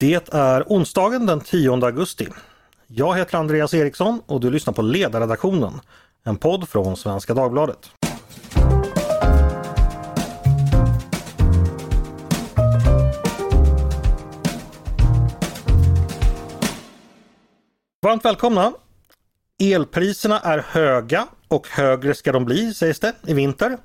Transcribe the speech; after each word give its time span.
Det 0.00 0.34
är 0.34 0.64
onsdagen 0.66 1.26
den 1.26 1.40
10 1.40 1.72
augusti. 1.72 2.28
Jag 2.86 3.18
heter 3.18 3.38
Andreas 3.38 3.74
Eriksson 3.74 4.22
och 4.26 4.40
du 4.40 4.50
lyssnar 4.50 4.74
på 4.74 4.82
Ledarredaktionen, 4.82 5.80
en 6.24 6.36
podd 6.36 6.68
från 6.68 6.96
Svenska 6.96 7.34
Dagbladet. 7.34 7.90
Varmt 18.02 18.24
välkomna! 18.24 18.72
Elpriserna 19.58 20.40
är 20.40 20.58
höga 20.58 21.28
och 21.48 21.68
högre 21.68 22.14
ska 22.14 22.32
de 22.32 22.44
bli 22.44 22.74
sägs 22.74 23.00
det 23.00 23.14
i 23.26 23.34
vinter. 23.34 23.78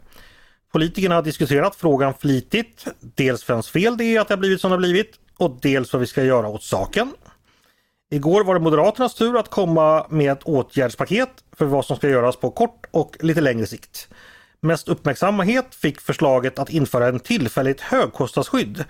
Politikerna 0.72 1.16
har 1.16 1.22
diskuterat 1.22 1.76
frågan 1.76 2.14
flitigt. 2.14 2.86
Dels 3.00 3.50
vems 3.50 3.70
fel 3.70 3.98
det 3.98 4.04
är 4.06 4.22
att 4.22 4.28
det 4.28 4.34
har 4.34 4.40
blivit 4.40 4.62
som 4.62 4.72
det 4.72 4.76
har 4.76 4.80
blivit 4.80 5.23
och 5.38 5.60
dels 5.62 5.94
vad 5.94 6.00
vi 6.00 6.08
ska 6.08 6.24
göra 6.24 6.48
åt 6.48 6.64
saken. 6.64 7.14
Igår 8.12 8.44
var 8.44 8.54
det 8.54 8.60
Moderaternas 8.60 9.16
tur 9.16 9.38
att 9.38 9.50
komma 9.50 10.06
med 10.10 10.32
ett 10.32 10.44
åtgärdspaket 10.44 11.30
för 11.52 11.66
vad 11.66 11.86
som 11.86 11.98
ska 11.98 12.10
göras 12.10 12.36
på 12.36 12.52
kort 12.52 12.86
och 12.92 13.18
lite 13.20 13.42
längre 13.42 13.66
sikt. 13.66 14.08
Mest 14.62 14.88
uppmärksamhet 14.88 15.76
fick 15.76 16.02
förslaget 16.02 16.60
att 16.60 16.70
införa 16.70 17.08
en 17.08 17.20
tillfälligt 17.20 17.82
högkostnadsskydd 17.82 18.84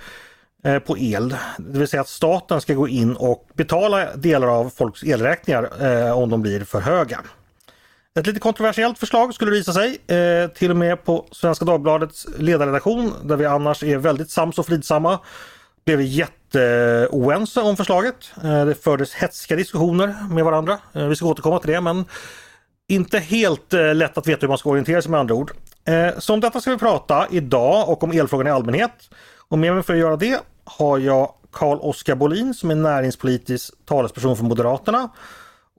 eh, 0.63 0.79
på 0.79 0.97
el. 0.97 1.35
Det 1.57 1.79
vill 1.79 1.88
säga 1.88 2.02
att 2.02 2.07
staten 2.07 2.61
ska 2.61 2.73
gå 2.73 2.88
in 2.88 3.16
och 3.16 3.47
betala 3.53 4.16
delar 4.16 4.47
av 4.47 4.69
folks 4.69 5.03
elräkningar 5.03 5.69
eh, 5.85 6.17
om 6.17 6.30
de 6.30 6.41
blir 6.41 6.63
för 6.63 6.80
höga. 6.80 7.19
Ett 8.19 8.27
lite 8.27 8.39
kontroversiellt 8.39 8.99
förslag 8.99 9.33
skulle 9.33 9.52
det 9.52 9.57
visa 9.57 9.73
sig. 9.73 9.97
Eh, 10.17 10.47
till 10.47 10.71
och 10.71 10.77
med 10.77 11.05
på 11.05 11.25
Svenska 11.31 11.66
Dagbladets 11.66 12.27
ledarredaktion 12.38 13.13
där 13.23 13.35
vi 13.35 13.45
annars 13.45 13.83
är 13.83 13.97
väldigt 13.97 14.30
sams 14.30 14.59
och 14.59 14.66
fridsamma 14.66 15.19
blev 15.85 15.97
vi 15.97 16.03
jätteoense 16.03 17.61
om 17.61 17.77
förslaget. 17.77 18.15
Eh, 18.43 18.65
det 18.65 18.75
fördes 18.75 19.13
hetska 19.13 19.55
diskussioner 19.55 20.15
med 20.29 20.45
varandra. 20.45 20.79
Eh, 20.94 21.08
vi 21.08 21.16
ska 21.16 21.25
återkomma 21.25 21.59
till 21.59 21.71
det 21.71 21.81
men 21.81 22.05
inte 22.88 23.19
helt 23.19 23.73
eh, 23.73 23.95
lätt 23.95 24.17
att 24.17 24.27
veta 24.27 24.41
hur 24.41 24.47
man 24.47 24.58
ska 24.58 24.69
orientera 24.69 25.02
sig 25.02 25.11
med 25.11 25.19
andra 25.19 25.35
ord. 25.35 25.52
Så 26.17 26.33
om 26.33 26.39
detta 26.39 26.61
ska 26.61 26.71
vi 26.71 26.77
prata 26.77 27.27
idag 27.31 27.89
och 27.89 28.03
om 28.03 28.11
elfrågan 28.11 28.47
i 28.47 28.49
allmänhet. 28.49 28.91
Och 29.47 29.59
med 29.59 29.73
mig 29.73 29.83
för 29.83 29.93
att 29.93 29.99
göra 29.99 30.16
det 30.16 30.39
har 30.63 30.99
jag 30.99 31.33
Carl-Oskar 31.52 32.15
Bolin 32.15 32.53
som 32.53 32.71
är 32.71 32.75
näringspolitisk 32.75 33.73
talesperson 33.86 34.38
för 34.38 34.43
Moderaterna 34.43 35.09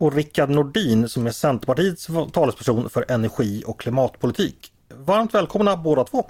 och 0.00 0.14
Rickard 0.14 0.50
Nordin 0.50 1.08
som 1.08 1.26
är 1.26 1.30
Centerpartiets 1.30 2.08
talesperson 2.32 2.90
för 2.90 3.04
energi 3.08 3.62
och 3.66 3.80
klimatpolitik. 3.80 4.72
Varmt 4.94 5.34
välkomna 5.34 5.76
båda 5.76 6.04
två! 6.04 6.26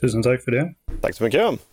Tusen 0.00 0.22
tack 0.22 0.44
för 0.44 0.50
det! 0.50 0.74
Tack 1.00 1.16
så 1.16 1.24
mycket! 1.24 1.71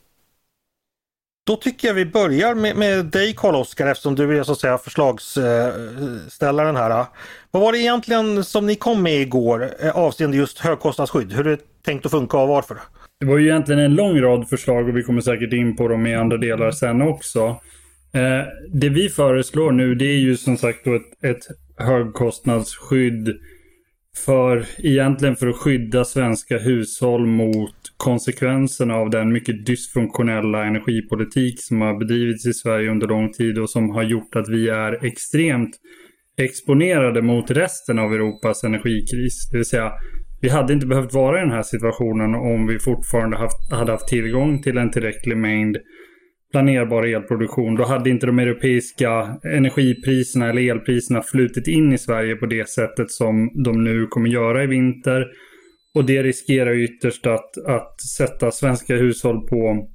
Då 1.49 1.55
tycker 1.55 1.87
jag 1.87 1.95
vi 1.95 2.05
börjar 2.05 2.55
med, 2.55 2.75
med 2.75 3.05
dig 3.05 3.33
Karl-Oskar 3.37 3.87
eftersom 3.87 4.15
du 4.15 4.39
är 4.39 4.43
så 4.43 4.51
att 4.51 4.59
säga 4.59 4.77
förslagsställaren 4.77 6.75
här. 6.75 7.05
Vad 7.51 7.63
var 7.63 7.71
det 7.71 7.77
egentligen 7.77 8.43
som 8.43 8.65
ni 8.65 8.75
kom 8.75 9.03
med 9.03 9.21
igår 9.21 9.69
eh, 9.83 9.97
avseende 9.97 10.37
just 10.37 10.59
högkostnadsskydd? 10.59 11.33
Hur 11.33 11.47
är 11.47 11.51
det 11.51 11.63
tänkt 11.85 12.05
att 12.05 12.11
funka 12.11 12.37
och 12.37 12.47
varför? 12.47 12.77
Det 13.19 13.25
var 13.25 13.37
ju 13.37 13.47
egentligen 13.47 13.81
en 13.81 13.95
lång 13.95 14.21
rad 14.21 14.49
förslag 14.49 14.89
och 14.89 14.97
vi 14.97 15.03
kommer 15.03 15.21
säkert 15.21 15.53
in 15.53 15.75
på 15.75 15.87
dem 15.87 16.07
i 16.07 16.15
andra 16.15 16.37
delar 16.37 16.71
sen 16.71 17.01
också. 17.01 17.39
Eh, 18.13 18.43
det 18.69 18.89
vi 18.89 19.09
föreslår 19.09 19.71
nu 19.71 19.95
det 19.95 20.05
är 20.05 20.19
ju 20.19 20.37
som 20.37 20.57
sagt 20.57 20.85
då 20.85 20.95
ett, 20.95 21.23
ett 21.23 21.47
högkostnadsskydd 21.77 23.39
för 24.25 24.65
egentligen 24.77 25.35
för 25.35 25.47
att 25.47 25.57
skydda 25.57 26.05
svenska 26.05 26.57
hushåll 26.57 27.25
mot 27.25 27.75
konsekvenserna 27.97 28.95
av 28.95 29.09
den 29.09 29.33
mycket 29.33 29.65
dysfunktionella 29.65 30.65
energipolitik 30.65 31.55
som 31.57 31.81
har 31.81 31.99
bedrivits 31.99 32.45
i 32.45 32.53
Sverige 32.53 32.91
under 32.91 33.07
lång 33.07 33.31
tid 33.31 33.57
och 33.57 33.69
som 33.69 33.89
har 33.89 34.03
gjort 34.03 34.35
att 34.35 34.49
vi 34.49 34.69
är 34.69 35.05
extremt 35.05 35.75
exponerade 36.41 37.21
mot 37.21 37.51
resten 37.51 37.99
av 37.99 38.13
Europas 38.13 38.63
energikris. 38.63 39.49
Det 39.51 39.57
vill 39.57 39.65
säga, 39.65 39.91
vi 40.41 40.49
hade 40.49 40.73
inte 40.73 40.87
behövt 40.87 41.13
vara 41.13 41.37
i 41.37 41.41
den 41.41 41.51
här 41.51 41.63
situationen 41.63 42.35
om 42.35 42.67
vi 42.67 42.79
fortfarande 42.79 43.37
haft, 43.37 43.71
hade 43.71 43.91
haft 43.91 44.07
tillgång 44.07 44.61
till 44.61 44.77
en 44.77 44.91
tillräcklig 44.91 45.37
mängd 45.37 45.77
planerbar 46.51 47.03
elproduktion. 47.03 47.75
Då 47.75 47.83
hade 47.83 48.09
inte 48.09 48.25
de 48.25 48.39
europeiska 48.39 49.37
energipriserna 49.43 50.49
eller 50.49 50.71
elpriserna 50.71 51.21
flutit 51.21 51.67
in 51.67 51.93
i 51.93 51.97
Sverige 51.97 52.35
på 52.35 52.45
det 52.45 52.69
sättet 52.69 53.11
som 53.11 53.51
de 53.63 53.83
nu 53.83 54.07
kommer 54.07 54.29
göra 54.29 54.63
i 54.63 54.67
vinter. 54.67 55.25
Och 55.95 56.05
det 56.05 56.23
riskerar 56.23 56.75
ytterst 56.75 57.27
att, 57.27 57.57
att 57.67 58.01
sätta 58.17 58.51
svenska 58.51 58.95
hushåll 58.95 59.47
på, 59.47 59.87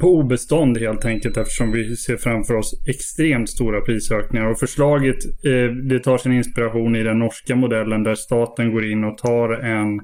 på 0.00 0.08
obestånd 0.08 0.78
helt 0.78 1.04
enkelt 1.04 1.36
eftersom 1.36 1.72
vi 1.72 1.96
ser 1.96 2.16
framför 2.16 2.54
oss 2.54 2.74
extremt 2.88 3.50
stora 3.50 3.80
prisökningar. 3.80 4.46
Och 4.50 4.58
förslaget 4.58 5.16
eh, 5.44 5.74
det 5.88 5.98
tar 5.98 6.18
sin 6.18 6.32
inspiration 6.32 6.96
i 6.96 7.02
den 7.02 7.18
norska 7.18 7.56
modellen 7.56 8.02
där 8.02 8.14
staten 8.14 8.72
går 8.72 8.84
in 8.84 9.04
och 9.04 9.18
tar 9.18 9.48
en 9.52 10.00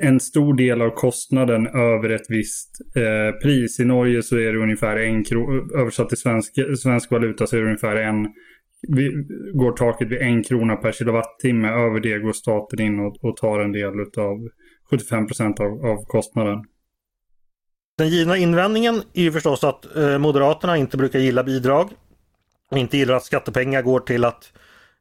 en 0.00 0.20
stor 0.20 0.54
del 0.54 0.82
av 0.82 0.90
kostnaden 0.90 1.66
över 1.66 2.08
ett 2.08 2.26
visst 2.28 2.80
eh, 2.96 3.38
pris. 3.42 3.80
I 3.80 3.84
Norge 3.84 4.22
så 4.22 4.36
är 4.36 4.52
det 4.52 4.58
ungefär 4.58 4.96
en 4.96 5.24
krona, 5.24 5.80
översatt 5.80 6.08
till 6.08 6.18
svensk, 6.18 6.54
svensk 6.82 7.10
valuta 7.10 7.46
så 7.46 7.56
är 7.56 7.60
det 7.60 7.66
ungefär 7.66 7.96
en, 7.96 8.28
vi, 8.88 9.12
går 9.54 9.72
taket 9.72 10.08
vid 10.08 10.18
en 10.18 10.42
krona 10.42 10.76
per 10.76 10.92
kilowattimme. 10.92 11.68
Över 11.68 12.00
det 12.00 12.18
går 12.18 12.32
staten 12.32 12.80
in 12.80 13.00
och, 13.00 13.24
och 13.24 13.36
tar 13.36 13.60
en 13.60 13.72
del 13.72 14.00
av 14.00 14.48
75 14.90 15.26
procent 15.26 15.60
av, 15.60 15.86
av 15.86 16.04
kostnaden. 16.04 16.64
Den 17.98 18.08
givna 18.08 18.36
invändningen 18.36 19.02
är 19.14 19.22
ju 19.22 19.32
förstås 19.32 19.64
att 19.64 19.96
eh, 19.96 20.18
Moderaterna 20.18 20.76
inte 20.76 20.96
brukar 20.96 21.18
gilla 21.18 21.44
bidrag. 21.44 21.90
Och 22.70 22.78
inte 22.78 22.96
gillar 22.96 23.14
att 23.14 23.24
skattepengar 23.24 23.82
går 23.82 24.00
till 24.00 24.24
att 24.24 24.52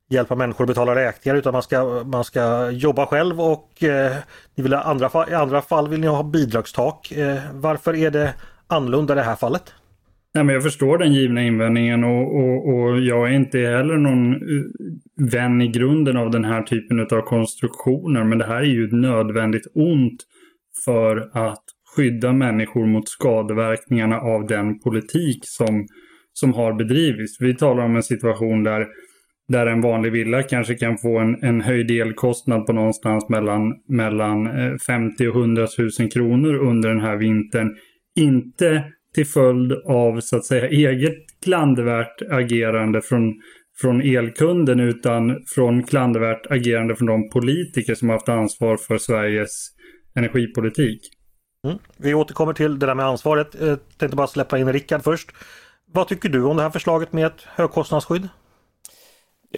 hjälpa 0.10 0.36
människor 0.36 0.64
att 0.64 0.68
betala 0.68 0.96
räkningar 0.96 1.36
utan 1.36 1.54
man 1.54 1.64
ska, 1.64 2.04
man 2.06 2.24
ska 2.24 2.72
jobba 2.72 3.06
själv 3.06 3.42
och 3.42 3.84
eh, 3.84 4.16
ni 4.56 4.64
vill 4.64 4.74
andra, 4.74 5.10
i 5.30 5.34
andra 5.34 5.62
fall 5.62 5.90
vill 5.90 6.00
ni 6.00 6.08
ha 6.08 6.24
bidragstak. 6.24 7.12
Eh, 7.12 7.38
varför 7.54 7.96
är 7.96 8.12
det 8.12 8.34
annorlunda 8.68 9.14
i 9.14 9.16
det 9.16 9.24
här 9.24 9.36
fallet? 9.36 9.74
Ja, 10.34 10.44
men 10.44 10.54
jag 10.54 10.64
förstår 10.64 10.98
den 10.98 11.14
givna 11.14 11.44
invändningen 11.44 12.04
och, 12.04 12.36
och, 12.36 12.74
och, 12.74 13.00
jag 13.00 13.30
är 13.30 13.34
inte 13.34 13.60
heller 13.60 13.98
någon 13.98 14.34
eh, 14.34 15.32
vän 15.32 15.62
i 15.62 15.68
grunden 15.68 16.18
av 16.18 16.32
den 16.32 16.46
här 16.46 16.62
typen 16.64 17.00
av 17.00 17.22
konstruktioner. 17.22 18.24
Men 18.24 18.38
det 18.38 18.46
här 18.46 18.56
är 18.56 18.64
ju 18.64 18.86
ett 18.86 18.92
nödvändigt 18.92 19.68
ont 19.76 20.24
för 20.86 21.30
att 21.34 21.64
skydda 21.96 22.34
människor 22.34 22.86
mot 22.86 23.10
skadeverkningarna 23.10 24.20
av 24.20 24.48
den 24.48 24.80
politik 24.80 25.40
som, 25.44 25.88
som 26.34 26.54
har 26.54 26.74
bedrivits. 26.74 27.42
Vi 27.42 27.56
talar 27.56 27.84
om 27.84 27.96
en 27.96 28.04
situation 28.04 28.64
där 28.64 28.88
där 29.48 29.68
en 29.68 29.82
vanlig 29.82 30.12
villa 30.12 30.44
kanske 30.44 30.76
kan 30.76 30.98
få 30.98 31.20
en, 31.20 31.44
en 31.44 31.62
höjd 31.62 31.92
elkostnad 31.92 32.66
på 32.66 32.74
någonstans 32.74 33.30
mellan, 33.30 33.74
mellan 33.88 34.48
eh, 34.48 34.78
50 34.78 35.28
och 35.28 35.36
100 35.36 35.68
000 36.00 36.12
kronor 36.12 36.56
under 36.56 36.90
den 36.90 37.02
här 37.02 37.16
vintern. 37.16 37.76
Inte 38.16 38.84
till 39.16 39.28
följd 39.28 39.72
av 39.86 40.20
så 40.20 40.38
att 40.38 40.46
säga 40.46 40.68
eget 40.68 41.16
klandervärt 41.44 42.22
agerande 42.32 43.02
från, 43.02 43.34
från 43.82 44.02
elkunden 44.02 44.80
utan 44.80 45.44
från 45.56 45.84
klandervärt 45.84 46.52
agerande 46.52 46.96
från 46.96 47.08
de 47.08 47.30
politiker 47.30 47.96
som 47.96 48.10
haft 48.10 48.30
ansvar 48.30 48.78
för 48.78 48.98
Sveriges 48.98 49.70
energipolitik. 50.16 51.02
Mm. 51.66 51.78
Vi 51.98 52.14
återkommer 52.14 52.54
till 52.54 52.80
det 52.80 52.86
där 52.86 52.96
med 52.96 53.06
ansvaret. 53.06 53.56
Jag 53.60 53.80
tänkte 53.98 54.16
bara 54.16 54.28
släppa 54.28 54.58
in 54.58 54.74
Rickard 54.74 55.04
först. 55.04 55.32
Vad 55.86 56.08
tycker 56.08 56.30
du 56.30 56.44
om 56.44 56.58
det 56.58 56.64
här 56.64 56.70
förslaget 56.70 57.14
med 57.14 57.26
ett 57.26 57.42
högkostnadsskydd? 57.42 58.30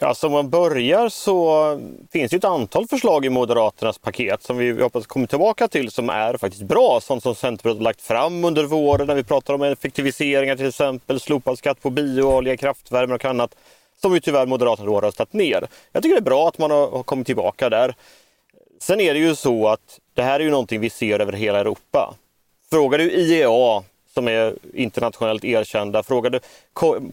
Ja, 0.01 0.13
som 0.13 0.31
man 0.31 0.49
börjar 0.49 1.09
så 1.09 1.79
finns 2.11 2.31
det 2.31 2.37
ett 2.37 2.45
antal 2.45 2.87
förslag 2.87 3.25
i 3.25 3.29
Moderaternas 3.29 3.97
paket 3.97 4.43
som 4.43 4.57
vi 4.57 4.81
hoppas 4.81 5.07
kommer 5.07 5.27
tillbaka 5.27 5.67
till 5.67 5.91
som 5.91 6.09
är 6.09 6.37
faktiskt 6.37 6.63
bra. 6.63 6.99
Sånt 7.01 7.23
som 7.23 7.35
Centerpartiet 7.35 7.77
har 7.77 7.83
lagt 7.83 8.01
fram 8.01 8.45
under 8.45 8.63
våren 8.63 9.07
när 9.07 9.15
vi 9.15 9.23
pratar 9.23 9.53
om 9.53 9.61
effektiviseringar 9.61 10.55
till 10.55 10.67
exempel, 10.67 11.19
slopad 11.19 11.57
skatt 11.57 11.81
på 11.81 11.89
bioolja, 11.89 12.57
kraftvärme 12.57 13.15
och 13.15 13.25
annat. 13.25 13.55
Som 14.01 14.13
ju 14.13 14.19
tyvärr 14.19 14.45
Moderaterna 14.45 14.87
då 14.89 14.93
har 14.93 15.01
röstat 15.01 15.33
ner. 15.33 15.67
Jag 15.91 16.03
tycker 16.03 16.15
det 16.15 16.19
är 16.19 16.21
bra 16.21 16.47
att 16.47 16.57
man 16.57 16.71
har 16.71 17.03
kommit 17.03 17.27
tillbaka 17.27 17.69
där. 17.69 17.95
Sen 18.81 18.99
är 18.99 19.13
det 19.13 19.19
ju 19.19 19.35
så 19.35 19.67
att 19.67 19.99
det 20.13 20.21
här 20.21 20.39
är 20.39 20.43
ju 20.43 20.51
någonting 20.51 20.79
vi 20.79 20.89
ser 20.89 21.19
över 21.19 21.33
hela 21.33 21.59
Europa. 21.59 22.13
Frågar 22.69 22.97
du 22.97 23.11
IEA 23.11 23.83
som 24.17 24.27
är 24.27 24.53
internationellt 24.73 25.43
erkända. 25.43 26.03
Frågar 26.03 26.29
du 26.29 26.39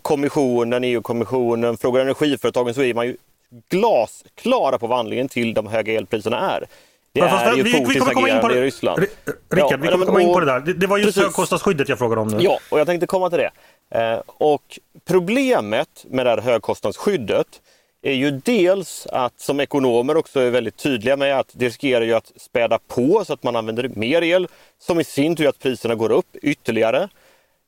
kommissionen, 0.02 0.84
EU-kommissionen, 0.84 1.76
frågar 1.76 2.00
energiföretagen 2.00 2.74
så 2.74 2.82
är 2.82 2.94
man 2.94 3.06
ju 3.06 3.16
glasklara 3.68 4.78
på 4.78 4.86
vad 4.86 4.98
anledningen 4.98 5.28
till 5.28 5.54
de 5.54 5.66
höga 5.66 5.92
elpriserna 5.92 6.50
är. 6.50 6.66
Det 7.12 7.20
är 7.20 7.56
ju 7.56 7.64
Putins 7.64 8.08
agerande 8.08 8.58
i 8.58 8.60
Ryssland. 8.60 9.00
Rickard, 9.00 9.72
ja, 9.72 9.76
vi 9.76 9.88
kommer 9.88 10.06
komma 10.06 10.22
in 10.22 10.32
på 10.32 10.40
det 10.40 10.46
där. 10.46 10.60
Det, 10.60 10.72
det 10.72 10.86
var 10.86 10.98
just 10.98 11.18
högkostnadsskyddet 11.18 11.88
jag 11.88 11.98
frågade 11.98 12.20
om 12.20 12.28
nu. 12.28 12.38
Ja, 12.40 12.58
och 12.70 12.80
jag 12.80 12.86
tänkte 12.86 13.06
komma 13.06 13.30
till 13.30 13.38
det. 13.38 13.50
Eh, 14.00 14.20
och 14.26 14.78
problemet 15.06 16.04
med 16.08 16.26
det 16.26 16.30
här 16.30 16.38
högkostnadsskyddet 16.38 17.46
är 18.04 18.12
ju 18.12 18.30
dels 18.30 19.06
att 19.06 19.40
som 19.40 19.60
ekonomer 19.60 20.16
också 20.16 20.40
är 20.40 20.50
väldigt 20.50 20.76
tydliga 20.76 21.16
med 21.16 21.38
att 21.38 21.48
det 21.52 21.66
riskerar 21.66 22.04
ju 22.04 22.14
att 22.14 22.32
späda 22.36 22.78
på 22.78 23.24
så 23.24 23.32
att 23.32 23.42
man 23.42 23.56
använder 23.56 23.88
mer 23.88 24.22
el 24.22 24.48
som 24.78 25.00
i 25.00 25.04
sin 25.04 25.36
tur 25.36 25.44
gör 25.44 25.50
att 25.50 25.58
priserna 25.58 25.94
går 25.94 26.12
upp 26.12 26.36
ytterligare. 26.42 27.08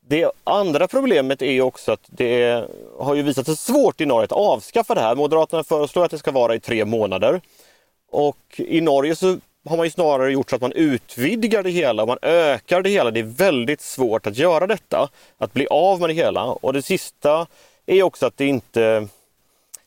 Det 0.09 0.31
andra 0.45 0.89
problemet 0.89 1.43
är 1.43 1.61
också 1.61 1.93
att 1.93 2.01
det 2.07 2.65
har 2.99 3.15
ju 3.15 3.23
visat 3.23 3.47
sig 3.47 3.57
svårt 3.57 4.01
i 4.01 4.07
Norge 4.07 4.25
att 4.25 4.33
avskaffa 4.33 4.95
det 4.95 5.01
här. 5.01 5.15
Moderaterna 5.15 5.65
föreslår 5.65 6.05
att 6.05 6.11
det 6.11 6.19
ska 6.19 6.31
vara 6.31 6.55
i 6.55 6.61
tre 6.61 6.85
månader. 6.85 7.41
Och 8.11 8.39
i 8.57 8.81
Norge 8.81 9.17
så 9.17 9.37
har 9.69 9.77
man 9.77 9.87
ju 9.87 9.91
snarare 9.91 10.33
gjort 10.33 10.51
så 10.51 10.57
att 10.57 10.63
man 10.63 10.73
utvidgar 10.73 11.63
det 11.63 11.71
hela, 11.71 12.07
man 12.07 12.19
ökar 12.23 12.83
det 12.83 12.91
hela. 12.91 13.11
Det 13.11 13.21
är 13.21 13.25
väldigt 13.25 13.81
svårt 13.81 14.27
att 14.27 14.37
göra 14.37 14.67
detta, 14.67 15.09
att 15.39 15.53
bli 15.53 15.67
av 15.67 16.01
med 16.01 16.11
det 16.11 16.15
hela. 16.15 16.45
Och 16.45 16.73
det 16.73 16.83
sista 16.83 17.47
är 17.87 18.03
också 18.03 18.27
att 18.27 18.37
det 18.37 18.47
inte 18.47 19.09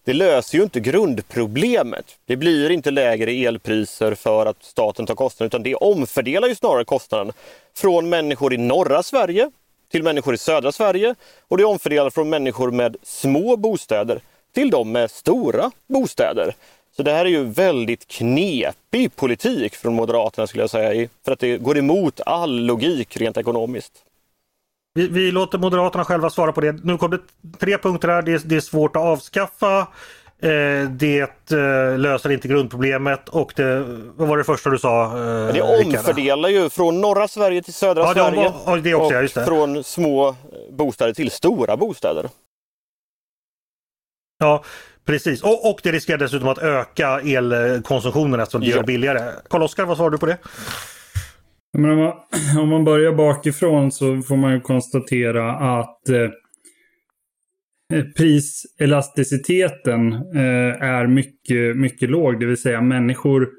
det 0.09 0.13
löser 0.13 0.57
ju 0.57 0.63
inte 0.63 0.79
grundproblemet. 0.79 2.17
Det 2.25 2.35
blir 2.35 2.69
inte 2.69 2.91
lägre 2.91 3.31
elpriser 3.31 4.15
för 4.15 4.45
att 4.45 4.63
staten 4.63 5.05
tar 5.05 5.15
kostnaden 5.15 5.47
utan 5.47 5.63
det 5.63 5.75
omfördelar 5.75 6.47
ju 6.47 6.55
snarare 6.55 6.85
kostnaden 6.85 7.33
från 7.75 8.09
människor 8.09 8.53
i 8.53 8.57
norra 8.57 9.03
Sverige 9.03 9.51
till 9.91 10.03
människor 10.03 10.33
i 10.33 10.37
södra 10.37 10.71
Sverige 10.71 11.15
och 11.47 11.57
det 11.57 11.65
omfördelar 11.65 12.09
från 12.09 12.29
människor 12.29 12.71
med 12.71 12.97
små 13.03 13.57
bostäder 13.57 14.21
till 14.53 14.69
de 14.69 14.91
med 14.91 15.11
stora 15.11 15.71
bostäder. 15.87 16.55
Så 16.97 17.03
det 17.03 17.11
här 17.11 17.25
är 17.25 17.29
ju 17.29 17.43
väldigt 17.43 18.07
knepig 18.07 19.15
politik 19.15 19.75
från 19.75 19.93
Moderaterna 19.93 20.47
skulle 20.47 20.63
jag 20.63 20.69
säga, 20.69 21.07
för 21.25 21.31
att 21.31 21.39
det 21.39 21.57
går 21.57 21.77
emot 21.77 22.21
all 22.25 22.65
logik 22.65 23.17
rent 23.17 23.37
ekonomiskt. 23.37 23.93
Vi, 24.99 25.07
vi, 25.07 25.31
låter 25.31 25.57
Moderaterna 25.57 26.05
själva 26.05 26.29
svara 26.29 26.51
på 26.51 26.61
det. 26.61 26.71
Nu 26.83 26.97
kom 26.97 27.11
det 27.11 27.19
tre 27.59 27.77
punkter 27.77 28.07
här. 28.07 28.21
Det, 28.21 28.49
det 28.49 28.55
är 28.55 28.59
svårt 28.59 28.95
att 28.95 29.01
avskaffa. 29.01 29.87
Eh, 30.41 30.89
det 30.89 31.51
eh, 31.51 31.97
löser 31.97 32.31
inte 32.31 32.47
grundproblemet 32.47 33.29
och 33.29 33.53
det, 33.55 33.79
vad 34.15 34.27
var 34.27 34.37
det 34.37 34.43
första 34.43 34.69
du 34.69 34.79
sa? 34.79 35.03
Eh, 35.03 35.53
det 35.53 35.61
omfördelar 35.61 36.49
ju 36.49 36.69
från 36.69 37.01
norra 37.01 37.27
Sverige 37.27 37.61
till 37.61 37.73
södra 37.73 38.01
ja, 38.01 38.13
Sverige. 38.13 38.53
Var, 38.65 38.77
det 38.77 38.93
också, 38.93 39.17
och 39.17 39.23
ja, 39.23 39.45
från 39.45 39.83
små 39.83 40.35
bostäder 40.71 41.13
till 41.13 41.31
stora 41.31 41.77
bostäder. 41.77 42.29
Ja, 44.39 44.63
precis. 45.05 45.43
Och, 45.43 45.69
och 45.69 45.79
det 45.83 45.91
riskerar 45.91 46.17
dessutom 46.17 46.47
att 46.47 46.57
öka 46.57 47.19
elkonsumtionen 47.19 48.39
eftersom 48.39 48.61
det 48.61 48.67
ja. 48.67 48.75
gör 48.75 48.83
billigare. 48.83 49.33
Karl-Oskar, 49.49 49.85
vad 49.85 49.97
svarar 49.97 50.09
du 50.09 50.17
på 50.17 50.25
det? 50.25 50.37
Men 51.77 51.91
om, 51.91 51.97
man, 51.97 52.13
om 52.63 52.69
man 52.69 52.83
börjar 52.83 53.13
bakifrån 53.13 53.91
så 53.91 54.21
får 54.21 54.37
man 54.37 54.53
ju 54.53 54.59
konstatera 54.59 55.51
att 55.51 56.09
eh, 56.09 56.29
eh, 57.93 58.03
priselasticiteten 58.17 60.13
eh, 60.13 60.81
är 60.81 61.07
mycket, 61.07 61.77
mycket 61.77 62.09
låg. 62.09 62.39
Det 62.39 62.45
vill 62.45 62.57
säga 62.57 62.81
människor, 62.81 63.49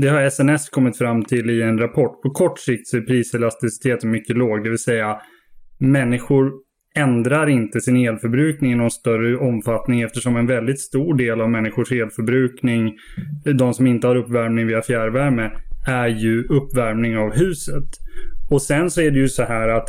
det 0.00 0.08
har 0.08 0.30
SNS 0.30 0.68
kommit 0.68 0.98
fram 0.98 1.24
till 1.24 1.50
i 1.50 1.62
en 1.62 1.78
rapport. 1.78 2.22
På 2.22 2.30
kort 2.30 2.58
sikt 2.58 2.88
så 2.88 2.96
är 2.96 3.00
priselasticiteten 3.00 4.10
mycket 4.10 4.36
låg. 4.36 4.64
Det 4.64 4.70
vill 4.70 4.78
säga 4.78 5.20
människor 5.78 6.52
ändrar 6.94 7.48
inte 7.48 7.80
sin 7.80 7.96
elförbrukning 7.96 8.72
i 8.72 8.74
någon 8.74 8.90
större 8.90 9.36
omfattning 9.36 10.00
eftersom 10.00 10.36
en 10.36 10.46
väldigt 10.46 10.80
stor 10.80 11.14
del 11.14 11.40
av 11.40 11.50
människors 11.50 11.92
elförbrukning, 11.92 12.96
de 13.58 13.74
som 13.74 13.86
inte 13.86 14.06
har 14.06 14.16
uppvärmning 14.16 14.66
via 14.66 14.82
fjärrvärme, 14.82 15.50
är 15.88 16.06
ju 16.08 16.44
uppvärmning 16.44 17.18
av 17.18 17.36
huset. 17.36 17.84
Och 18.50 18.62
sen 18.62 18.90
så 18.90 19.00
är 19.00 19.10
det 19.10 19.18
ju 19.18 19.28
så 19.28 19.42
här 19.42 19.68
att 19.68 19.88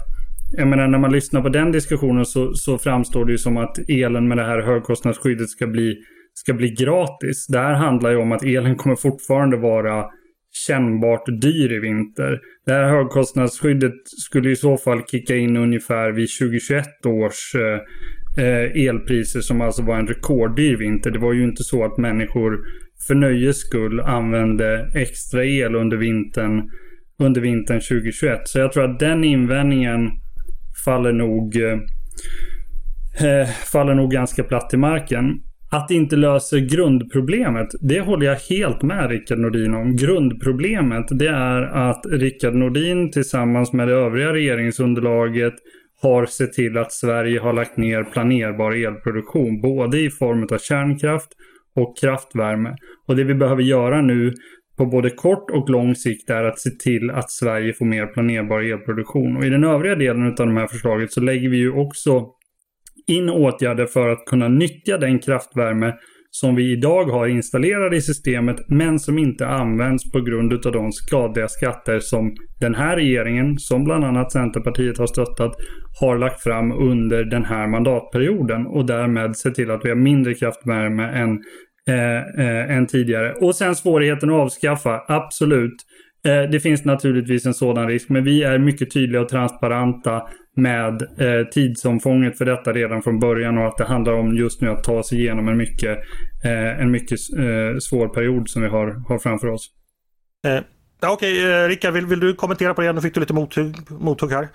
jag 0.57 0.67
menar 0.67 0.87
när 0.87 0.99
man 0.99 1.11
lyssnar 1.11 1.41
på 1.41 1.49
den 1.49 1.71
diskussionen 1.71 2.25
så, 2.25 2.53
så 2.53 2.77
framstår 2.77 3.25
det 3.25 3.31
ju 3.31 3.37
som 3.37 3.57
att 3.57 3.89
elen 3.89 4.27
med 4.27 4.37
det 4.37 4.43
här 4.43 4.61
högkostnadsskyddet 4.61 5.49
ska 5.49 5.67
bli, 5.67 5.97
ska 6.33 6.53
bli 6.53 6.69
gratis. 6.69 7.47
Det 7.47 7.59
här 7.59 7.73
handlar 7.73 8.09
ju 8.11 8.17
om 8.17 8.31
att 8.31 8.43
elen 8.43 8.75
kommer 8.75 8.95
fortfarande 8.95 9.57
vara 9.57 10.05
kännbart 10.67 11.25
dyr 11.41 11.71
i 11.71 11.79
vinter. 11.79 12.39
Det 12.65 12.73
här 12.73 12.89
högkostnadsskyddet 12.89 13.93
skulle 14.05 14.49
i 14.49 14.55
så 14.55 14.77
fall 14.77 15.01
kicka 15.03 15.35
in 15.35 15.57
ungefär 15.57 16.11
vid 16.11 16.29
2021 16.39 16.85
års 17.05 17.55
eh, 17.55 18.87
elpriser 18.87 19.41
som 19.41 19.61
alltså 19.61 19.81
var 19.83 19.95
en 19.95 20.07
rekorddyr 20.07 20.77
vinter. 20.77 21.11
Det 21.11 21.19
var 21.19 21.33
ju 21.33 21.43
inte 21.43 21.63
så 21.63 21.85
att 21.85 21.97
människor 21.97 22.59
för 23.07 23.15
nöjes 23.15 23.57
skull 23.57 23.99
använde 23.99 24.91
extra 24.95 25.45
el 25.45 25.75
under 25.75 25.97
vintern, 25.97 26.69
under 27.19 27.41
vintern 27.41 27.79
2021. 27.79 28.41
Så 28.47 28.59
jag 28.59 28.71
tror 28.73 28.91
att 28.91 28.99
den 28.99 29.23
invändningen 29.23 30.11
faller 30.85 31.13
nog, 31.13 31.55
eh, 33.21 33.47
faller 33.71 33.93
nog 33.93 34.11
ganska 34.11 34.43
platt 34.43 34.73
i 34.73 34.77
marken. 34.77 35.41
Att 35.71 35.87
det 35.87 35.93
inte 35.93 36.15
löser 36.15 36.59
grundproblemet, 36.59 37.67
det 37.81 37.99
håller 37.99 38.25
jag 38.25 38.35
helt 38.35 38.81
med 38.81 39.09
Rickard 39.09 39.39
Nordin 39.39 39.73
om. 39.73 39.95
Grundproblemet, 39.95 41.05
det 41.09 41.27
är 41.27 41.61
att 41.61 42.05
Rickard 42.11 42.55
Nordin 42.55 43.11
tillsammans 43.11 43.73
med 43.73 43.87
det 43.87 43.93
övriga 43.93 44.33
regeringsunderlaget 44.33 45.53
har 46.01 46.25
sett 46.25 46.53
till 46.53 46.77
att 46.77 46.91
Sverige 46.91 47.39
har 47.39 47.53
lagt 47.53 47.77
ner 47.77 48.03
planerbar 48.03 48.71
elproduktion. 48.71 49.61
Både 49.61 49.99
i 49.99 50.09
form 50.09 50.47
av 50.51 50.57
kärnkraft 50.57 51.29
och 51.79 51.97
kraftvärme. 51.97 52.75
Och 53.07 53.15
det 53.15 53.23
vi 53.23 53.35
behöver 53.35 53.63
göra 53.63 54.01
nu 54.01 54.33
på 54.77 54.85
både 54.85 55.09
kort 55.09 55.51
och 55.51 55.69
lång 55.69 55.95
sikt 55.95 56.29
är 56.29 56.43
att 56.43 56.59
se 56.59 56.69
till 56.69 57.11
att 57.11 57.31
Sverige 57.31 57.73
får 57.73 57.85
mer 57.85 58.05
planerbar 58.05 58.61
elproduktion. 58.61 59.37
Och 59.37 59.45
i 59.45 59.49
den 59.49 59.63
övriga 59.63 59.95
delen 59.95 60.27
av 60.27 60.47
det 60.47 60.59
här 60.59 60.67
förslaget 60.67 61.11
så 61.11 61.21
lägger 61.21 61.49
vi 61.49 61.57
ju 61.57 61.71
också 61.71 62.25
in 63.07 63.29
åtgärder 63.29 63.85
för 63.85 64.09
att 64.09 64.25
kunna 64.25 64.47
nyttja 64.47 64.97
den 64.97 65.19
kraftvärme 65.19 65.93
som 66.31 66.55
vi 66.55 66.71
idag 66.71 67.03
har 67.03 67.27
installerade 67.27 67.95
i 67.95 68.01
systemet 68.01 68.55
men 68.67 68.99
som 68.99 69.17
inte 69.17 69.47
används 69.47 70.11
på 70.11 70.21
grund 70.21 70.53
av 70.65 70.71
de 70.71 70.91
skadliga 70.91 71.47
skatter 71.47 71.99
som 71.99 72.35
den 72.59 72.75
här 72.75 72.95
regeringen, 72.95 73.57
som 73.57 73.83
bland 73.83 74.05
annat 74.05 74.31
Centerpartiet 74.31 74.97
har 74.97 75.07
stöttat, 75.07 75.51
har 76.01 76.17
lagt 76.17 76.43
fram 76.43 76.71
under 76.71 77.23
den 77.23 77.45
här 77.45 77.67
mandatperioden 77.67 78.67
och 78.67 78.85
därmed 78.85 79.37
se 79.37 79.51
till 79.51 79.71
att 79.71 79.85
vi 79.85 79.89
har 79.89 79.95
mindre 79.95 80.33
kraftvärme 80.33 81.03
än 81.03 81.39
eh, 81.87 82.45
eh, 82.45 82.77
än 82.77 82.87
tidigare. 82.87 83.33
Och 83.33 83.55
sen 83.55 83.75
svårigheten 83.75 84.29
att 84.29 84.35
avskaffa, 84.35 85.03
absolut. 85.07 85.75
Eh, 86.25 86.49
det 86.51 86.59
finns 86.59 86.85
naturligtvis 86.85 87.45
en 87.45 87.53
sådan 87.53 87.87
risk, 87.87 88.09
men 88.09 88.23
vi 88.23 88.43
är 88.43 88.57
mycket 88.57 88.93
tydliga 88.93 89.21
och 89.21 89.29
transparenta 89.29 90.27
med 90.55 91.01
eh, 91.01 91.47
tidsomfånget 91.51 92.37
för 92.37 92.45
detta 92.45 92.73
redan 92.73 93.01
från 93.01 93.19
början 93.19 93.57
och 93.57 93.67
att 93.67 93.77
det 93.77 93.85
handlar 93.85 94.13
om 94.13 94.35
just 94.35 94.61
nu 94.61 94.69
att 94.69 94.83
ta 94.83 95.03
sig 95.03 95.19
igenom 95.19 95.47
en 95.47 95.57
mycket, 95.57 95.97
eh, 96.43 96.81
en 96.81 96.91
mycket 96.91 97.19
eh, 97.37 97.77
svår 97.79 98.07
period 98.07 98.49
som 98.49 98.61
vi 98.61 98.67
har, 98.67 99.03
har 99.07 99.19
framför 99.19 99.47
oss. 99.47 99.67
Eh, 100.47 100.59
Okej, 101.01 101.33
okay, 101.33 101.63
eh, 101.63 101.67
Rickard, 101.67 101.93
vill, 101.93 102.05
vill, 102.05 102.19
du 102.19 102.35
kommentera 102.35 102.73
på 102.73 102.81
det? 102.81 102.93
Nu 102.93 103.01
fick 103.01 103.13
du 103.13 103.19
lite 103.19 103.33
mothugg, 103.33 103.75
mothugg 103.89 104.31
här. 104.31 104.47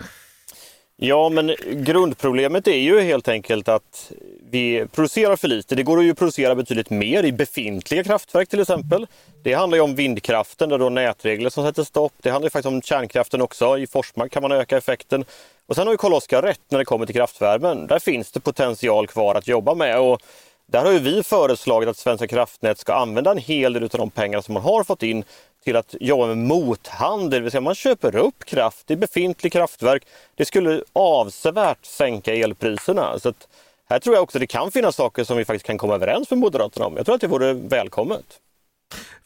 Ja, 0.97 1.29
men 1.29 1.55
grundproblemet 1.85 2.69
är 2.69 2.81
ju 2.81 3.01
helt 3.01 3.29
enkelt 3.29 3.69
att 3.69 4.13
vi 4.51 4.87
producerar 4.93 5.37
för 5.37 5.49
lite. 5.49 5.75
Det 5.75 5.83
går 5.83 5.99
att 5.99 6.05
ju 6.05 6.15
producera 6.15 6.55
betydligt 6.55 6.91
mer 6.91 7.23
i 7.23 7.33
befintliga 7.33 8.05
kraftverk 8.05 8.49
till 8.49 8.61
exempel. 8.61 9.07
Det 9.43 9.53
handlar 9.53 9.77
ju 9.77 9.83
om 9.83 9.95
vindkraften 9.95 10.69
där 10.69 10.79
då 10.79 10.89
nätregler 10.89 11.51
som 11.51 11.65
sätter 11.65 11.85
stopp. 11.85 12.13
Det 12.23 12.31
handlar 12.31 12.47
ju 12.47 12.51
faktiskt 12.51 12.73
om 12.73 12.83
kärnkraften 12.83 13.43
också. 13.43 13.79
I 13.79 13.87
Forsmark 13.87 14.33
kan 14.33 14.43
man 14.43 14.53
öka 14.53 14.77
effekten. 14.77 15.25
Och 15.67 15.75
sen 15.75 15.87
har 15.87 15.95
ju 15.95 15.99
Karl-Oskar 15.99 16.43
rätt 16.43 16.61
när 16.69 16.79
det 16.79 16.85
kommer 16.85 17.07
till 17.07 17.15
kraftvärmen. 17.15 17.87
Där 17.87 17.99
finns 17.99 18.33
det 18.33 18.41
potential 18.41 19.07
kvar 19.07 19.35
att 19.35 19.49
jobba 19.49 19.75
med. 19.75 20.01
Och 20.01 20.23
där 20.67 20.85
har 20.85 20.93
ju 20.93 20.99
vi 20.99 21.23
föreslagit 21.23 21.89
att 21.89 21.97
Svenska 21.97 22.27
kraftnät 22.27 22.79
ska 22.79 22.95
använda 22.95 23.31
en 23.31 23.39
hel 23.39 23.73
del 23.73 23.83
av 23.83 23.89
de 23.89 24.11
pengar 24.11 24.41
som 24.41 24.55
man 24.55 24.63
har 24.63 24.85
fått 24.85 25.03
in 25.03 25.25
till 25.65 25.77
att 25.77 25.95
jobba 26.01 26.27
med 26.27 26.39
mothandel, 26.39 27.31
det 27.31 27.41
vill 27.41 27.51
säga 27.51 27.61
man 27.61 27.75
köper 27.75 28.17
upp 28.17 28.45
kraft 28.45 28.91
i 28.91 28.97
befintlig 28.97 29.53
kraftverk. 29.53 30.07
Det 30.35 30.45
skulle 30.45 30.83
avsevärt 30.93 31.85
sänka 31.85 32.35
elpriserna. 32.35 33.19
Så 33.19 33.29
att 33.29 33.49
här 33.95 34.01
tror 34.01 34.15
jag 34.15 34.23
också 34.23 34.39
det 34.39 34.47
kan 34.47 34.71
finnas 34.71 34.97
saker 34.97 35.25
som 35.25 35.37
vi 35.37 35.45
faktiskt 35.45 35.67
kan 35.67 35.79
komma 35.79 35.95
överens 35.95 36.31
med 36.31 36.39
Moderaterna 36.39 36.87
om. 36.87 36.97
Jag 36.97 37.07
tror 37.07 37.15
att 37.15 37.21
det 37.21 37.27
vore 37.27 37.53
välkommet. 37.53 38.25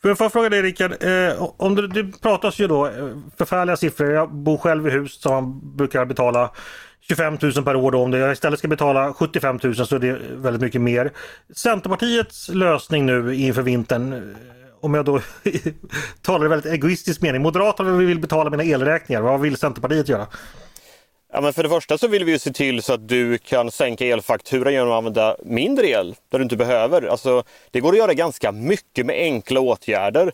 Får 0.03 0.17
jag 0.19 0.33
fråga 0.33 0.49
dig 0.49 0.63
Rickard, 0.63 1.03
eh, 1.03 1.51
om 1.57 1.75
det, 1.75 1.89
det 1.89 2.21
pratas 2.23 2.59
ju 2.59 2.67
då 2.67 2.87
eh, 2.87 2.93
förfärliga 3.39 3.77
siffror. 3.77 4.11
Jag 4.11 4.33
bor 4.33 4.59
själv 4.59 4.89
i 4.89 4.91
hus 4.91 5.21
som 5.21 5.33
man 5.33 5.77
brukar 5.77 6.05
betala 6.05 6.51
25 7.01 7.39
000 7.43 7.53
per 7.53 7.77
år 7.77 7.91
då. 7.91 8.03
Om 8.03 8.11
det 8.11 8.19
jag 8.19 8.33
istället 8.33 8.59
ska 8.59 8.69
betala 8.69 9.15
75 9.15 9.59
000 9.63 9.75
så 9.75 9.95
är 9.95 9.99
det 9.99 10.19
väldigt 10.31 10.63
mycket 10.63 10.81
mer. 10.81 11.13
Centerpartiets 11.55 12.49
lösning 12.49 13.07
nu 13.07 13.35
inför 13.35 13.63
vintern 13.63 14.13
eh, 14.13 14.21
om 14.81 14.95
jag 14.95 15.05
då 15.05 15.21
talar 16.23 16.47
i 16.47 16.49
väldigt 16.49 16.73
egoistisk 16.73 17.23
mening. 17.23 17.43
Moderaterna 17.43 17.93
vill 17.93 18.19
betala 18.19 18.51
mina 18.51 18.65
elräkningar. 18.65 19.23
Vad 19.23 19.41
vill 19.41 19.57
Centerpartiet 19.57 20.09
göra? 20.09 20.27
Ja, 21.32 21.40
men 21.40 21.52
för 21.52 21.62
det 21.62 21.68
första 21.68 21.99
så 21.99 22.08
vill 22.08 22.25
vi 22.25 22.32
ju 22.32 22.38
se 22.38 22.52
till 22.52 22.82
så 22.82 22.92
att 22.92 23.08
du 23.08 23.38
kan 23.38 23.70
sänka 23.70 24.06
elfakturan 24.06 24.73
genom 24.73 24.90
att 24.90 24.97
använda 24.99 25.37
mindre 25.44 25.88
el 25.88 26.14
där 26.28 26.38
du 26.38 26.42
inte 26.42 26.56
behöver. 26.56 27.02
Alltså, 27.02 27.42
det 27.70 27.80
går 27.80 27.92
att 27.92 27.99
göra 27.99 28.14
ganska 28.14 28.52
mycket 28.52 29.06
med 29.06 29.16
enkla 29.16 29.61
åtgärder. 29.61 30.32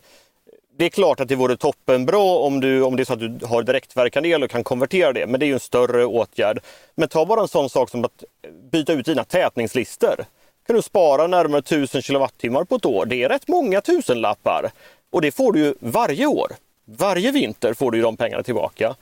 Det 0.77 0.85
är 0.85 0.89
klart 0.89 1.19
att 1.19 1.27
det 1.27 1.35
vore 1.35 1.57
toppenbra 1.57 2.17
om, 2.17 2.59
du, 2.59 2.81
om 2.81 2.95
det 2.95 3.03
är 3.03 3.05
så 3.05 3.13
att 3.13 3.19
du 3.19 3.45
har 3.45 3.63
direktverkande 3.63 4.29
el 4.29 4.43
och 4.43 4.49
kan 4.51 4.63
konvertera 4.63 5.13
det, 5.13 5.27
men 5.27 5.39
det 5.39 5.45
är 5.45 5.47
ju 5.47 5.53
en 5.53 5.59
större 5.59 6.05
åtgärd. 6.05 6.59
Men 6.95 7.09
ta 7.09 7.25
bara 7.25 7.41
en 7.41 7.47
sån 7.47 7.69
sak 7.69 7.89
som 7.89 8.05
att 8.05 8.23
byta 8.71 8.93
ut 8.93 9.05
dina 9.05 9.23
tätningslister 9.23 10.25
kan 10.67 10.75
du 10.75 10.81
spara 10.81 11.27
närmare 11.27 11.59
1000 11.59 12.01
kilowattimmar 12.01 12.63
på 12.63 12.75
ett 12.75 12.85
år. 12.85 13.05
Det 13.05 13.23
är 13.23 13.29
rätt 13.29 13.47
många 13.47 13.81
tusenlappar 13.81 14.71
och 15.09 15.21
det 15.21 15.31
får 15.31 15.53
du 15.53 15.59
ju 15.59 15.75
varje 15.79 16.25
år. 16.25 16.51
Varje 16.85 17.31
vinter 17.31 17.73
får 17.73 17.91
du 17.91 18.01
de 18.01 18.17
pengarna 18.17 18.43
tillbaka. 18.43 18.95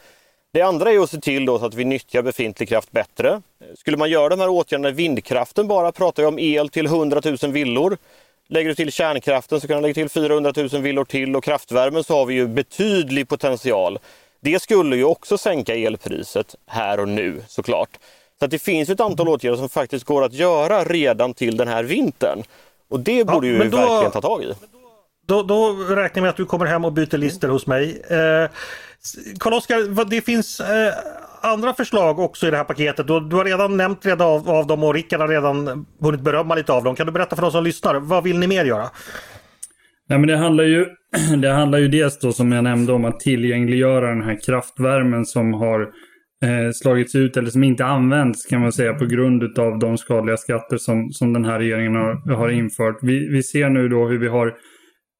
Det 0.53 0.61
andra 0.61 0.91
är 0.91 0.99
att 0.99 1.09
se 1.09 1.19
till 1.19 1.45
då 1.45 1.59
så 1.59 1.65
att 1.65 1.73
vi 1.73 1.85
nyttjar 1.85 2.21
befintlig 2.21 2.69
kraft 2.69 2.91
bättre. 2.91 3.41
Skulle 3.77 3.97
man 3.97 4.09
göra 4.09 4.29
de 4.29 4.39
här 4.39 4.49
åtgärderna 4.49 4.89
i 4.89 4.91
vindkraften 4.91 5.67
bara, 5.67 5.91
pratar 5.91 6.23
vi 6.23 6.27
om 6.27 6.39
el 6.39 6.69
till 6.69 6.85
100 6.85 7.21
000 7.41 7.51
villor. 7.51 7.97
Lägger 8.47 8.69
du 8.69 8.75
till 8.75 8.91
kärnkraften 8.91 9.61
så 9.61 9.67
kan 9.67 9.75
du 9.75 9.81
lägga 9.81 9.93
till 9.93 10.09
400 10.09 10.53
000 10.55 10.81
villor 10.81 11.05
till 11.05 11.35
och 11.35 11.43
kraftvärmen 11.43 12.03
så 12.03 12.15
har 12.15 12.25
vi 12.25 12.33
ju 12.33 12.47
betydlig 12.47 13.27
potential. 13.27 13.99
Det 14.39 14.61
skulle 14.61 14.95
ju 14.95 15.03
också 15.03 15.37
sänka 15.37 15.75
elpriset 15.75 16.55
här 16.67 16.99
och 16.99 17.07
nu 17.07 17.41
såklart. 17.47 17.99
Så 18.39 18.45
att 18.45 18.51
det 18.51 18.59
finns 18.59 18.89
ett 18.89 18.99
antal 18.99 19.27
åtgärder 19.29 19.57
som 19.57 19.69
faktiskt 19.69 20.05
går 20.05 20.23
att 20.23 20.33
göra 20.33 20.83
redan 20.83 21.33
till 21.33 21.57
den 21.57 21.67
här 21.67 21.83
vintern. 21.83 22.43
Och 22.89 22.99
det 22.99 23.27
borde 23.27 23.47
ja, 23.47 23.63
ju 23.63 23.69
då, 23.69 23.77
verkligen 23.77 24.11
ta 24.11 24.21
tag 24.21 24.43
i. 24.43 24.53
Då, 25.25 25.43
då 25.43 25.73
räknar 25.73 26.19
jag 26.19 26.21
med 26.21 26.29
att 26.29 26.37
du 26.37 26.45
kommer 26.45 26.65
hem 26.65 26.85
och 26.85 26.93
byter 26.93 27.17
listor 27.17 27.47
hos 27.47 27.67
mig. 27.67 28.01
Eh, 28.09 28.49
Karl-Oskar, 29.39 30.05
det 30.09 30.21
finns 30.21 30.59
eh, 30.59 30.93
andra 31.41 31.73
förslag 31.73 32.19
också 32.19 32.47
i 32.47 32.51
det 32.51 32.57
här 32.57 32.63
paketet. 32.63 33.07
Du, 33.07 33.19
du 33.19 33.35
har 33.35 33.45
redan 33.45 33.77
nämnt 33.77 34.05
redan 34.05 34.27
av, 34.27 34.49
av 34.49 34.67
dem 34.67 34.83
och 34.83 34.93
Rickard 34.93 35.19
har 35.19 35.27
redan 35.27 35.85
hunnit 36.01 36.21
berömma 36.21 36.55
lite 36.55 36.73
av 36.73 36.83
dem. 36.83 36.95
Kan 36.95 37.05
du 37.05 37.11
berätta 37.11 37.35
för 37.35 37.43
de 37.43 37.51
som 37.51 37.63
lyssnar, 37.63 37.95
vad 37.95 38.23
vill 38.23 38.39
ni 38.39 38.47
mer 38.47 38.65
göra? 38.65 38.89
Nej, 40.09 40.19
men 40.19 40.27
det, 40.27 40.37
handlar 40.37 40.63
ju, 40.63 40.85
det 41.37 41.51
handlar 41.51 41.79
ju 41.79 41.87
dels 41.87 42.19
då 42.19 42.33
som 42.33 42.51
jag 42.51 42.63
nämnde 42.63 42.93
om 42.93 43.05
att 43.05 43.19
tillgängliggöra 43.19 44.09
den 44.09 44.23
här 44.23 44.39
kraftvärmen 44.45 45.25
som 45.25 45.53
har 45.53 45.81
eh, 46.43 46.71
slagits 46.73 47.15
ut 47.15 47.37
eller 47.37 47.49
som 47.49 47.63
inte 47.63 47.85
används 47.85 48.45
kan 48.45 48.61
man 48.61 48.71
säga 48.71 48.93
på 48.93 49.05
grund 49.05 49.59
av 49.59 49.79
de 49.79 49.97
skadliga 49.97 50.37
skatter 50.37 50.77
som, 50.77 51.11
som 51.11 51.33
den 51.33 51.45
här 51.45 51.59
regeringen 51.59 51.95
har, 51.95 52.35
har 52.35 52.49
infört. 52.49 52.97
Vi, 53.01 53.29
vi 53.29 53.43
ser 53.43 53.69
nu 53.69 53.89
då 53.89 54.07
hur 54.07 54.19
vi 54.19 54.27
har 54.27 54.53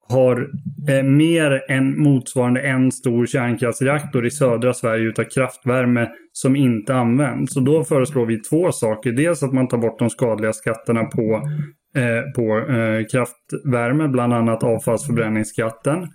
har 0.10 0.50
eh, 0.90 1.04
mer 1.04 1.64
än 1.70 2.02
motsvarande 2.02 2.62
en 2.62 2.92
stor 2.92 3.26
kärnkraftsreaktor 3.26 4.26
i 4.26 4.32
södra 4.32 4.74
Sverige 4.74 5.04
utav 5.04 5.24
kraftvärme 5.24 6.10
som 6.32 6.56
inte 6.56 6.96
används. 6.96 7.58
Och 7.58 7.64
då 7.64 7.84
föreslår 7.84 8.26
vi 8.26 8.40
två 8.40 8.72
saker. 8.72 9.12
Dels 9.12 9.44
att 9.44 9.54
man 9.54 9.68
tar 9.68 9.78
bort 9.78 10.00
de 10.00 10.10
skadliga 10.10 10.54
skatterna 10.54 11.04
på, 11.04 11.50
eh, 11.96 12.32
på 12.36 12.72
eh, 12.72 13.06
kraftvärme, 13.06 14.08
bland 14.08 14.34
annat 14.34 14.64
avfallsförbränningsskatten. 14.64 16.08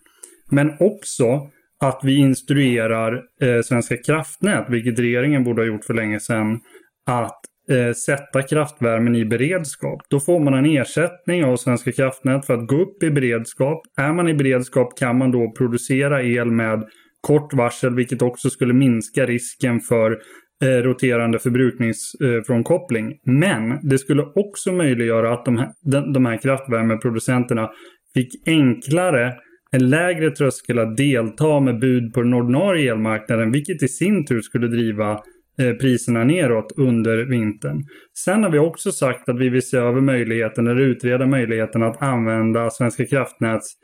Men 0.51 0.73
också 0.81 1.51
att 1.81 2.01
vi 2.03 2.17
instruerar 2.17 3.23
eh, 3.43 3.63
Svenska 3.65 3.97
kraftnät, 3.97 4.67
vilket 4.69 4.99
regeringen 4.99 5.45
borde 5.45 5.63
ha 5.63 5.67
gjort 5.67 5.85
för 5.85 5.95
länge 5.95 6.21
sedan, 6.21 6.61
att 7.07 7.41
eh, 7.71 7.93
sätta 7.93 8.43
kraftvärmen 8.43 9.17
i 9.17 9.25
beredskap. 9.25 10.01
Då 10.11 10.21
får 10.21 10.41
man 10.41 10.55
en 10.55 10.67
ersättning 10.67 11.45
av 11.45 11.57
Svenska 11.57 11.93
kraftnät 11.93 12.47
för 12.47 12.55
att 12.55 12.69
gå 12.69 12.77
upp 12.83 13.03
i 13.03 13.11
beredskap. 13.11 13.81
Är 13.97 14.13
man 14.13 14.29
i 14.29 14.35
beredskap 14.35 14.99
kan 14.99 15.19
man 15.19 15.31
då 15.31 15.53
producera 15.59 16.23
el 16.23 16.51
med 16.51 16.85
kort 17.21 17.55
varsel, 17.55 17.95
vilket 17.95 18.23
också 18.23 18.51
skulle 18.51 18.75
minska 18.75 19.27
risken 19.27 19.81
för 19.81 20.19
eh, 20.65 20.69
roterande 20.69 21.39
förbrukningsfrånkoppling. 21.39 23.07
Eh, 23.07 23.17
Men 23.25 23.89
det 23.89 23.99
skulle 23.99 24.23
också 24.23 24.73
möjliggöra 24.73 25.33
att 25.33 25.45
de 25.45 25.57
här, 25.57 25.69
de, 25.83 26.13
de 26.13 26.27
här 26.27 26.37
kraftvärmeproducenterna 26.37 27.71
fick 28.15 28.49
enklare 28.49 29.35
en 29.71 29.91
lägre 29.91 30.31
tröskel 30.31 30.79
att 30.79 30.97
delta 30.97 31.61
med 31.61 31.79
bud 31.79 32.13
på 32.13 32.23
den 32.23 32.35
ordinarie 32.35 32.93
elmarknaden, 32.93 33.53
vilket 33.53 33.83
i 33.83 33.89
sin 33.89 34.27
tur 34.27 34.41
skulle 34.41 34.69
driva 34.69 35.21
Eh, 35.59 35.73
priserna 35.73 36.25
neråt 36.25 36.73
under 36.77 37.25
vintern. 37.25 37.85
Sen 38.25 38.43
har 38.43 38.51
vi 38.51 38.59
också 38.59 38.93
sagt 38.93 39.29
att 39.29 39.39
vi 39.39 39.49
vill 39.49 39.69
se 39.69 39.77
över 39.77 40.01
möjligheten, 40.01 40.67
eller 40.67 40.81
utreda 40.81 41.27
möjligheten 41.27 41.83
att 41.83 42.03
använda 42.03 42.71
Svenska 42.71 43.07
kraftnäts 43.07 43.75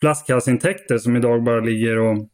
flaskhalsintäkter 0.00 0.98
som 0.98 1.16
idag 1.16 1.44
bara 1.44 1.60
ligger 1.60 1.98
och 1.98 2.28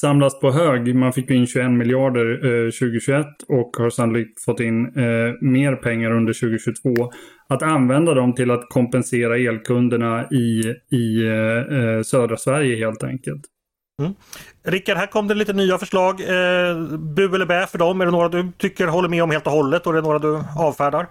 samlas 0.00 0.40
på 0.40 0.50
hög. 0.50 0.94
Man 0.94 1.12
fick 1.12 1.30
in 1.30 1.46
21 1.46 1.70
miljarder 1.70 2.32
eh, 2.32 2.70
2021 2.70 3.26
och 3.48 3.76
har 3.78 3.90
sannolikt 3.90 4.44
fått 4.44 4.60
in 4.60 4.86
eh, 4.86 5.32
mer 5.40 5.76
pengar 5.76 6.10
under 6.10 6.32
2022. 6.32 7.12
Att 7.48 7.62
använda 7.62 8.14
dem 8.14 8.34
till 8.34 8.50
att 8.50 8.68
kompensera 8.68 9.38
elkunderna 9.38 10.26
i, 10.30 10.62
i 10.96 11.26
eh, 11.26 11.78
eh 11.78 12.02
södra 12.02 12.36
Sverige 12.36 12.76
helt 12.76 13.04
enkelt. 13.04 13.42
Mm. 13.98 14.14
Rickard, 14.62 14.96
här 14.96 15.06
kom 15.06 15.28
det 15.28 15.34
lite 15.34 15.52
nya 15.52 15.78
förslag. 15.78 16.20
Eh, 16.20 16.76
bu 16.98 17.34
eller 17.34 17.46
bä 17.46 17.66
för 17.66 17.78
dem? 17.78 18.00
Är 18.00 18.04
det 18.04 18.12
några 18.12 18.28
du 18.28 18.52
tycker 18.58 18.86
håller 18.86 19.08
med 19.08 19.22
om 19.22 19.30
helt 19.30 19.46
och 19.46 19.52
hållet 19.52 19.86
och 19.86 19.92
är 19.92 19.96
det 19.96 20.02
några 20.02 20.18
du 20.18 20.42
avfärdar? 20.58 21.06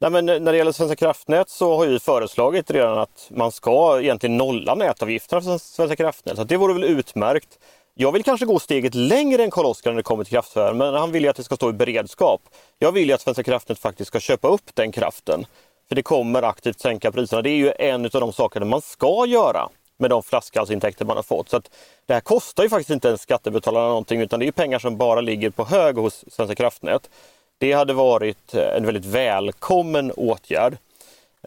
Nej, 0.00 0.10
men 0.10 0.26
när 0.26 0.52
det 0.52 0.56
gäller 0.56 0.72
Svenska 0.72 0.96
kraftnät 0.96 1.48
så 1.48 1.76
har 1.78 1.86
vi 1.86 2.00
föreslagit 2.00 2.70
redan 2.70 2.98
att 2.98 3.28
man 3.30 3.52
ska 3.52 4.00
egentligen 4.00 4.36
nolla 4.36 4.74
nätavgifterna 4.74 5.42
för 5.42 5.58
Svenska 5.58 5.96
kraftnät. 5.96 6.36
Så 6.36 6.44
det 6.44 6.56
vore 6.56 6.72
väl 6.72 6.84
utmärkt. 6.84 7.58
Jag 7.94 8.12
vill 8.12 8.24
kanske 8.24 8.46
gå 8.46 8.58
steget 8.58 8.94
längre 8.94 9.44
än 9.44 9.50
Karl-Oskar 9.50 9.90
när 9.90 9.96
det 9.96 10.02
kommer 10.02 10.24
till 10.24 10.32
kraftvärme, 10.32 10.84
men 10.84 10.94
han 10.94 11.12
vill 11.12 11.22
ju 11.22 11.28
att 11.28 11.36
det 11.36 11.44
ska 11.44 11.56
stå 11.56 11.70
i 11.70 11.72
beredskap. 11.72 12.40
Jag 12.78 12.92
vill 12.92 13.08
ju 13.08 13.14
att 13.14 13.20
Svenska 13.20 13.42
kraftnät 13.42 13.78
faktiskt 13.78 14.08
ska 14.08 14.20
köpa 14.20 14.48
upp 14.48 14.74
den 14.74 14.92
kraften. 14.92 15.46
För 15.88 15.94
det 15.94 16.02
kommer 16.02 16.42
aktivt 16.42 16.80
sänka 16.80 17.12
priserna. 17.12 17.42
Det 17.42 17.50
är 17.50 17.56
ju 17.56 17.72
en 17.78 18.04
av 18.04 18.10
de 18.10 18.32
sakerna 18.32 18.66
man 18.66 18.82
ska 18.82 19.26
göra 19.26 19.68
med 20.02 20.10
de 20.10 20.22
flaskhalsintäkter 20.22 21.04
man 21.04 21.16
har 21.16 21.22
fått. 21.22 21.48
Så 21.48 21.62
det 22.06 22.14
här 22.14 22.20
kostar 22.20 22.62
ju 22.62 22.68
faktiskt 22.68 22.90
inte 22.90 23.08
ens 23.08 23.20
skattebetalarna 23.20 23.88
någonting 23.88 24.20
utan 24.20 24.40
det 24.40 24.46
är 24.46 24.52
pengar 24.52 24.78
som 24.78 24.96
bara 24.96 25.20
ligger 25.20 25.50
på 25.50 25.64
hög 25.64 25.96
hos 25.96 26.24
Svenska 26.28 26.54
kraftnät. 26.54 27.10
Det 27.58 27.72
hade 27.72 27.92
varit 27.92 28.54
eh, 28.54 28.76
en 28.76 28.86
väldigt 28.86 29.04
välkommen 29.04 30.12
åtgärd. 30.12 30.76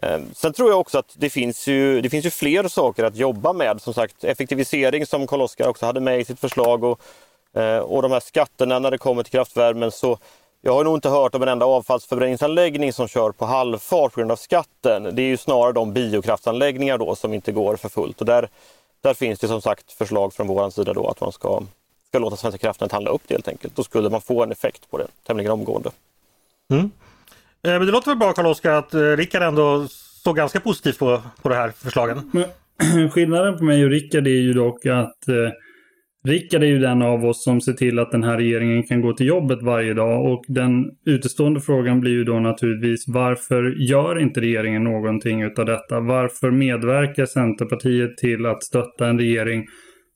Ehm, 0.02 0.34
sen 0.34 0.52
tror 0.52 0.70
jag 0.70 0.80
också 0.80 0.98
att 0.98 1.14
det 1.16 1.30
finns 1.30 1.66
ju, 1.66 2.00
det 2.00 2.10
finns 2.10 2.26
ju 2.26 2.30
fler 2.30 2.68
saker 2.68 3.04
att 3.04 3.16
jobba 3.16 3.52
med. 3.52 3.82
Som 3.82 3.94
sagt 3.94 4.24
effektivisering 4.24 5.06
som 5.06 5.26
Karl-Oskar 5.26 5.68
också 5.68 5.86
hade 5.86 6.00
med 6.00 6.20
i 6.20 6.24
sitt 6.24 6.40
förslag 6.40 6.84
och, 6.84 7.00
eh, 7.60 7.78
och 7.78 8.02
de 8.02 8.12
här 8.12 8.20
skatterna 8.20 8.78
när 8.78 8.90
det 8.90 8.98
kommer 8.98 9.22
till 9.22 9.32
kraftvärmen. 9.32 9.90
Så 9.90 10.18
jag 10.66 10.74
har 10.74 10.84
nog 10.84 10.96
inte 10.96 11.08
hört 11.08 11.34
om 11.34 11.42
en 11.42 11.48
enda 11.48 11.66
avfallsförbränningsanläggning 11.66 12.92
som 12.92 13.08
kör 13.08 13.32
på 13.32 13.44
halvfart 13.44 14.12
på 14.12 14.20
grund 14.20 14.32
av 14.32 14.36
skatten. 14.36 15.02
Det 15.16 15.22
är 15.22 15.26
ju 15.26 15.36
snarare 15.36 15.72
de 15.72 15.92
biokraftsanläggningar 15.92 16.98
då 16.98 17.14
som 17.14 17.34
inte 17.34 17.52
går 17.52 17.76
för 17.76 17.88
fullt. 17.88 18.20
Och 18.20 18.26
där, 18.26 18.48
där 19.02 19.14
finns 19.14 19.38
det 19.38 19.48
som 19.48 19.62
sagt 19.62 19.92
förslag 19.92 20.34
från 20.34 20.46
vår 20.46 20.70
sida 20.70 20.92
då 20.92 21.08
att 21.08 21.20
man 21.20 21.32
ska, 21.32 21.62
ska 22.08 22.18
låta 22.18 22.36
Svenska 22.36 22.58
kraftnät 22.58 22.92
handla 22.92 23.10
upp 23.10 23.22
det 23.26 23.34
helt 23.34 23.48
enkelt. 23.48 23.76
Då 23.76 23.82
skulle 23.82 24.10
man 24.10 24.20
få 24.20 24.42
en 24.42 24.52
effekt 24.52 24.90
på 24.90 24.98
det 24.98 25.06
tämligen 25.26 25.52
omgående. 25.52 25.90
Mm. 26.70 26.84
Eh, 26.84 26.90
men 27.62 27.86
det 27.86 27.92
låter 27.92 28.10
väl 28.10 28.18
bra 28.18 28.32
Karl-Oskar 28.32 28.72
att 28.72 28.94
eh, 28.94 29.00
Rickard 29.00 29.42
ändå 29.42 29.86
såg 30.24 30.36
ganska 30.36 30.60
positivt 30.60 30.98
på, 30.98 31.22
på 31.42 31.48
de 31.48 31.54
här 31.54 31.70
förslagen. 31.70 32.30
Men, 32.32 33.10
skillnaden 33.10 33.58
på 33.58 33.64
mig 33.64 33.84
och 33.84 33.90
Rickard 33.90 34.26
är 34.26 34.30
ju 34.30 34.52
dock 34.52 34.86
att 34.86 35.28
eh, 35.28 35.52
Rickard 36.26 36.62
är 36.62 36.66
ju 36.66 36.78
den 36.78 37.02
av 37.02 37.24
oss 37.24 37.44
som 37.44 37.60
ser 37.60 37.72
till 37.72 37.98
att 37.98 38.10
den 38.10 38.22
här 38.22 38.36
regeringen 38.36 38.82
kan 38.82 39.00
gå 39.00 39.12
till 39.12 39.26
jobbet 39.26 39.62
varje 39.62 39.94
dag 39.94 40.32
och 40.32 40.44
den 40.48 40.84
utestående 41.06 41.60
frågan 41.60 42.00
blir 42.00 42.12
ju 42.12 42.24
då 42.24 42.40
naturligtvis 42.40 43.04
varför 43.08 43.74
gör 43.90 44.18
inte 44.18 44.40
regeringen 44.40 44.84
någonting 44.84 45.42
utav 45.42 45.66
detta? 45.66 46.00
Varför 46.00 46.50
medverkar 46.50 47.26
Centerpartiet 47.26 48.16
till 48.16 48.46
att 48.46 48.62
stötta 48.62 49.08
en 49.08 49.18
regering 49.18 49.66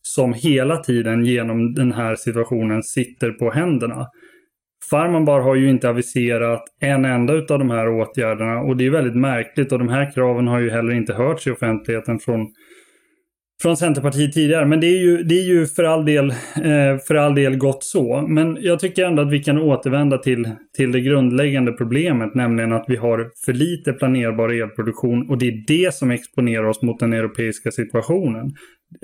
som 0.03 0.35
hela 0.35 0.77
tiden 0.77 1.25
genom 1.25 1.75
den 1.75 1.93
här 1.93 2.15
situationen 2.17 2.83
sitter 2.83 3.31
på 3.31 3.51
händerna? 3.51 4.07
Farmanbar 4.91 5.41
har 5.41 5.55
ju 5.55 5.71
inte 5.71 5.89
aviserat 5.89 6.63
en 6.81 7.05
enda 7.05 7.35
utav 7.35 7.59
de 7.59 7.71
här 7.71 7.89
åtgärderna 7.89 8.61
och 8.61 8.77
det 8.77 8.87
är 8.87 8.91
väldigt 8.91 9.17
märkligt 9.17 9.73
och 9.73 9.79
de 9.79 9.89
här 9.89 10.13
kraven 10.15 10.49
har 10.49 10.61
ju 10.61 10.71
heller 10.71 10.93
inte 10.93 11.15
hörts 11.15 11.47
i 11.47 11.51
offentligheten 11.51 12.19
från 12.19 12.47
från 13.63 13.77
Centerpartiet 13.77 14.33
tidigare. 14.33 14.67
Men 14.67 14.81
det 14.81 14.87
är 14.87 14.99
ju, 14.99 15.23
det 15.23 15.35
är 15.35 15.45
ju 15.45 15.67
för, 15.67 15.85
all 15.85 16.05
del, 16.05 16.31
eh, 16.31 16.99
för 17.09 17.15
all 17.15 17.35
del 17.35 17.57
gott 17.57 17.85
så. 17.85 18.27
Men 18.29 18.59
jag 18.61 18.79
tycker 18.79 19.05
ändå 19.05 19.23
att 19.23 19.33
vi 19.33 19.43
kan 19.43 19.59
återvända 19.59 20.19
till, 20.19 20.51
till 20.77 20.93
det 20.93 21.01
grundläggande 21.01 21.73
problemet, 21.73 22.35
nämligen 22.35 22.73
att 22.73 22.85
vi 22.89 22.97
har 22.97 23.31
för 23.45 23.53
lite 23.53 23.93
planerbar 23.93 24.49
elproduktion 24.49 25.31
och 25.31 25.39
det 25.39 25.49
är 25.49 25.65
det 25.67 25.95
som 25.95 26.11
exponerar 26.11 26.65
oss 26.65 26.83
mot 26.83 27.01
den 27.01 27.13
europeiska 27.13 27.71
situationen. 27.71 28.51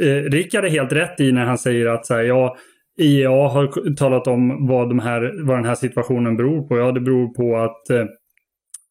Eh, 0.02 0.30
Rickard 0.30 0.64
är 0.64 0.70
helt 0.70 0.92
rätt 0.92 1.20
i 1.20 1.32
när 1.32 1.44
han 1.44 1.58
säger 1.58 1.86
att 1.86 2.06
så 2.06 2.14
här, 2.14 2.22
ja, 2.22 2.56
IEA 2.98 3.30
har 3.30 3.94
talat 3.94 4.26
om 4.26 4.66
vad, 4.66 4.88
de 4.88 4.98
här, 4.98 5.46
vad 5.46 5.56
den 5.56 5.64
här 5.64 5.74
situationen 5.74 6.36
beror 6.36 6.68
på. 6.68 6.78
Ja, 6.78 6.92
det 6.92 7.00
beror 7.00 7.34
på 7.34 7.56
att 7.56 7.90
eh, 7.90 8.06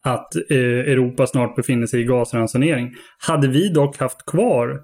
att 0.06 0.36
eh, 0.50 0.58
Europa 0.92 1.28
snart 1.28 1.56
befinner 1.56 1.88
sig 1.88 2.02
i 2.02 2.04
gasransonering. 2.04 2.92
Hade 3.28 3.48
vi 3.48 3.70
dock 3.70 3.98
haft 3.98 4.26
kvar 4.26 4.80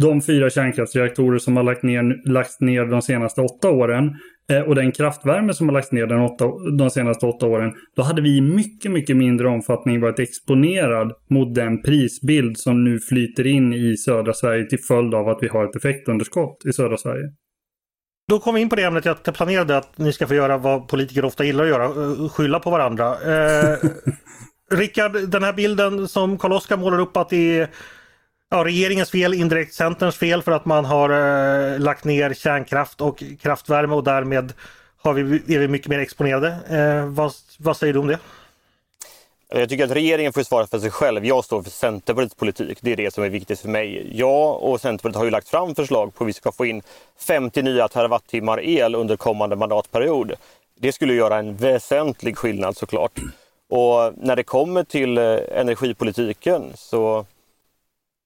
de 0.00 0.22
fyra 0.22 0.50
kärnkraftsreaktorer 0.50 1.38
som 1.38 1.56
har 1.56 1.62
lagt 1.62 1.82
ner, 1.82 2.28
lagts 2.28 2.60
ner 2.60 2.84
de 2.84 3.02
senaste 3.02 3.40
åtta 3.40 3.70
åren 3.70 4.16
eh, 4.50 4.60
och 4.60 4.74
den 4.74 4.92
kraftvärme 4.92 5.54
som 5.54 5.68
har 5.68 5.74
lagts 5.74 5.92
ner 5.92 6.06
den 6.06 6.20
åtta, 6.20 6.44
de 6.78 6.90
senaste 6.90 7.26
åtta 7.26 7.46
åren, 7.46 7.72
då 7.96 8.02
hade 8.02 8.22
vi 8.22 8.36
i 8.36 8.40
mycket, 8.40 8.90
mycket 8.90 9.16
mindre 9.16 9.48
omfattning 9.48 10.00
varit 10.00 10.18
exponerad 10.18 11.12
mot 11.30 11.54
den 11.54 11.82
prisbild 11.82 12.58
som 12.58 12.84
nu 12.84 12.98
flyter 12.98 13.46
in 13.46 13.72
i 13.72 13.96
södra 13.96 14.32
Sverige 14.34 14.68
till 14.68 14.78
följd 14.88 15.14
av 15.14 15.28
att 15.28 15.38
vi 15.40 15.48
har 15.48 15.64
ett 15.64 15.76
effektunderskott 15.76 16.64
i 16.68 16.72
södra 16.72 16.96
Sverige. 16.96 17.24
Då 18.28 18.38
kom 18.38 18.54
vi 18.54 18.60
in 18.60 18.68
på 18.68 18.76
det 18.76 18.82
ämnet 18.82 19.04
jag 19.04 19.22
planerade 19.22 19.76
att 19.76 19.98
ni 19.98 20.12
ska 20.12 20.26
få 20.26 20.34
göra 20.34 20.58
vad 20.58 20.88
politiker 20.88 21.24
ofta 21.24 21.44
gillar 21.44 21.64
att 21.64 21.70
göra, 21.70 21.84
eh, 21.84 22.28
skylla 22.28 22.60
på 22.60 22.70
varandra. 22.70 23.06
Eh, 23.06 23.78
Rickard, 24.70 25.12
den 25.28 25.42
här 25.42 25.52
bilden 25.52 26.08
som 26.08 26.38
Karl-Oskar 26.38 26.76
målar 26.76 27.00
upp 27.00 27.16
att 27.16 27.28
det 27.28 27.58
är 27.58 27.68
ja, 28.50 28.64
regeringens 28.64 29.10
fel, 29.10 29.34
indirekt 29.34 29.74
Centerns 29.74 30.16
fel 30.16 30.42
för 30.42 30.52
att 30.52 30.64
man 30.64 30.84
har 30.84 31.10
eh, 31.10 31.78
lagt 31.78 32.04
ner 32.04 32.34
kärnkraft 32.34 33.00
och 33.00 33.22
kraftvärme 33.40 33.94
och 33.94 34.04
därmed 34.04 34.52
har 35.02 35.12
vi, 35.12 35.54
är 35.54 35.58
vi 35.58 35.68
mycket 35.68 35.88
mer 35.88 35.98
exponerade. 35.98 36.48
Eh, 36.70 37.06
vad, 37.06 37.32
vad 37.58 37.76
säger 37.76 37.92
du 37.92 37.98
om 37.98 38.06
det? 38.06 38.18
Eh, 39.52 39.60
jag 39.60 39.68
tycker 39.68 39.84
att 39.84 39.90
regeringen 39.90 40.32
får 40.32 40.42
svara 40.42 40.66
för 40.66 40.78
sig 40.78 40.90
själv. 40.90 41.26
Jag 41.26 41.44
står 41.44 41.62
för 41.62 41.70
Centerpartiets 41.70 42.34
politik. 42.34 42.78
Det 42.80 42.92
är 42.92 42.96
det 42.96 43.14
som 43.14 43.24
är 43.24 43.28
viktigt 43.28 43.60
för 43.60 43.68
mig. 43.68 44.18
Jag 44.18 44.62
och 44.62 44.80
Centerpartiet 44.80 45.16
har 45.16 45.24
ju 45.24 45.30
lagt 45.30 45.48
fram 45.48 45.74
förslag 45.74 46.14
på 46.14 46.24
hur 46.24 46.26
vi 46.26 46.32
ska 46.32 46.52
få 46.52 46.66
in 46.66 46.82
50 47.18 47.62
nya 47.62 47.88
terawattimmar 47.88 48.60
el 48.60 48.94
under 48.94 49.16
kommande 49.16 49.56
mandatperiod. 49.56 50.32
Det 50.80 50.92
skulle 50.92 51.14
göra 51.14 51.38
en 51.38 51.56
väsentlig 51.56 52.36
skillnad 52.36 52.76
såklart. 52.76 53.20
Och 53.68 54.12
när 54.16 54.36
det 54.36 54.42
kommer 54.42 54.84
till 54.84 55.18
eh, 55.18 55.38
energipolitiken 55.52 56.72
så 56.74 57.26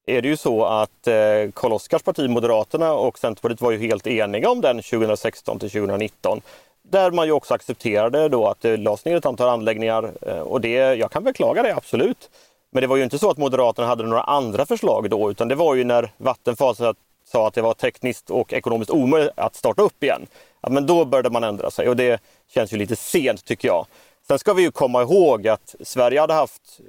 är 0.06 0.22
det 0.22 0.28
ju 0.28 0.36
så 0.36 0.64
att 0.64 1.06
eh, 1.06 1.14
Karl-Oskars 1.54 2.02
parti 2.02 2.30
Moderaterna 2.30 2.92
och 2.92 3.18
Centerpartiet 3.18 3.60
var 3.60 3.70
ju 3.70 3.78
helt 3.78 4.06
eniga 4.06 4.50
om 4.50 4.60
den 4.60 4.82
2016 4.82 5.58
till 5.58 5.70
2019. 5.70 6.40
Där 6.82 7.10
man 7.10 7.26
ju 7.26 7.32
också 7.32 7.54
accepterade 7.54 8.28
då 8.28 8.46
att 8.48 8.60
det 8.60 8.76
lades 8.76 9.04
ner 9.04 9.16
ett 9.16 9.26
antal 9.26 9.48
anläggningar 9.48 10.10
eh, 10.22 10.38
och 10.38 10.60
det, 10.60 10.70
jag 10.94 11.10
kan 11.10 11.24
beklaga 11.24 11.62
det 11.62 11.74
absolut. 11.76 12.30
Men 12.72 12.80
det 12.80 12.86
var 12.86 12.96
ju 12.96 13.04
inte 13.04 13.18
så 13.18 13.30
att 13.30 13.38
Moderaterna 13.38 13.88
hade 13.88 14.04
några 14.04 14.22
andra 14.22 14.66
förslag 14.66 15.10
då 15.10 15.30
utan 15.30 15.48
det 15.48 15.54
var 15.54 15.74
ju 15.74 15.84
när 15.84 16.12
Vattenfall 16.16 16.76
sa 17.24 17.46
att 17.46 17.54
det 17.54 17.62
var 17.62 17.74
tekniskt 17.74 18.30
och 18.30 18.52
ekonomiskt 18.52 18.90
omöjligt 18.90 19.32
att 19.36 19.54
starta 19.54 19.82
upp 19.82 20.02
igen. 20.02 20.26
Ja, 20.60 20.70
men 20.70 20.86
då 20.86 21.04
började 21.04 21.30
man 21.30 21.44
ändra 21.44 21.70
sig 21.70 21.88
och 21.88 21.96
det 21.96 22.20
känns 22.48 22.72
ju 22.72 22.76
lite 22.76 22.96
sent 22.96 23.44
tycker 23.44 23.68
jag. 23.68 23.86
Sen 24.28 24.38
ska 24.38 24.52
vi 24.52 24.62
ju 24.62 24.70
komma 24.70 25.02
ihåg 25.02 25.48
att 25.48 25.74
Sverige 25.80 26.20
hade 26.20 26.34
haft 26.34 26.80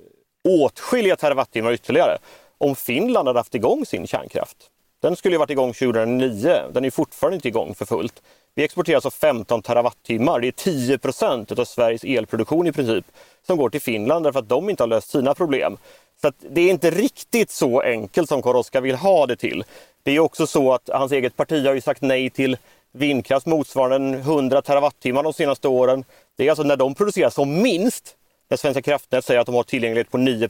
åtskilliga 0.43 1.15
terawattimmar 1.15 1.72
ytterligare 1.72 2.17
om 2.58 2.76
Finland 2.76 3.28
hade 3.28 3.40
haft 3.40 3.56
igång 3.56 3.86
sin 3.86 4.08
kärnkraft. 4.08 4.58
Den 5.02 5.16
skulle 5.16 5.36
ju 5.36 5.40
varit 5.40 5.50
igång 5.50 5.74
2009. 5.74 6.62
Den 6.72 6.86
är 6.86 6.90
fortfarande 6.90 7.36
inte 7.36 7.48
igång 7.48 7.76
för 7.76 7.86
fullt. 7.86 8.22
Vi 8.56 8.64
exporterar 8.64 8.96
alltså 8.96 9.12
15 9.12 9.62
terawattimmar. 9.62 10.40
Det 10.40 10.48
är 10.48 10.52
10 10.52 10.98
procent 10.98 11.52
av 11.52 11.66
Sveriges 11.66 12.04
elproduktion 12.04 12.68
i 12.68 12.72
princip 12.72 13.06
som 13.48 13.58
går 13.58 13.70
till 13.70 13.82
Finland 13.82 14.26
därför 14.26 14.40
att 14.40 14.50
de 14.50 14.70
inte 14.70 14.84
har 14.84 14.88
löst 14.88 15.10
sina 15.10 15.34
problem. 15.34 15.78
Så 16.22 16.32
det 16.50 16.62
är 16.62 16.70
inte 16.70 16.92
riktigt 16.92 17.52
så 17.52 17.82
enkelt 17.82 18.30
som 18.30 18.42
Koroska 18.42 18.82
vill 18.82 18.96
ha 18.96 19.26
det 19.28 19.36
till. 19.36 19.64
Det 20.04 20.12
är 20.12 20.20
också 20.20 20.48
så 20.48 20.74
att 20.74 20.90
hans 20.94 21.12
eget 21.12 21.36
parti 21.36 21.66
har 21.66 21.74
ju 21.74 21.82
sagt 21.82 22.02
nej 22.02 22.30
till 22.30 22.58
vindkraft 22.92 23.46
motsvarande 23.46 24.18
100 24.18 24.62
terawattimmar 24.62 25.24
de 25.24 25.34
senaste 25.34 25.68
åren. 25.68 26.06
Det 26.36 26.46
är 26.46 26.50
alltså 26.50 26.64
när 26.64 26.78
de 26.78 26.96
producerar 26.96 27.30
som 27.30 27.62
minst, 27.62 28.16
när 28.50 28.58
Svenska 28.58 28.82
kraftnät 28.82 29.26
säger 29.26 29.40
att 29.40 29.46
de 29.46 29.56
har 29.56 29.64
tillgänglighet 29.64 30.12
på 30.12 30.18
9 30.18 30.48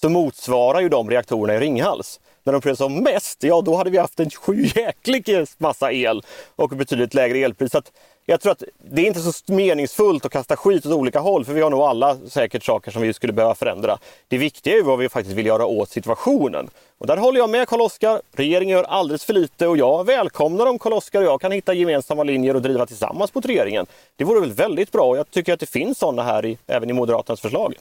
så 0.00 0.08
motsvarar 0.08 0.80
ju 0.80 0.88
de 0.88 1.10
reaktorerna 1.10 1.54
i 1.54 1.60
Ringhals. 1.60 2.20
När 2.44 2.52
de 2.52 2.60
producerar 2.60 2.88
som 2.88 3.02
mest, 3.02 3.42
ja 3.42 3.60
då 3.60 3.76
hade 3.76 3.90
vi 3.90 3.98
haft 3.98 4.20
en 4.20 4.30
sjujäklig 4.30 5.46
massa 5.58 5.92
el 5.92 6.22
och 6.56 6.68
betydligt 6.68 7.14
lägre 7.14 7.38
elpris. 7.38 7.72
Så 7.72 7.82
jag 8.28 8.40
tror 8.40 8.52
att 8.52 8.62
det 8.90 9.02
är 9.02 9.06
inte 9.06 9.20
så 9.20 9.52
meningsfullt 9.52 10.24
att 10.24 10.32
kasta 10.32 10.56
skit 10.56 10.86
åt 10.86 10.92
olika 10.92 11.20
håll 11.20 11.44
för 11.44 11.52
vi 11.52 11.60
har 11.60 11.70
nog 11.70 11.80
alla 11.80 12.16
säkert 12.28 12.64
saker 12.64 12.90
som 12.90 13.02
vi 13.02 13.12
skulle 13.12 13.32
behöva 13.32 13.54
förändra. 13.54 13.98
Det 14.28 14.38
viktiga 14.38 14.72
är 14.72 14.76
ju 14.76 14.82
vad 14.82 14.98
vi 14.98 15.08
faktiskt 15.08 15.36
vill 15.36 15.46
göra 15.46 15.66
åt 15.66 15.90
situationen. 15.90 16.70
Och 16.98 17.06
där 17.06 17.16
håller 17.16 17.38
jag 17.38 17.50
med 17.50 17.68
Karl-Oskar. 17.68 18.20
Regeringen 18.32 18.76
gör 18.76 18.84
alldeles 18.84 19.24
för 19.24 19.32
lite 19.32 19.66
och 19.66 19.76
jag 19.76 20.06
välkomnar 20.06 20.66
om 20.66 20.78
Karl-Oskar 20.78 21.20
och 21.20 21.26
jag 21.26 21.40
kan 21.40 21.52
hitta 21.52 21.74
gemensamma 21.74 22.22
linjer 22.22 22.54
och 22.56 22.62
driva 22.62 22.86
tillsammans 22.86 23.34
mot 23.34 23.46
regeringen. 23.46 23.86
Det 24.16 24.24
vore 24.24 24.40
väl 24.40 24.52
väldigt 24.52 24.92
bra 24.92 25.04
och 25.04 25.16
jag 25.16 25.30
tycker 25.30 25.52
att 25.52 25.60
det 25.60 25.70
finns 25.70 25.98
sådana 25.98 26.22
här 26.22 26.46
i, 26.46 26.58
även 26.66 26.90
i 26.90 26.92
Moderaternas 26.92 27.40
förslag. 27.40 27.74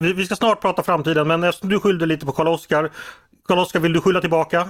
Vi, 0.00 0.12
vi 0.12 0.24
ska 0.24 0.36
snart 0.36 0.60
prata 0.60 0.82
framtiden 0.82 1.28
men 1.28 1.44
eftersom 1.44 1.68
du 1.68 1.80
skyllde 1.80 2.06
lite 2.06 2.26
på 2.26 2.32
Karl-Oskar. 2.32 2.90
Karl-Oskar, 3.48 3.80
vill 3.80 3.92
du 3.92 4.00
skylla 4.00 4.20
tillbaka? 4.20 4.68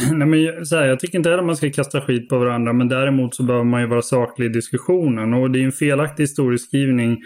Nej, 0.12 0.28
men 0.28 0.66
så 0.66 0.76
här, 0.76 0.86
jag 0.86 1.00
tycker 1.00 1.18
inte 1.18 1.30
heller 1.30 1.42
man 1.42 1.56
ska 1.56 1.70
kasta 1.70 2.00
skit 2.00 2.28
på 2.28 2.38
varandra, 2.38 2.72
men 2.72 2.88
däremot 2.88 3.34
så 3.34 3.42
behöver 3.42 3.64
man 3.64 3.80
ju 3.80 3.86
vara 3.86 4.02
saklig 4.02 4.46
i 4.46 4.48
diskussionen. 4.48 5.34
Och 5.34 5.50
det 5.50 5.60
är 5.60 5.64
en 5.64 5.72
felaktig 5.72 6.22
historieskrivning 6.22 7.18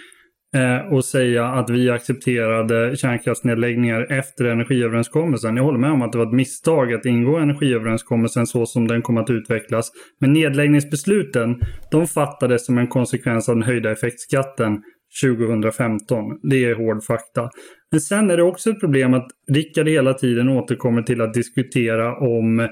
eh, 0.57 0.93
att 0.93 1.05
säga 1.05 1.47
att 1.47 1.71
vi 1.71 1.91
accepterade 1.91 2.97
kärnkraftsnedläggningar 2.97 4.13
efter 4.13 4.45
energiöverenskommelsen. 4.45 5.57
Jag 5.57 5.65
håller 5.65 5.79
med 5.79 5.91
om 5.91 6.03
att 6.03 6.13
det 6.13 6.19
var 6.19 6.27
ett 6.27 6.33
misstag 6.33 6.93
att 6.93 7.07
ingå 7.07 7.37
energiöverenskommelsen 7.37 8.47
så 8.47 8.67
som 8.67 8.89
den 8.89 9.03
kom 9.03 9.17
att 9.17 9.31
utvecklas. 9.31 9.91
Men 10.21 10.33
nedläggningsbesluten, 10.33 11.61
de 11.91 12.07
fattades 12.07 12.67
som 12.67 12.79
en 12.79 12.89
konsekvens 12.89 13.49
av 13.49 13.55
den 13.55 13.65
höjda 13.65 13.93
effektskatten 13.93 14.83
2015. 15.23 16.25
Det 16.43 16.65
är 16.65 16.75
hård 16.75 17.05
fakta. 17.05 17.51
Men 17.91 18.01
sen 18.01 18.31
är 18.31 18.37
det 18.37 18.43
också 18.43 18.71
ett 18.71 18.81
problem 18.81 19.15
att 19.15 19.27
Rickard 19.53 19.89
hela 19.89 20.15
tiden 20.15 20.49
återkommer 20.49 21.03
till 21.03 21.21
att 21.21 21.35
diskutera 21.35 22.17
om, 22.17 22.69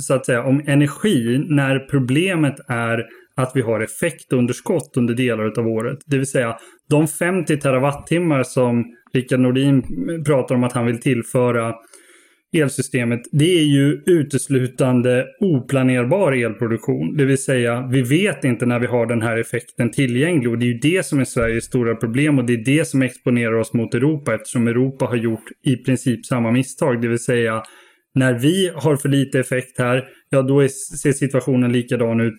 så 0.00 0.14
att 0.14 0.26
säga, 0.26 0.44
om 0.44 0.62
energi 0.66 1.44
när 1.48 1.78
problemet 1.78 2.56
är 2.68 3.04
att 3.36 3.52
vi 3.54 3.60
har 3.60 3.80
effektunderskott 3.80 4.96
under 4.96 5.14
delar 5.14 5.58
av 5.58 5.68
året. 5.68 5.98
Det 6.06 6.16
vill 6.16 6.26
säga 6.26 6.56
de 6.90 7.08
50 7.08 7.56
terawattimmar 7.56 8.42
som 8.42 8.84
Rickard 9.12 9.40
Nordin 9.40 9.82
pratar 10.26 10.54
om 10.54 10.64
att 10.64 10.72
han 10.72 10.86
vill 10.86 11.00
tillföra 11.00 11.74
elsystemet, 12.54 13.20
det 13.32 13.58
är 13.58 13.64
ju 13.64 14.02
uteslutande 14.06 15.26
oplanerbar 15.40 16.32
elproduktion. 16.32 17.16
Det 17.16 17.24
vill 17.24 17.38
säga, 17.38 17.88
vi 17.92 18.02
vet 18.02 18.44
inte 18.44 18.66
när 18.66 18.78
vi 18.78 18.86
har 18.86 19.06
den 19.06 19.22
här 19.22 19.36
effekten 19.36 19.90
tillgänglig 19.90 20.50
och 20.50 20.58
det 20.58 20.64
är 20.64 20.72
ju 20.72 20.78
det 20.78 21.06
som 21.06 21.20
är 21.20 21.24
Sveriges 21.24 21.64
stora 21.64 21.94
problem 21.94 22.38
och 22.38 22.44
det 22.44 22.52
är 22.52 22.64
det 22.64 22.84
som 22.84 23.02
exponerar 23.02 23.54
oss 23.54 23.72
mot 23.72 23.94
Europa 23.94 24.34
eftersom 24.34 24.68
Europa 24.68 25.04
har 25.04 25.16
gjort 25.16 25.44
i 25.66 25.76
princip 25.76 26.26
samma 26.26 26.50
misstag. 26.50 27.02
Det 27.02 27.08
vill 27.08 27.18
säga, 27.18 27.62
när 28.14 28.38
vi 28.38 28.70
har 28.74 28.96
för 28.96 29.08
lite 29.08 29.40
effekt 29.40 29.78
här, 29.78 30.04
ja 30.30 30.42
då 30.42 30.60
är, 30.60 30.68
ser 30.68 31.12
situationen 31.12 31.72
likadan 31.72 32.20
ut 32.20 32.36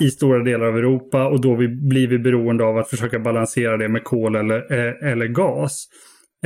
i 0.00 0.10
stora 0.10 0.44
delar 0.44 0.66
av 0.66 0.78
Europa 0.78 1.28
och 1.28 1.40
då 1.40 1.56
blir 1.88 2.08
vi 2.08 2.18
beroende 2.18 2.64
av 2.64 2.78
att 2.78 2.90
försöka 2.90 3.18
balansera 3.18 3.76
det 3.76 3.88
med 3.88 4.04
kol 4.04 4.36
eller, 4.36 4.72
eh, 4.72 5.12
eller 5.12 5.26
gas. 5.26 5.88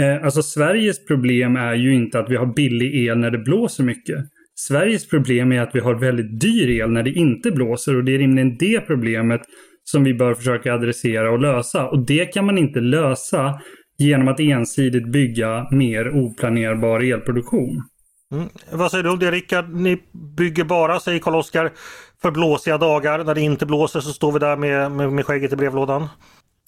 Eh, 0.01 0.25
alltså 0.25 0.43
Sveriges 0.43 1.07
problem 1.07 1.57
är 1.57 1.75
ju 1.75 1.95
inte 1.95 2.19
att 2.19 2.31
vi 2.31 2.37
har 2.37 2.47
billig 2.47 3.07
el 3.07 3.19
när 3.19 3.31
det 3.31 3.39
blåser 3.39 3.85
mycket. 3.85 4.19
Sveriges 4.55 5.09
problem 5.09 5.53
är 5.53 5.61
att 5.61 5.75
vi 5.75 5.81
har 5.81 5.95
väldigt 5.95 6.41
dyr 6.41 6.71
el 6.71 6.91
när 6.91 7.03
det 7.03 7.11
inte 7.11 7.51
blåser 7.51 7.97
och 7.97 8.05
det 8.05 8.15
är 8.15 8.19
rimligen 8.19 8.57
det 8.59 8.81
problemet 8.81 9.41
som 9.85 10.05
vi 10.05 10.15
bör 10.15 10.35
försöka 10.35 10.75
adressera 10.75 11.31
och 11.31 11.39
lösa. 11.39 11.89
Och 11.89 12.07
det 12.07 12.25
kan 12.25 12.47
man 12.47 12.59
inte 12.59 12.81
lösa 12.81 13.61
genom 13.99 14.29
att 14.29 14.41
ensidigt 14.41 15.13
bygga 15.13 15.67
mer 15.71 16.11
oplanerbar 16.17 17.01
elproduktion. 17.01 17.83
Mm. 18.33 18.49
Vad 18.73 18.91
säger 18.91 19.05
du 19.05 19.11
om 19.11 19.19
det 19.19 19.31
Rickard? 19.31 19.69
Ni 19.69 20.03
bygger 20.37 20.65
bara, 20.65 21.01
säger 21.01 21.19
Karl-Oskar, 21.19 21.73
för 22.23 22.31
blåsiga 22.31 22.79
dagar. 22.79 23.25
När 23.25 23.35
det 23.35 23.41
inte 23.41 23.67
blåser 23.67 24.01
så 24.01 24.13
står 24.13 24.33
vi 24.33 24.39
där 24.39 24.57
med, 24.57 24.93
med, 24.93 25.13
med 25.13 25.27
skägget 25.27 25.53
i 25.53 25.57
brevlådan. 25.57 26.09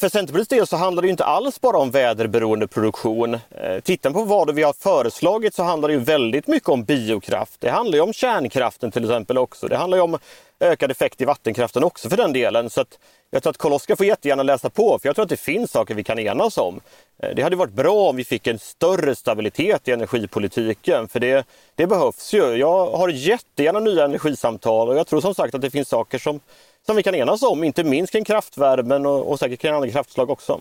För 0.00 0.08
Centerpartiets 0.08 0.48
del 0.48 0.66
så 0.66 0.76
handlar 0.76 1.02
det 1.02 1.08
inte 1.08 1.24
alls 1.24 1.61
bara 1.61 1.76
om 1.76 1.90
väderberoende 1.90 2.66
produktion. 2.66 3.34
Eh, 3.34 3.80
tittar 3.82 4.11
på 4.11 4.24
vad 4.24 4.54
vi 4.54 4.62
har 4.62 4.72
föreslagit 4.72 5.54
så 5.54 5.62
handlar 5.62 5.88
det 5.88 5.94
ju 5.94 6.00
väldigt 6.00 6.46
mycket 6.46 6.68
om 6.68 6.84
biokraft. 6.84 7.61
Det 7.61 7.70
handlar 7.70 7.98
ju 7.98 8.00
om 8.00 8.12
kärnkraften 8.12 8.90
till 8.90 9.04
exempel 9.04 9.38
också. 9.38 9.68
Det 9.68 9.76
handlar 9.76 9.98
ju 9.98 10.02
om 10.02 10.18
ökad 10.60 10.90
effekt 10.90 11.20
i 11.20 11.24
vattenkraften 11.24 11.84
också 11.84 12.10
för 12.10 12.16
den 12.16 12.32
delen. 12.32 12.70
Så 12.70 12.80
att 12.80 12.98
jag 13.30 13.42
tror 13.42 13.50
att 13.50 13.58
Karl-Oskar 13.58 13.96
får 13.96 14.06
jättegärna 14.06 14.42
läsa 14.42 14.70
på 14.70 14.98
för 14.98 15.08
jag 15.08 15.16
tror 15.16 15.22
att 15.22 15.28
det 15.28 15.36
finns 15.36 15.70
saker 15.70 15.94
vi 15.94 16.04
kan 16.04 16.18
enas 16.18 16.58
om. 16.58 16.80
Eh, 17.22 17.34
det 17.34 17.42
hade 17.42 17.56
varit 17.56 17.72
bra 17.72 18.08
om 18.08 18.16
vi 18.16 18.24
fick 18.24 18.46
en 18.46 18.58
större 18.58 19.14
stabilitet 19.14 19.88
i 19.88 19.92
energipolitiken 19.92 21.08
för 21.08 21.20
det, 21.20 21.46
det 21.74 21.86
behövs 21.86 22.34
ju. 22.34 22.54
Jag 22.54 22.90
har 22.90 23.08
jättegärna 23.08 23.80
nya 23.80 24.04
energisamtal 24.04 24.88
och 24.88 24.96
jag 24.96 25.06
tror 25.06 25.20
som 25.20 25.34
sagt 25.34 25.54
att 25.54 25.60
det 25.60 25.70
finns 25.70 25.88
saker 25.88 26.18
som 26.18 26.40
som 26.86 26.96
vi 26.96 27.02
kan 27.02 27.14
enas 27.14 27.42
om, 27.42 27.64
inte 27.64 27.84
minst 27.84 28.12
kring 28.12 28.24
kraftvärmen 28.24 29.06
och, 29.06 29.30
och 29.30 29.38
säkert 29.38 29.60
kring 29.60 29.72
andra 29.72 29.90
kraftslag 29.90 30.30
också. 30.30 30.60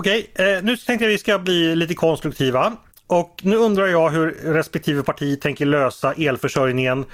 Okej, 0.00 0.30
eh, 0.34 0.62
nu 0.62 0.76
tänkte 0.76 1.04
jag 1.04 1.10
vi 1.10 1.18
ska 1.18 1.38
bli 1.38 1.76
lite 1.76 1.94
konstruktiva. 1.94 2.76
Och 3.06 3.40
nu 3.42 3.56
undrar 3.56 3.86
jag 3.86 4.10
hur 4.10 4.30
respektive 4.30 5.02
parti 5.02 5.40
tänker 5.40 5.66
lösa 5.66 6.12
elförsörjningen 6.12 7.04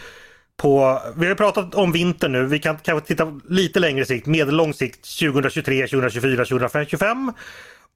på, 0.62 1.00
vi 1.16 1.28
har 1.28 1.34
pratat 1.34 1.74
om 1.74 1.92
vintern 1.92 2.32
nu, 2.32 2.46
vi 2.46 2.58
kan 2.58 2.78
kanske 2.78 3.08
titta 3.08 3.40
lite 3.48 3.80
längre 3.80 4.04
sikt, 4.04 4.26
medellång 4.26 4.74
sikt 4.74 5.18
2023, 5.18 5.86
2024, 5.86 6.44
2025. 6.44 7.32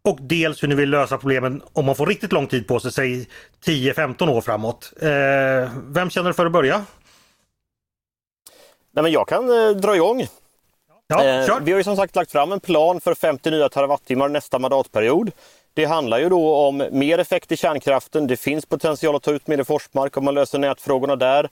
Och 0.05 0.19
dels 0.21 0.63
hur 0.63 0.69
ni 0.69 0.75
vill 0.75 0.91
lösa 0.91 1.19
problemen 1.19 1.63
om 1.73 1.85
man 1.85 1.95
får 1.95 2.07
riktigt 2.07 2.33
lång 2.33 2.47
tid 2.47 2.69
på 2.69 2.81
sig, 2.81 2.93
säg 2.93 3.29
10-15 3.65 4.31
år 4.31 4.41
framåt. 4.41 4.93
Eh, 5.01 5.71
vem 5.87 6.11
känner 6.11 6.33
för 6.33 6.47
att 6.47 6.53
börja? 6.53 6.85
Nej, 8.93 9.03
men 9.03 9.13
jag 9.13 9.29
kan 9.29 9.51
eh, 9.51 9.77
dra 9.77 9.97
igång. 9.97 10.27
Ja, 11.07 11.25
eh, 11.25 11.59
vi 11.63 11.73
har 11.73 11.79
ju 11.79 11.85
som 11.85 11.97
sagt 11.97 12.17
lagt 12.17 12.33
fram 12.33 12.53
en 12.53 12.61
plan 12.61 13.01
för 13.01 13.15
50 13.15 13.51
nya 13.51 13.69
terawattimmar 13.69 14.29
nästa 14.29 14.59
mandatperiod. 14.59 15.31
Det 15.75 15.85
handlar 15.85 16.19
ju 16.19 16.29
då 16.29 16.55
om 16.55 16.89
mer 16.93 17.19
effekt 17.19 17.53
i 17.53 17.57
kärnkraften. 17.57 18.27
Det 18.27 18.37
finns 18.37 18.67
potential 18.67 19.17
att 19.17 19.23
ta 19.23 19.31
ut 19.31 19.47
mer 19.47 19.61
i 19.61 19.65
Forsmark 19.65 20.17
om 20.17 20.25
man 20.25 20.35
löser 20.35 20.59
nätfrågorna 20.59 21.17
där. 21.17 21.49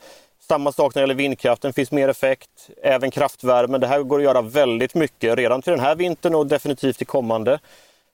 Samma 0.48 0.72
sak 0.72 0.94
när 0.94 1.02
det 1.02 1.02
gäller 1.02 1.14
vindkraften, 1.14 1.72
finns 1.72 1.90
mer 1.90 2.08
effekt. 2.08 2.50
Även 2.82 3.10
kraftvärmen. 3.10 3.80
Det 3.80 3.86
här 3.86 4.02
går 4.02 4.18
att 4.18 4.24
göra 4.24 4.42
väldigt 4.42 4.94
mycket 4.94 5.36
redan 5.36 5.62
till 5.62 5.70
den 5.70 5.80
här 5.80 5.94
vintern 5.94 6.34
och 6.34 6.46
definitivt 6.46 6.98
till 6.98 7.06
kommande. 7.06 7.58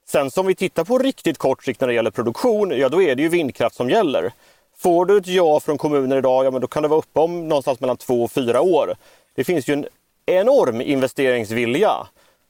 Sen 0.08 0.30
som 0.30 0.46
vi 0.46 0.54
tittar 0.54 0.84
på 0.84 0.98
riktigt 0.98 1.38
kort 1.38 1.64
sikt 1.64 1.80
när 1.80 1.88
det 1.88 1.94
gäller 1.94 2.10
produktion, 2.10 2.70
ja 2.70 2.88
då 2.88 3.02
är 3.02 3.14
det 3.14 3.22
ju 3.22 3.28
vindkraft 3.28 3.76
som 3.76 3.90
gäller. 3.90 4.32
Får 4.76 5.06
du 5.06 5.16
ett 5.16 5.26
ja 5.26 5.60
från 5.60 5.78
kommuner 5.78 6.16
idag, 6.16 6.44
ja 6.44 6.50
men 6.50 6.60
då 6.60 6.66
kan 6.66 6.82
det 6.82 6.88
vara 6.88 6.98
uppe 6.98 7.20
om 7.20 7.48
någonstans 7.48 7.80
mellan 7.80 7.96
två 7.96 8.22
och 8.22 8.32
fyra 8.32 8.60
år. 8.60 8.94
Det 9.34 9.44
finns 9.44 9.68
ju 9.68 9.74
en 9.74 9.86
enorm 10.26 10.80
investeringsvilja. 10.80 11.92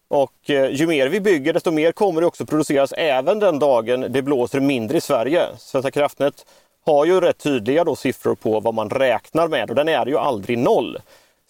Och 0.08 0.50
eh, 0.50 0.70
ju 0.70 0.86
mer 0.86 1.08
vi 1.08 1.20
bygger 1.20 1.52
desto 1.52 1.70
mer 1.70 1.92
kommer 1.92 2.20
det 2.20 2.26
också 2.26 2.46
produceras 2.46 2.92
även 2.92 3.38
den 3.38 3.58
dagen 3.58 4.06
det 4.08 4.22
blåser 4.22 4.60
mindre 4.60 4.98
i 4.98 5.00
Sverige. 5.00 5.46
Svenska 5.58 5.90
kraftnät 5.90 6.46
har 6.86 7.04
ju 7.04 7.20
rätt 7.20 7.38
tydliga 7.38 7.84
då 7.84 7.96
siffror 7.96 8.34
på 8.34 8.60
vad 8.60 8.74
man 8.74 8.90
räknar 8.90 9.48
med 9.48 9.70
och 9.70 9.76
den 9.76 9.88
är 9.88 10.06
ju 10.06 10.18
aldrig 10.18 10.58
noll. 10.58 10.98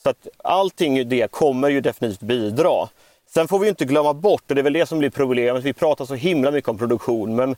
Så 0.02 0.10
att 0.10 0.28
allting 0.44 1.08
det 1.08 1.30
kommer 1.30 1.68
ju 1.68 1.80
definitivt 1.80 2.20
bidra. 2.20 2.88
Sen 3.26 3.48
får 3.48 3.58
vi 3.58 3.68
inte 3.68 3.84
glömma 3.84 4.14
bort, 4.14 4.42
och 4.48 4.54
det 4.54 4.60
är 4.60 4.62
väl 4.62 4.72
det 4.72 4.86
som 4.86 4.98
blir 4.98 5.10
problemet, 5.10 5.64
vi 5.64 5.72
pratar 5.72 6.04
så 6.04 6.14
himla 6.14 6.50
mycket 6.50 6.68
om 6.68 6.78
produktion, 6.78 7.36
men 7.36 7.56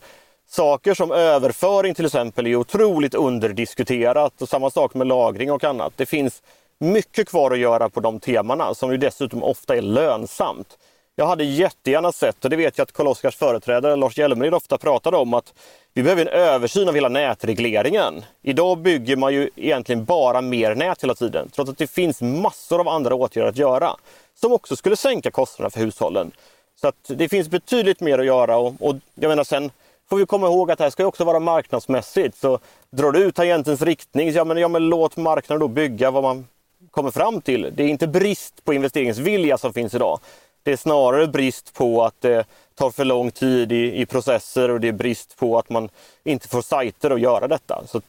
saker 0.49 0.95
som 0.95 1.13
överföring 1.13 1.95
till 1.95 2.07
exempel 2.07 2.47
är 2.47 2.57
otroligt 2.57 3.15
underdiskuterat 3.15 4.43
och 4.43 4.49
samma 4.49 4.71
sak 4.71 4.95
med 4.95 5.07
lagring 5.07 5.53
och 5.53 5.65
annat. 5.65 5.93
Det 5.97 6.07
finns 6.07 6.43
mycket 6.79 7.29
kvar 7.29 7.51
att 7.51 7.59
göra 7.59 7.89
på 7.89 8.01
de 8.01 8.21
temana 8.21 8.75
som 8.75 8.91
ju 8.91 8.97
dessutom 8.97 9.43
ofta 9.43 9.77
är 9.77 9.83
lönsamt. 9.83 10.79
Jag 11.17 11.27
hade 11.27 11.45
jättegärna 11.45 12.13
sett, 12.13 12.45
och 12.45 12.51
det 12.51 12.57
vet 12.57 12.79
jag 12.79 12.83
att 12.83 12.93
Karl-Oskars 12.93 13.37
företrädare 13.37 13.97
Lars 13.97 14.19
Hjälmered 14.19 14.55
ofta 14.55 14.79
pratade 14.79 15.17
om, 15.17 15.35
att 15.35 15.55
vi 15.95 16.03
behöver 16.03 16.27
en 16.27 16.33
översyn 16.33 16.89
av 16.89 16.95
hela 16.95 17.09
nätregleringen. 17.09 18.25
Idag 18.43 18.79
bygger 18.79 19.17
man 19.17 19.35
ju 19.35 19.51
egentligen 19.57 20.05
bara 20.05 20.41
mer 20.41 20.75
nät 20.75 21.03
hela 21.03 21.15
tiden, 21.15 21.49
trots 21.53 21.71
att 21.71 21.79
det 21.79 21.87
finns 21.87 22.23
massor 22.23 22.81
av 22.81 22.89
andra 22.89 23.15
åtgärder 23.15 23.49
att 23.49 23.57
göra 23.57 23.97
som 24.35 24.53
också 24.53 24.77
skulle 24.77 24.97
sänka 24.97 25.31
kostnaderna 25.31 25.71
för 25.71 25.81
hushållen. 25.81 26.33
Så 26.81 26.89
att 26.89 27.05
det 27.07 27.29
finns 27.29 27.49
betydligt 27.49 28.01
mer 28.01 28.19
att 28.19 28.27
göra 28.27 28.57
och, 28.57 28.75
och 28.81 28.97
jag 29.15 29.29
menar 29.29 29.45
sen 29.45 29.71
får 30.11 30.17
vi 30.17 30.27
komma 30.27 30.47
ihåg 30.47 30.71
att 30.71 30.79
det 30.79 30.85
här 30.85 30.91
ska 30.91 31.07
också 31.07 31.25
vara 31.25 31.39
marknadsmässigt. 31.39 32.39
Så 32.39 32.59
drar 32.91 33.13
du 33.13 33.19
ut 33.19 33.35
tangentens 33.35 33.83
riktning, 33.83 34.31
ja 34.31 34.45
men, 34.45 34.57
ja 34.57 34.69
men 34.69 34.89
låt 34.89 35.17
marknaden 35.17 35.61
då 35.61 35.69
bygga 35.69 36.11
vad 36.11 36.23
man 36.23 36.47
kommer 36.91 37.11
fram 37.11 37.41
till. 37.41 37.73
Det 37.75 37.83
är 37.83 37.89
inte 37.89 38.07
brist 38.07 38.65
på 38.65 38.75
investeringsvilja 38.75 39.59
som 39.59 39.73
finns 39.73 39.95
idag. 39.95 40.21
Det 40.63 40.73
är 40.73 40.77
snarare 40.77 41.27
brist 41.27 41.75
på 41.75 42.05
att 42.05 42.21
det 42.21 42.45
tar 42.75 42.91
för 42.91 43.05
lång 43.05 43.31
tid 43.31 43.73
i, 43.73 44.01
i 44.01 44.07
processer 44.07 44.71
och 44.71 44.81
det 44.81 44.89
är 44.89 44.93
brist 44.93 45.37
på 45.37 45.59
att 45.59 45.71
man 45.71 45.89
inte 46.25 46.49
får 46.49 46.63
sajter 46.63 47.11
att 47.11 47.21
göra 47.21 47.49
detta. 47.49 47.83
Så 47.87 48.01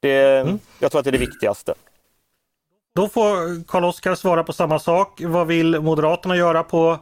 det, 0.00 0.40
mm. 0.40 0.58
Jag 0.78 0.90
tror 0.90 0.98
att 0.98 1.04
det 1.04 1.10
är 1.10 1.12
det 1.12 1.18
viktigaste. 1.18 1.74
Då 2.94 3.08
får 3.08 3.64
Karl-Oskar 3.64 4.14
svara 4.14 4.44
på 4.44 4.52
samma 4.52 4.78
sak. 4.78 5.20
Vad 5.24 5.46
vill 5.46 5.80
Moderaterna 5.80 6.36
göra 6.36 6.62
på 6.62 6.98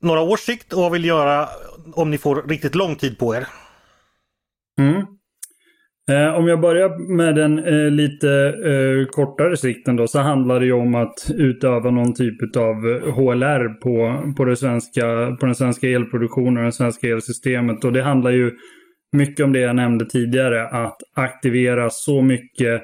några 0.00 0.20
års 0.20 0.40
sikt 0.40 0.72
och 0.72 0.80
vad 0.82 0.92
vill 0.92 1.04
göra 1.04 1.48
om 1.94 2.10
ni 2.10 2.18
får 2.18 2.42
riktigt 2.42 2.74
lång 2.74 2.96
tid 2.96 3.18
på 3.18 3.34
er? 3.34 3.48
Mm. 4.78 5.06
Eh, 6.10 6.38
om 6.38 6.48
jag 6.48 6.60
börjar 6.60 7.16
med 7.16 7.34
den 7.34 7.58
eh, 7.58 7.90
lite 7.90 8.54
eh, 8.64 9.06
kortare 9.10 9.56
sikten 9.56 9.96
då 9.96 10.06
så 10.06 10.18
handlar 10.18 10.60
det 10.60 10.66
ju 10.66 10.72
om 10.72 10.94
att 10.94 11.30
utöva 11.34 11.90
någon 11.90 12.14
typ 12.14 12.56
av 12.56 12.74
eh, 12.88 13.14
HLR 13.14 13.68
på, 13.68 14.22
på, 14.36 14.44
det 14.44 14.56
svenska, 14.56 15.36
på 15.40 15.46
den 15.46 15.54
svenska 15.54 15.88
elproduktionen 15.88 16.56
och 16.56 16.64
det 16.64 16.72
svenska 16.72 17.08
elsystemet. 17.08 17.84
Och 17.84 17.92
det 17.92 18.02
handlar 18.02 18.30
ju 18.30 18.50
mycket 19.12 19.44
om 19.44 19.52
det 19.52 19.58
jag 19.58 19.76
nämnde 19.76 20.06
tidigare, 20.06 20.68
att 20.68 20.96
aktivera 21.14 21.90
så 21.90 22.22
mycket 22.22 22.82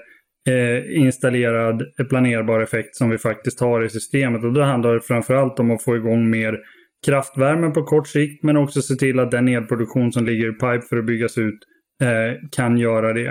eh, 0.49 0.99
installerad 0.99 1.83
eh, 1.99 2.07
planerbar 2.07 2.61
effekt 2.61 2.97
som 2.97 3.11
vi 3.11 3.19
faktiskt 3.19 3.61
har 3.61 3.85
i 3.85 3.89
systemet. 3.89 4.45
Och 4.45 4.53
då 4.53 4.63
handlar 4.63 4.95
det 4.95 5.01
framförallt 5.01 5.59
om 5.59 5.71
att 5.71 5.83
få 5.83 5.97
igång 5.97 6.31
mer 6.31 6.59
kraftvärme 7.07 7.71
på 7.71 7.83
kort 7.83 8.09
sikt 8.09 8.45
men 8.45 8.57
också 8.57 8.83
se 8.83 8.95
till 8.95 9.19
att 9.19 9.31
den 9.31 9.49
elproduktion 9.49 10.13
som 10.13 10.27
ligger 10.27 10.49
i 10.49 10.53
pipe 10.53 10.87
för 10.89 10.97
att 10.97 11.07
byggas 11.07 11.39
ut 11.39 11.59
Eh, 12.01 12.49
kan 12.51 12.79
göra 12.79 13.13
det. 13.13 13.27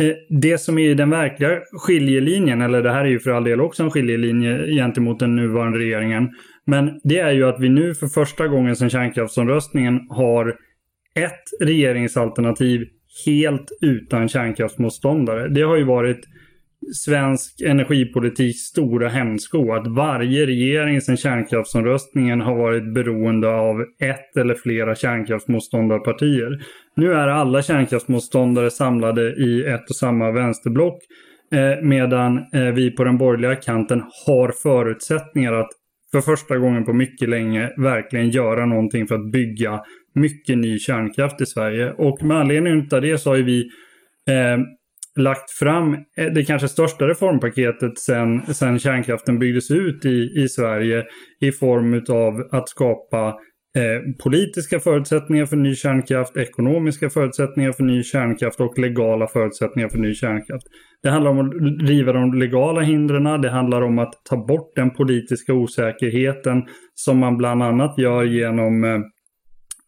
Eh, 0.00 0.14
det 0.40 0.58
som 0.58 0.78
är 0.78 0.94
den 0.94 1.10
verkliga 1.10 1.60
skiljelinjen, 1.72 2.62
eller 2.62 2.82
det 2.82 2.92
här 2.92 3.04
är 3.04 3.08
ju 3.08 3.20
för 3.20 3.30
all 3.30 3.44
del 3.44 3.60
också 3.60 3.82
en 3.82 3.90
skiljelinje 3.90 4.66
gentemot 4.66 5.18
den 5.18 5.36
nuvarande 5.36 5.78
regeringen, 5.78 6.30
men 6.66 7.00
det 7.04 7.18
är 7.18 7.32
ju 7.32 7.44
att 7.44 7.60
vi 7.60 7.68
nu 7.68 7.94
för 7.94 8.06
första 8.06 8.48
gången 8.48 8.76
sedan 8.76 8.90
kärnkraftsomröstningen 8.90 10.00
har 10.08 10.48
ett 11.14 11.66
regeringsalternativ 11.66 12.84
helt 13.26 13.68
utan 13.80 14.28
kärnkraftsmotståndare. 14.28 15.48
Det 15.48 15.62
har 15.62 15.76
ju 15.76 15.84
varit 15.84 16.20
svensk 16.94 17.60
energipolitiks 17.60 18.58
stora 18.58 19.08
hämsko 19.08 19.72
att 19.72 19.86
varje 19.86 20.46
regering 20.46 21.00
sedan 21.00 21.16
kärnkraftsomröstningen 21.16 22.40
har 22.40 22.56
varit 22.56 22.94
beroende 22.94 23.48
av 23.48 23.80
ett 24.02 24.36
eller 24.36 24.54
flera 24.54 24.94
kärnkraftsmotståndarpartier. 24.94 26.62
Nu 26.96 27.12
är 27.12 27.28
alla 27.28 27.62
kärnkraftsmotståndare 27.62 28.70
samlade 28.70 29.22
i 29.22 29.64
ett 29.64 29.90
och 29.90 29.96
samma 29.96 30.30
vänsterblock 30.30 30.98
eh, 31.52 31.82
medan 31.82 32.38
eh, 32.38 32.62
vi 32.74 32.90
på 32.90 33.04
den 33.04 33.18
borgerliga 33.18 33.56
kanten 33.56 34.02
har 34.26 34.52
förutsättningar 34.62 35.52
att 35.52 35.70
för 36.12 36.20
första 36.20 36.58
gången 36.58 36.84
på 36.84 36.92
mycket 36.92 37.28
länge 37.28 37.70
verkligen 37.76 38.30
göra 38.30 38.66
någonting 38.66 39.06
för 39.06 39.14
att 39.14 39.32
bygga 39.32 39.80
mycket 40.14 40.58
ny 40.58 40.78
kärnkraft 40.78 41.40
i 41.40 41.46
Sverige. 41.46 41.92
Och 41.92 42.22
med 42.22 42.36
anledning 42.36 42.88
av 42.92 43.00
det 43.02 43.18
så 43.18 43.30
har 43.30 43.36
ju 43.36 43.42
vi 43.42 43.60
eh, 44.28 44.58
lagt 45.16 45.50
fram 45.50 45.94
eh, 45.94 46.26
det 46.34 46.44
kanske 46.44 46.68
största 46.68 47.08
reformpaketet 47.08 47.98
sen, 47.98 48.54
sen 48.54 48.78
kärnkraften 48.78 49.38
byggdes 49.38 49.70
ut 49.70 50.04
i, 50.04 50.42
i 50.42 50.48
Sverige 50.48 51.04
i 51.40 51.52
form 51.52 52.04
av 52.08 52.48
att 52.50 52.68
skapa 52.68 53.28
eh, 53.76 54.14
politiska 54.22 54.80
förutsättningar 54.80 55.46
för 55.46 55.56
ny 55.56 55.74
kärnkraft, 55.74 56.36
ekonomiska 56.36 57.10
förutsättningar 57.10 57.72
för 57.72 57.82
ny 57.82 58.02
kärnkraft 58.02 58.60
och 58.60 58.78
legala 58.78 59.26
förutsättningar 59.26 59.88
för 59.88 59.98
ny 59.98 60.14
kärnkraft. 60.14 60.66
Det 61.02 61.10
handlar 61.10 61.30
om 61.30 61.38
att 61.38 61.88
riva 61.88 62.12
de 62.12 62.34
legala 62.34 62.80
hindren, 62.80 63.40
det 63.40 63.50
handlar 63.50 63.82
om 63.82 63.98
att 63.98 64.12
ta 64.24 64.36
bort 64.46 64.72
den 64.76 64.90
politiska 64.90 65.54
osäkerheten 65.54 66.62
som 66.94 67.18
man 67.18 67.36
bland 67.36 67.62
annat 67.62 67.98
gör 67.98 68.24
genom 68.24 68.84
eh, 68.84 69.00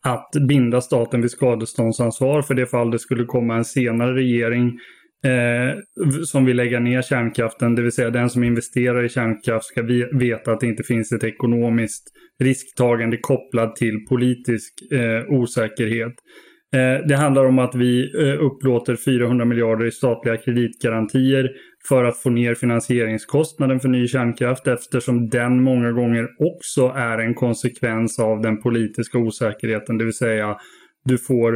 att 0.05 0.31
binda 0.49 0.81
staten 0.81 1.21
vid 1.21 1.31
skadeståndsansvar 1.31 2.43
för 2.43 2.55
det 2.55 2.67
fall 2.67 2.91
det 2.91 2.99
skulle 2.99 3.25
komma 3.25 3.57
en 3.57 3.65
senare 3.65 4.15
regering 4.15 4.79
eh, 5.25 5.79
som 6.25 6.45
vill 6.45 6.57
lägga 6.57 6.81
ner 6.81 7.03
kärnkraften. 7.03 7.75
Det 7.75 7.83
vill 7.83 7.93
säga 7.93 8.11
den 8.11 8.31
som 8.31 8.45
investerar 8.45 9.05
i 9.05 9.09
kärnkraft 9.09 9.65
ska 9.65 9.83
veta 10.13 10.53
att 10.53 10.61
det 10.61 10.67
inte 10.67 10.83
finns 10.83 11.13
ett 11.13 11.25
ekonomiskt 11.25 12.05
risktagande 12.41 13.17
kopplat 13.17 13.77
till 13.77 14.07
politisk 14.09 14.93
eh, 14.93 15.25
osäkerhet. 15.29 16.15
Eh, 16.75 17.07
det 17.07 17.17
handlar 17.17 17.45
om 17.45 17.59
att 17.59 17.75
vi 17.75 18.13
eh, 18.23 18.45
upplåter 18.45 18.97
400 18.97 19.45
miljarder 19.45 19.87
i 19.87 19.91
statliga 19.91 20.37
kreditgarantier 20.37 21.51
för 21.89 22.05
att 22.05 22.19
få 22.19 22.31
ner 22.31 22.55
finansieringskostnaden 22.55 23.81
för 23.81 23.89
ny 23.89 24.09
kärnkraft 24.09 24.67
eftersom 24.67 25.29
den 25.29 25.63
många 25.63 25.93
gånger 25.93 26.29
också 26.39 26.93
är 26.97 27.19
en 27.19 27.35
konsekvens 27.35 28.19
av 28.19 28.41
den 28.41 28.63
politiska 28.63 29.19
osäkerheten. 29.19 29.99
Det 29.99 30.05
vill 30.05 30.15
säga 30.15 30.57
du 31.05 31.19
får 31.19 31.55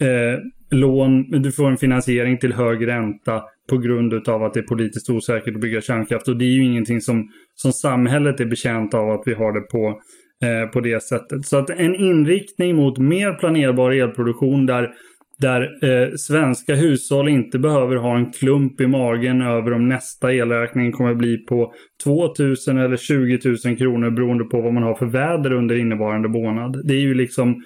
eh, 0.00 0.38
lån, 0.70 1.30
du 1.30 1.52
får 1.52 1.70
en 1.70 1.76
finansiering 1.76 2.38
till 2.38 2.52
hög 2.52 2.86
ränta 2.86 3.42
på 3.70 3.78
grund 3.78 4.28
av 4.28 4.42
att 4.42 4.54
det 4.54 4.60
är 4.60 4.66
politiskt 4.66 5.10
osäkert 5.10 5.54
att 5.54 5.60
bygga 5.60 5.80
kärnkraft. 5.80 6.28
Och 6.28 6.36
det 6.36 6.44
är 6.44 6.50
ju 6.50 6.64
ingenting 6.64 7.00
som, 7.00 7.28
som 7.54 7.72
samhället 7.72 8.40
är 8.40 8.46
bekänt 8.46 8.94
av 8.94 9.10
att 9.10 9.22
vi 9.26 9.34
har 9.34 9.52
det 9.52 9.60
på, 9.60 10.00
eh, 10.46 10.70
på 10.70 10.80
det 10.80 11.02
sättet. 11.02 11.46
Så 11.46 11.56
att 11.56 11.70
en 11.70 11.94
inriktning 11.94 12.76
mot 12.76 12.98
mer 12.98 13.32
planerbar 13.32 13.90
elproduktion 13.90 14.66
där 14.66 14.92
där 15.38 15.84
eh, 15.84 16.14
svenska 16.16 16.74
hushåll 16.74 17.28
inte 17.28 17.58
behöver 17.58 17.96
ha 17.96 18.16
en 18.16 18.32
klump 18.32 18.80
i 18.80 18.86
magen 18.86 19.42
över 19.42 19.72
om 19.72 19.88
nästa 19.88 20.32
elräkning 20.32 20.92
kommer 20.92 21.14
bli 21.14 21.38
på 21.38 21.72
2000 22.04 22.78
eller 22.78 22.96
20 22.96 23.38
000 23.64 23.76
kronor 23.76 24.10
beroende 24.10 24.44
på 24.44 24.60
vad 24.60 24.74
man 24.74 24.82
har 24.82 24.94
för 24.94 25.06
väder 25.06 25.52
under 25.52 25.76
innevarande 25.78 26.28
månad. 26.28 26.80
Det 26.84 26.94
är 26.94 27.00
ju 27.00 27.14
liksom 27.14 27.62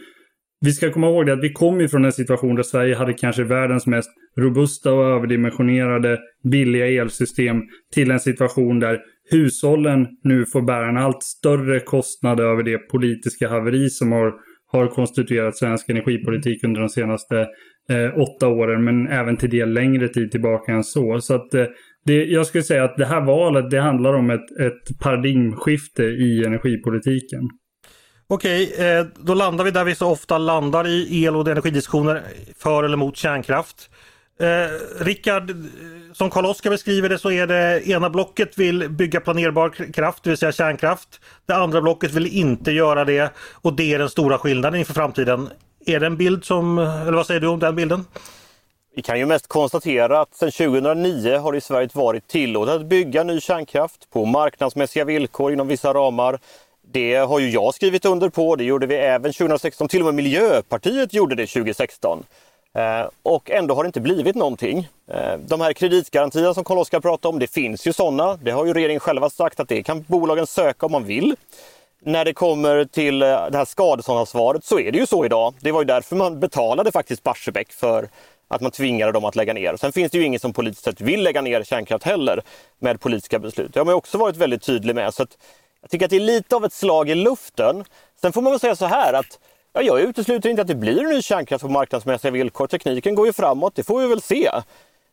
vi 0.61 0.73
ska 0.73 0.92
komma 0.92 1.07
ihåg 1.07 1.27
det 1.27 1.33
att 1.33 1.44
vi 1.44 1.53
kom 1.53 1.88
från 1.88 2.05
en 2.05 2.12
situation 2.12 2.55
där 2.55 2.62
Sverige 2.62 2.94
hade 2.94 3.12
kanske 3.12 3.44
världens 3.44 3.87
mest 3.87 4.11
robusta 4.38 4.92
och 4.92 5.05
överdimensionerade 5.05 6.18
billiga 6.51 6.87
elsystem 6.87 7.57
till 7.94 8.11
en 8.11 8.20
situation 8.20 8.81
där 8.81 8.99
hushållen 9.31 10.07
nu 10.25 10.46
får 10.46 10.62
bära 10.62 10.88
en 10.88 10.96
allt 10.96 11.23
större 11.23 11.81
kostnad 11.81 12.40
över 12.40 12.62
det 12.62 12.79
politiska 12.79 13.49
haveri 13.49 13.90
som 13.90 14.12
har, 14.12 14.33
har 14.73 14.87
konstituerat 14.87 15.57
svensk 15.57 15.88
energipolitik 15.88 16.64
under 16.64 16.81
de 16.81 16.88
senaste 16.88 17.46
eh, 17.90 18.18
åtta 18.18 18.49
åren, 18.49 18.85
men 18.85 19.09
även 19.09 19.37
till 19.37 19.51
det 19.51 19.66
längre 19.66 20.09
tid 20.09 20.31
tillbaka 20.31 20.73
än 20.73 20.85
så. 20.85 21.20
Så 21.20 21.35
att 21.35 21.55
eh, 21.55 21.66
det, 22.07 22.25
jag 22.25 22.46
skulle 22.46 22.64
säga 22.64 22.85
att 22.85 22.96
det 22.96 23.07
här 23.07 23.27
valet, 23.27 23.70
det 23.70 23.81
handlar 23.81 24.12
om 24.12 24.31
ett, 24.31 24.61
ett 24.61 24.99
paradigmskifte 25.03 26.03
i 26.03 26.44
energipolitiken. 26.46 27.40
Okej, 28.33 28.73
eh, 28.73 29.07
då 29.16 29.35
landar 29.35 29.64
vi 29.64 29.71
där 29.71 29.85
vi 29.85 29.95
så 29.95 30.11
ofta 30.11 30.38
landar 30.38 30.87
i 30.87 31.25
el 31.25 31.37
och 31.37 31.49
energidiskussioner 31.49 32.23
för 32.59 32.83
eller 32.83 32.97
mot 32.97 33.16
kärnkraft. 33.16 33.90
Eh, 34.40 35.05
Rickard, 35.05 35.51
eh, 35.51 35.57
som 36.12 36.31
Karl-Oskar 36.31 36.71
beskriver 36.71 37.09
det 37.09 37.19
så 37.19 37.31
är 37.31 37.47
det 37.47 37.88
ena 37.88 38.11
blocket 38.11 38.59
vill 38.59 38.88
bygga 38.88 39.21
planerbar 39.21 39.93
kraft, 39.93 40.23
det 40.23 40.31
vill 40.31 40.37
säga 40.37 40.53
kärnkraft. 40.53 41.21
Det 41.47 41.55
andra 41.55 41.81
blocket 41.81 42.12
vill 42.12 42.27
inte 42.27 42.73
göra 42.73 43.05
det 43.05 43.33
och 43.53 43.73
det 43.73 43.95
är 43.95 43.99
den 43.99 44.11
stora 44.11 44.38
skillnaden 44.38 44.79
inför 44.79 44.95
framtiden. 44.95 45.49
Är 45.87 46.01
det 46.01 46.07
en 46.07 46.16
bild 46.16 46.45
som, 46.45 46.79
eller 46.79 47.12
vad 47.12 47.27
säger 47.27 47.40
du 47.40 47.47
om 47.47 47.59
den 47.59 47.77
bilden? 47.77 48.05
Vi 48.97 49.03
kan 49.03 49.19
ju 49.19 49.27
mest 49.27 49.49
konstatera 49.49 50.21
att 50.21 50.35
sedan 50.35 50.51
2009 50.51 51.38
har 51.38 51.53
det 51.53 51.59
i 51.59 51.61
Sverige 51.61 51.88
varit 51.93 52.29
tillåtet 52.29 52.75
att 52.75 52.87
bygga 52.87 53.23
ny 53.23 53.40
kärnkraft 53.40 54.11
på 54.11 54.25
marknadsmässiga 54.25 55.05
villkor 55.05 55.53
inom 55.53 55.69
vissa 55.69 55.95
ramar. 55.95 56.38
Det 56.92 57.14
har 57.14 57.38
ju 57.38 57.50
jag 57.50 57.74
skrivit 57.74 58.05
under 58.05 58.29
på, 58.29 58.57
det 58.57 58.64
gjorde 58.64 58.87
vi 58.87 58.94
även 58.94 59.33
2016, 59.33 59.88
till 59.88 60.00
och 60.00 60.05
med 60.05 60.14
Miljöpartiet 60.14 61.14
gjorde 61.14 61.35
det 61.35 61.46
2016. 61.46 62.24
Eh, 62.74 63.09
och 63.22 63.50
ändå 63.50 63.74
har 63.74 63.83
det 63.83 63.87
inte 63.87 64.00
blivit 64.00 64.37
någonting. 64.37 64.88
Eh, 65.09 65.38
de 65.46 65.61
här 65.61 65.72
kreditgarantierna 65.72 66.55
som 66.55 66.64
Carl-Oskar 66.64 67.00
pratade 67.00 67.33
om, 67.33 67.38
det 67.38 67.46
finns 67.46 67.87
ju 67.87 67.92
sådana. 67.92 68.38
Det 68.42 68.50
har 68.50 68.66
ju 68.66 68.72
regeringen 68.72 69.00
själva 69.00 69.31
sagt 69.31 69.61
att 69.61 69.68
det 69.68 69.83
kan 69.83 70.05
bolagen 70.09 70.46
söka 70.46 70.87
om 70.87 70.92
man 70.92 71.05
vill. 71.05 71.37
När 72.03 72.24
det 72.24 72.33
kommer 72.33 72.85
till 72.85 73.22
eh, 73.22 73.29
det 73.29 73.59
här 73.59 73.64
skadeståndsansvaret 73.64 74.64
så 74.64 74.81
är 74.81 74.92
det 74.92 74.98
ju 74.98 75.07
så 75.07 75.24
idag. 75.24 75.55
Det 75.61 75.72
var 75.72 75.81
ju 75.81 75.87
därför 75.87 76.16
man 76.16 76.40
betalade 76.40 76.92
faktiskt 76.92 77.22
Barsebäck 77.22 77.72
för 77.72 78.09
att 78.48 78.61
man 78.61 78.70
tvingade 78.70 79.12
dem 79.12 79.24
att 79.24 79.37
lägga 79.37 79.53
ner. 79.53 79.76
Sen 79.76 79.92
finns 79.92 80.12
det 80.12 80.18
ju 80.18 80.24
ingen 80.24 80.40
som 80.40 80.53
politiskt 80.53 80.85
sett 80.85 81.00
vill 81.00 81.22
lägga 81.22 81.40
ner 81.40 81.62
kärnkraft 81.62 82.05
heller 82.05 82.42
med 82.79 83.00
politiska 83.00 83.38
beslut. 83.38 83.74
Det 83.74 83.81
har 83.81 83.85
man 83.85 83.94
också 83.94 84.18
varit 84.18 84.37
väldigt 84.37 84.62
tydlig 84.62 84.94
med. 84.94 85.14
Så 85.14 85.26
jag 85.81 85.90
tycker 85.90 86.05
att 86.05 86.11
det 86.11 86.16
är 86.16 86.21
lite 86.21 86.57
av 86.57 86.64
ett 86.64 86.73
slag 86.73 87.11
i 87.11 87.14
luften. 87.14 87.85
Sen 88.21 88.33
får 88.33 88.43
man 88.43 88.53
väl 88.53 88.61
säga 88.61 88.77
så 88.77 88.87
här 88.87 89.12
att 89.12 89.38
ja, 89.73 89.83
jag 89.83 90.01
utesluter 90.01 90.51
inte 90.51 90.62
att 90.62 90.69
det 90.69 90.75
blir 90.75 91.05
ny 91.05 91.23
kärnkraft 91.23 91.62
på 91.62 91.71
marknadsmässiga 91.71 92.31
villkor. 92.31 92.66
Tekniken 92.66 93.14
går 93.14 93.27
ju 93.27 93.33
framåt, 93.33 93.75
det 93.75 93.83
får 93.83 94.01
vi 94.01 94.07
väl 94.07 94.21
se. 94.21 94.51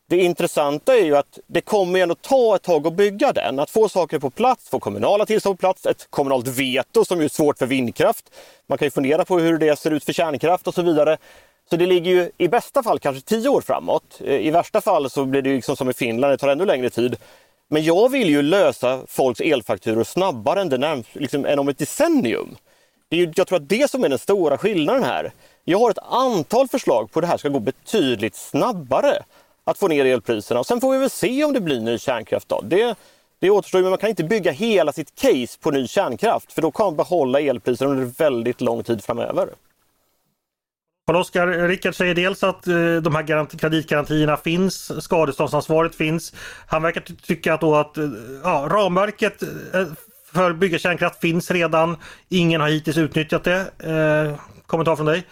Det 0.08 0.16
intressanta 0.16 0.96
är 0.96 1.04
ju 1.04 1.16
att 1.16 1.38
det 1.46 1.60
kommer 1.60 2.00
ändå 2.00 2.14
ta 2.14 2.56
ett 2.56 2.62
tag 2.62 2.86
att 2.86 2.92
bygga 2.92 3.32
den. 3.32 3.58
Att 3.58 3.70
få 3.70 3.88
saker 3.88 4.18
på 4.18 4.30
plats, 4.30 4.68
få 4.68 4.80
kommunala 4.80 5.26
tillstånd 5.26 5.58
på 5.58 5.60
plats, 5.60 5.86
ett 5.86 6.06
kommunalt 6.10 6.48
veto 6.48 7.04
som 7.04 7.20
är 7.20 7.28
svårt 7.28 7.58
för 7.58 7.66
vindkraft. 7.66 8.30
Man 8.66 8.78
kan 8.78 8.86
ju 8.86 8.90
fundera 8.90 9.24
på 9.24 9.38
hur 9.38 9.58
det 9.58 9.78
ser 9.78 9.90
ut 9.90 10.04
för 10.04 10.12
kärnkraft 10.12 10.66
och 10.66 10.74
så 10.74 10.82
vidare. 10.82 11.16
Så 11.70 11.76
det 11.76 11.86
ligger 11.86 12.10
ju 12.10 12.30
i 12.38 12.48
bästa 12.48 12.82
fall 12.82 12.98
kanske 12.98 13.22
tio 13.22 13.48
år 13.48 13.60
framåt. 13.60 14.20
Eh, 14.24 14.46
I 14.46 14.50
värsta 14.50 14.80
fall 14.80 15.10
så 15.10 15.24
blir 15.24 15.42
det 15.42 15.50
liksom 15.50 15.76
som 15.76 15.90
i 15.90 15.92
Finland, 15.92 16.32
det 16.32 16.38
tar 16.38 16.48
ännu 16.48 16.64
längre 16.64 16.90
tid. 16.90 17.16
Men 17.68 17.84
jag 17.84 18.08
vill 18.08 18.28
ju 18.28 18.42
lösa 18.42 19.00
folks 19.06 19.40
elfakturor 19.40 20.04
snabbare 20.04 20.60
än, 20.60 20.70
närm- 20.70 21.04
liksom, 21.12 21.46
än 21.46 21.58
om 21.58 21.68
ett 21.68 21.78
decennium. 21.78 22.56
Det 23.08 23.16
är 23.16 23.20
ju, 23.20 23.32
jag 23.36 23.46
tror 23.46 23.56
att 23.56 23.68
det 23.68 23.90
som 23.90 24.04
är 24.04 24.08
den 24.08 24.18
stora 24.18 24.58
skillnaden 24.58 25.02
här. 25.02 25.32
Jag 25.64 25.78
har 25.78 25.90
ett 25.90 25.98
antal 26.10 26.68
förslag 26.68 27.12
på 27.12 27.20
hur 27.20 27.22
det 27.22 27.26
här 27.26 27.36
ska 27.36 27.48
gå 27.48 27.60
betydligt 27.60 28.36
snabbare 28.36 29.22
att 29.64 29.78
få 29.78 29.88
ner 29.88 30.04
elpriserna. 30.04 30.60
Och 30.60 30.66
sen 30.66 30.80
får 30.80 30.92
vi 30.92 30.98
väl 30.98 31.10
se 31.10 31.44
om 31.44 31.52
det 31.52 31.60
blir 31.60 31.80
ny 31.80 31.98
kärnkraft. 31.98 32.48
Då. 32.48 32.60
Det, 32.60 32.94
det 33.38 33.50
återstår 33.50 33.80
men 33.80 33.90
man 33.90 33.98
kan 33.98 34.10
inte 34.10 34.24
bygga 34.24 34.52
hela 34.52 34.92
sitt 34.92 35.14
case 35.14 35.58
på 35.60 35.70
ny 35.70 35.86
kärnkraft 35.86 36.52
för 36.52 36.62
då 36.62 36.70
kan 36.70 36.86
man 36.86 36.96
behålla 36.96 37.40
elpriserna 37.40 37.90
under 37.90 38.04
väldigt 38.04 38.60
lång 38.60 38.82
tid 38.84 39.04
framöver. 39.04 39.48
Carl-Oskar, 41.08 41.68
Rickard 41.68 41.94
säger 41.94 42.14
dels 42.14 42.44
att 42.44 42.66
eh, 42.66 42.96
de 42.96 43.14
här 43.14 43.58
kreditgarantierna 43.58 44.36
finns, 44.36 45.04
skadeståndsansvaret 45.04 45.94
finns. 45.94 46.34
Han 46.66 46.82
verkar 46.82 47.00
tycka 47.00 47.54
att, 47.54 47.60
då 47.60 47.74
att 47.74 47.98
eh, 47.98 48.04
ja, 48.42 48.68
ramverket 48.70 49.42
eh, 49.42 49.86
för 50.32 50.50
att 50.50 50.56
bygga 50.56 50.78
kärnkraft 50.78 51.20
finns 51.20 51.50
redan. 51.50 51.96
Ingen 52.28 52.60
har 52.60 52.68
hittills 52.68 52.98
utnyttjat 52.98 53.44
det. 53.44 53.60
Eh, 53.78 54.40
kommentar 54.66 54.96
från 54.96 55.06
dig? 55.06 55.22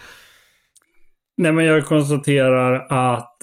Nej, 1.37 1.51
men 1.51 1.65
jag 1.65 1.85
konstaterar 1.85 2.87
att 2.89 3.37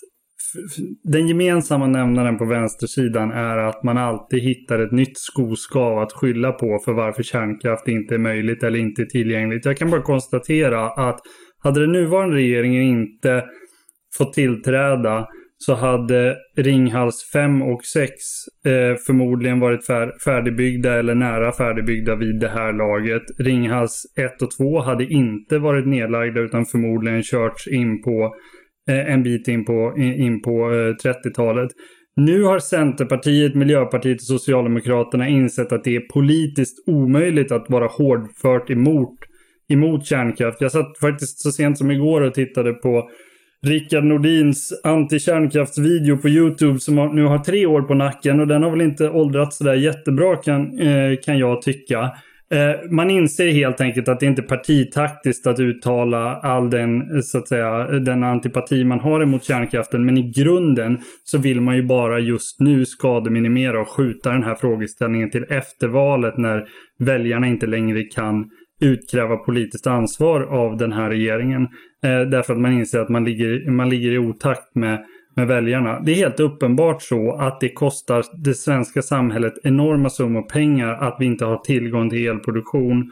den 1.05 1.29
gemensamma 1.29 1.87
nämnaren 1.87 2.39
på 2.39 2.45
vänstersidan 2.45 3.33
är 3.33 3.57
att 3.57 3.83
man 3.83 3.99
alltid 3.99 4.43
hittar 4.43 4.79
ett 4.79 4.93
nytt 4.93 5.19
skoskav 5.19 5.99
att 5.99 6.13
skylla 6.13 6.53
på 6.53 6.79
för 6.85 6.93
varför 6.93 7.23
kärnkraft 7.23 7.89
inte 7.89 8.15
är 8.15 8.19
möjligt 8.19 8.63
eller 8.63 8.79
inte 8.79 9.07
tillgängligt. 9.07 9.65
Jag 9.65 9.77
kan 9.77 9.91
bara 9.91 10.03
konstatera 10.03 10.91
att 10.91 11.21
hade 11.65 11.81
den 11.81 11.93
nuvarande 11.93 12.37
regeringen 12.37 12.83
inte 12.83 13.45
fått 14.19 14.33
tillträda 14.33 15.27
så 15.59 15.75
hade 15.75 16.37
Ringhals 16.57 17.31
5 17.33 17.63
och 17.63 17.85
6 17.85 18.11
eh, 18.67 18.97
förmodligen 19.07 19.61
varit 19.61 19.87
fär 19.87 20.13
färdigbyggda 20.25 20.99
eller 20.99 21.15
nära 21.15 21.53
färdigbyggda 21.53 22.17
vid 22.17 22.41
det 22.41 22.49
här 22.49 22.73
laget. 22.73 23.23
Ringhals 23.39 24.03
1 24.17 24.43
och 24.43 24.51
2 24.51 24.81
hade 24.81 25.05
inte 25.05 25.59
varit 25.59 25.87
nedlagda 25.87 26.41
utan 26.41 26.67
förmodligen 26.67 27.23
körts 27.23 27.69
in 27.69 28.03
på 28.03 28.35
eh, 28.91 29.13
en 29.13 29.23
bit 29.23 29.49
in 29.49 29.65
på, 29.65 29.95
in, 29.97 30.43
på 30.43 30.73
eh, 30.73 31.11
30-talet. 31.11 31.71
Nu 32.17 32.43
har 32.43 32.59
Centerpartiet, 32.59 33.55
Miljöpartiet 33.55 34.17
och 34.17 34.41
Socialdemokraterna 34.41 35.29
insett 35.29 35.73
att 35.73 35.85
det 35.85 35.97
är 35.97 36.01
politiskt 36.01 36.89
omöjligt 36.89 37.53
att 37.53 37.71
vara 37.71 37.87
hårdfört 37.87 38.71
emot, 38.71 39.19
emot 39.69 40.07
kärnkraft. 40.07 40.61
Jag 40.61 40.73
satt 40.73 40.99
faktiskt 40.99 41.41
så 41.41 41.53
sent 41.53 41.79
som 41.79 41.91
igår 41.91 42.21
och 42.21 42.35
tittade 42.35 42.73
på 42.73 43.09
Rickard 43.67 44.05
Nordins 44.05 44.81
anti-kärnkraftsvideo 44.85 46.17
på 46.17 46.29
YouTube 46.29 46.81
som 46.81 46.95
nu 47.15 47.25
har 47.25 47.39
tre 47.39 47.67
år 47.67 47.83
på 47.83 47.95
nacken 47.95 48.41
och 48.41 48.47
den 48.47 48.63
har 48.63 48.71
väl 48.71 48.81
inte 48.81 49.11
åldrats 49.11 49.57
sådär 49.57 49.75
jättebra 49.75 50.37
kan, 50.37 50.79
eh, 50.79 51.17
kan 51.25 51.39
jag 51.39 51.63
tycka. 51.63 52.11
Eh, 52.51 52.91
man 52.91 53.11
inser 53.11 53.53
helt 53.53 53.81
enkelt 53.81 54.09
att 54.09 54.21
det 54.21 54.27
inte 54.27 54.43
är 54.43 54.47
partitaktiskt 54.47 55.47
att 55.47 55.61
uttala 55.61 56.37
all 56.37 56.71
den, 56.71 57.17
eh, 57.17 57.21
så 57.21 57.39
att 57.39 57.49
säga, 57.49 57.87
den 57.87 58.25
antipati 58.25 58.85
man 58.85 59.01
har 59.01 59.21
emot 59.21 59.45
kärnkraften. 59.45 60.07
Men 60.07 60.19
i 60.19 60.33
grunden 60.37 60.99
så 61.25 61.39
vill 61.39 61.61
man 61.61 61.77
ju 61.77 61.83
bara 61.83 62.19
just 62.19 62.61
nu 62.61 62.87
skademinimera 62.87 63.81
och 63.81 63.89
skjuta 63.89 64.31
den 64.31 64.43
här 64.43 64.55
frågeställningen 64.55 65.31
till 65.31 65.45
eftervalet 65.49 66.39
när 66.39 66.65
väljarna 66.99 67.47
inte 67.47 67.67
längre 67.67 68.03
kan 68.03 68.51
utkräva 68.81 69.37
politiskt 69.37 69.87
ansvar 69.87 70.41
av 70.41 70.77
den 70.77 70.93
här 70.93 71.11
regeringen. 71.11 71.63
Eh, 72.05 72.21
därför 72.21 72.53
att 72.53 72.61
man 72.61 72.73
inser 72.73 72.99
att 72.99 73.09
man 73.09 73.25
ligger, 73.25 73.71
man 73.71 73.89
ligger 73.89 74.13
i 74.13 74.19
otakt 74.19 74.75
med, 74.75 75.05
med 75.37 75.47
väljarna. 75.47 76.01
Det 76.01 76.13
är 76.13 76.17
helt 76.17 76.41
uppenbart 76.41 77.03
så 77.03 77.33
att 77.33 77.61
det 77.61 77.69
kostar 77.69 78.25
det 78.45 78.55
svenska 78.55 79.03
samhället 79.03 79.55
enorma 79.63 80.11
summor 80.11 80.43
pengar 80.43 80.93
att 80.93 81.17
vi 81.21 81.27
inte 81.27 81.45
har 81.45 81.59
tillgång 81.59 82.11
till 82.11 82.29
elproduktion 82.29 83.11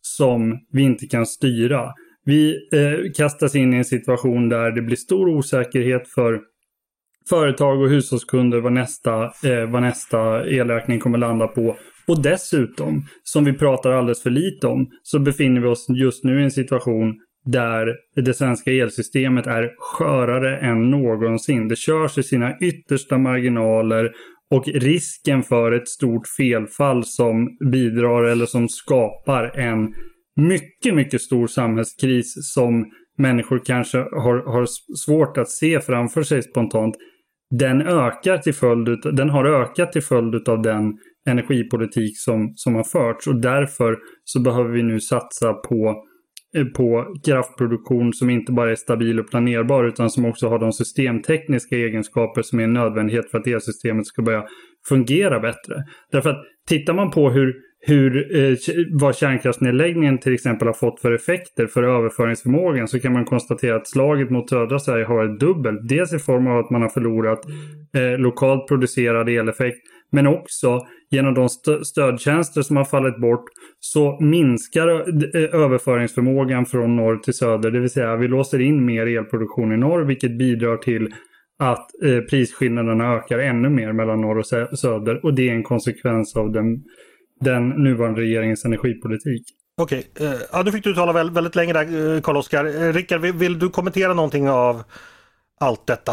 som 0.00 0.58
vi 0.72 0.82
inte 0.82 1.06
kan 1.06 1.26
styra. 1.26 1.92
Vi 2.24 2.68
eh, 2.72 3.12
kastas 3.16 3.54
in 3.54 3.74
i 3.74 3.76
en 3.76 3.84
situation 3.84 4.48
där 4.48 4.70
det 4.70 4.82
blir 4.82 4.96
stor 4.96 5.28
osäkerhet 5.28 6.08
för 6.08 6.40
företag 7.28 7.80
och 7.80 7.88
hushållskunder 7.88 8.60
vad 8.60 8.72
nästa, 8.72 9.24
eh, 9.24 9.70
vad 9.70 9.82
nästa 9.82 10.44
elräkning 10.44 11.00
kommer 11.00 11.18
landa 11.18 11.46
på. 11.46 11.76
Och 12.06 12.22
dessutom, 12.22 13.06
som 13.22 13.44
vi 13.44 13.52
pratar 13.52 13.90
alldeles 13.90 14.22
för 14.22 14.30
lite 14.30 14.66
om, 14.66 14.90
så 15.02 15.18
befinner 15.18 15.60
vi 15.60 15.66
oss 15.66 15.86
just 15.88 16.24
nu 16.24 16.40
i 16.40 16.44
en 16.44 16.50
situation 16.50 17.14
där 17.44 17.96
det 18.16 18.34
svenska 18.34 18.72
elsystemet 18.72 19.46
är 19.46 19.70
skörare 19.78 20.58
än 20.58 20.90
någonsin. 20.90 21.68
Det 21.68 21.76
körs 21.76 22.18
i 22.18 22.22
sina 22.22 22.58
yttersta 22.58 23.18
marginaler 23.18 24.10
och 24.50 24.68
risken 24.68 25.42
för 25.42 25.72
ett 25.72 25.88
stort 25.88 26.28
felfall 26.36 27.04
som 27.04 27.56
bidrar 27.72 28.24
eller 28.24 28.46
som 28.46 28.68
skapar 28.68 29.58
en 29.58 29.94
mycket, 30.36 30.94
mycket 30.94 31.20
stor 31.20 31.46
samhällskris 31.46 32.34
som 32.54 32.84
människor 33.18 33.62
kanske 33.64 33.98
har, 33.98 34.52
har 34.52 34.66
svårt 34.96 35.38
att 35.38 35.50
se 35.50 35.80
framför 35.80 36.22
sig 36.22 36.42
spontant. 36.42 36.94
Den 37.50 37.82
ökar 37.82 38.38
till 38.38 38.54
följd 38.54 39.16
den 39.16 39.30
har 39.30 39.44
ökat 39.44 39.92
till 39.92 40.02
följd 40.02 40.48
av 40.48 40.62
den 40.62 40.98
energipolitik 41.26 42.18
som, 42.18 42.52
som 42.56 42.74
har 42.74 42.84
förts 42.84 43.26
och 43.26 43.40
därför 43.40 43.98
så 44.24 44.40
behöver 44.40 44.70
vi 44.70 44.82
nu 44.82 45.00
satsa 45.00 45.52
på, 45.52 46.04
eh, 46.56 46.64
på 46.64 47.14
kraftproduktion 47.24 48.12
som 48.12 48.30
inte 48.30 48.52
bara 48.52 48.70
är 48.70 48.74
stabil 48.74 49.20
och 49.20 49.30
planerbar 49.30 49.84
utan 49.84 50.10
som 50.10 50.24
också 50.24 50.48
har 50.48 50.58
de 50.58 50.72
systemtekniska 50.72 51.76
egenskaper 51.76 52.42
som 52.42 52.58
är 52.60 52.64
en 52.64 52.72
nödvändighet 52.72 53.30
för 53.30 53.38
att 53.38 53.46
elsystemet 53.46 54.06
ska 54.06 54.22
börja 54.22 54.44
fungera 54.88 55.40
bättre. 55.40 55.84
Därför 56.12 56.30
att 56.30 56.44
tittar 56.68 56.94
man 56.94 57.10
på 57.10 57.30
hur, 57.30 57.54
hur, 57.80 58.36
eh, 58.36 58.56
vad 58.92 59.16
kärnkraftsnedläggningen 59.16 60.18
till 60.18 60.34
exempel 60.34 60.68
har 60.68 60.74
fått 60.74 61.00
för 61.00 61.12
effekter 61.12 61.66
för 61.66 61.82
överföringsförmågan 61.82 62.88
så 62.88 63.00
kan 63.00 63.12
man 63.12 63.24
konstatera 63.24 63.76
att 63.76 63.88
slaget 63.88 64.30
mot 64.30 64.50
södra 64.50 64.78
Sverige 64.78 65.04
har 65.04 65.14
varit 65.14 65.40
dubbelt. 65.40 65.88
Dels 65.88 66.12
i 66.12 66.18
form 66.18 66.46
av 66.46 66.58
att 66.58 66.70
man 66.70 66.82
har 66.82 66.88
förlorat 66.88 67.40
eh, 67.96 68.18
lokalt 68.18 68.68
producerad 68.68 69.28
eleffekt 69.28 69.93
men 70.14 70.26
också 70.26 70.86
genom 71.10 71.34
de 71.34 71.48
stödtjänster 71.84 72.62
som 72.62 72.76
har 72.76 72.84
fallit 72.84 73.20
bort 73.20 73.44
så 73.80 74.18
minskar 74.20 74.88
eh, 74.88 75.60
överföringsförmågan 75.62 76.66
från 76.66 76.96
norr 76.96 77.16
till 77.16 77.34
söder. 77.34 77.70
Det 77.70 77.80
vill 77.80 77.90
säga 77.90 78.16
vi 78.16 78.28
låser 78.28 78.60
in 78.60 78.84
mer 78.84 79.06
elproduktion 79.06 79.72
i 79.72 79.76
norr 79.76 80.04
vilket 80.04 80.38
bidrar 80.38 80.76
till 80.76 81.08
att 81.58 82.02
eh, 82.04 82.20
prisskillnaderna 82.20 83.14
ökar 83.14 83.38
ännu 83.38 83.68
mer 83.68 83.92
mellan 83.92 84.20
norr 84.20 84.38
och 84.38 84.78
söder. 84.78 85.24
Och 85.24 85.34
det 85.34 85.48
är 85.48 85.52
en 85.52 85.62
konsekvens 85.62 86.36
av 86.36 86.52
den, 86.52 86.82
den 87.40 87.68
nuvarande 87.68 88.20
regeringens 88.20 88.64
energipolitik. 88.64 89.42
Okej, 89.82 90.06
okay. 90.14 90.26
uh, 90.26 90.34
ja, 90.52 90.62
nu 90.62 90.72
fick 90.72 90.84
du 90.84 90.94
tala 90.94 91.12
väldigt, 91.12 91.36
väldigt 91.36 91.54
länge 91.54 91.72
där 91.72 92.14
eh, 92.14 92.20
Karl-Oskar. 92.20 92.64
Uh, 92.64 92.92
Rickard, 92.92 93.20
vill, 93.20 93.32
vill, 93.32 93.58
du 93.58 93.70
kommentera 93.70 94.14
någonting 94.14 94.50
av 94.50 94.82
allt 95.60 95.86
detta? 95.86 96.12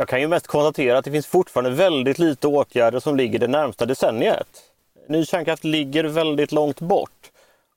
Jag 0.00 0.08
kan 0.08 0.20
ju 0.20 0.28
mest 0.28 0.46
konstatera 0.46 0.98
att 0.98 1.04
det 1.04 1.10
finns 1.10 1.26
fortfarande 1.26 1.70
väldigt 1.70 2.18
lite 2.18 2.46
åtgärder 2.46 3.00
som 3.00 3.16
ligger 3.16 3.38
det 3.38 3.48
närmsta 3.48 3.86
decenniet. 3.86 4.48
Ny 5.08 5.24
kärnkraft 5.24 5.64
ligger 5.64 6.04
väldigt 6.04 6.52
långt 6.52 6.80
bort. 6.80 7.30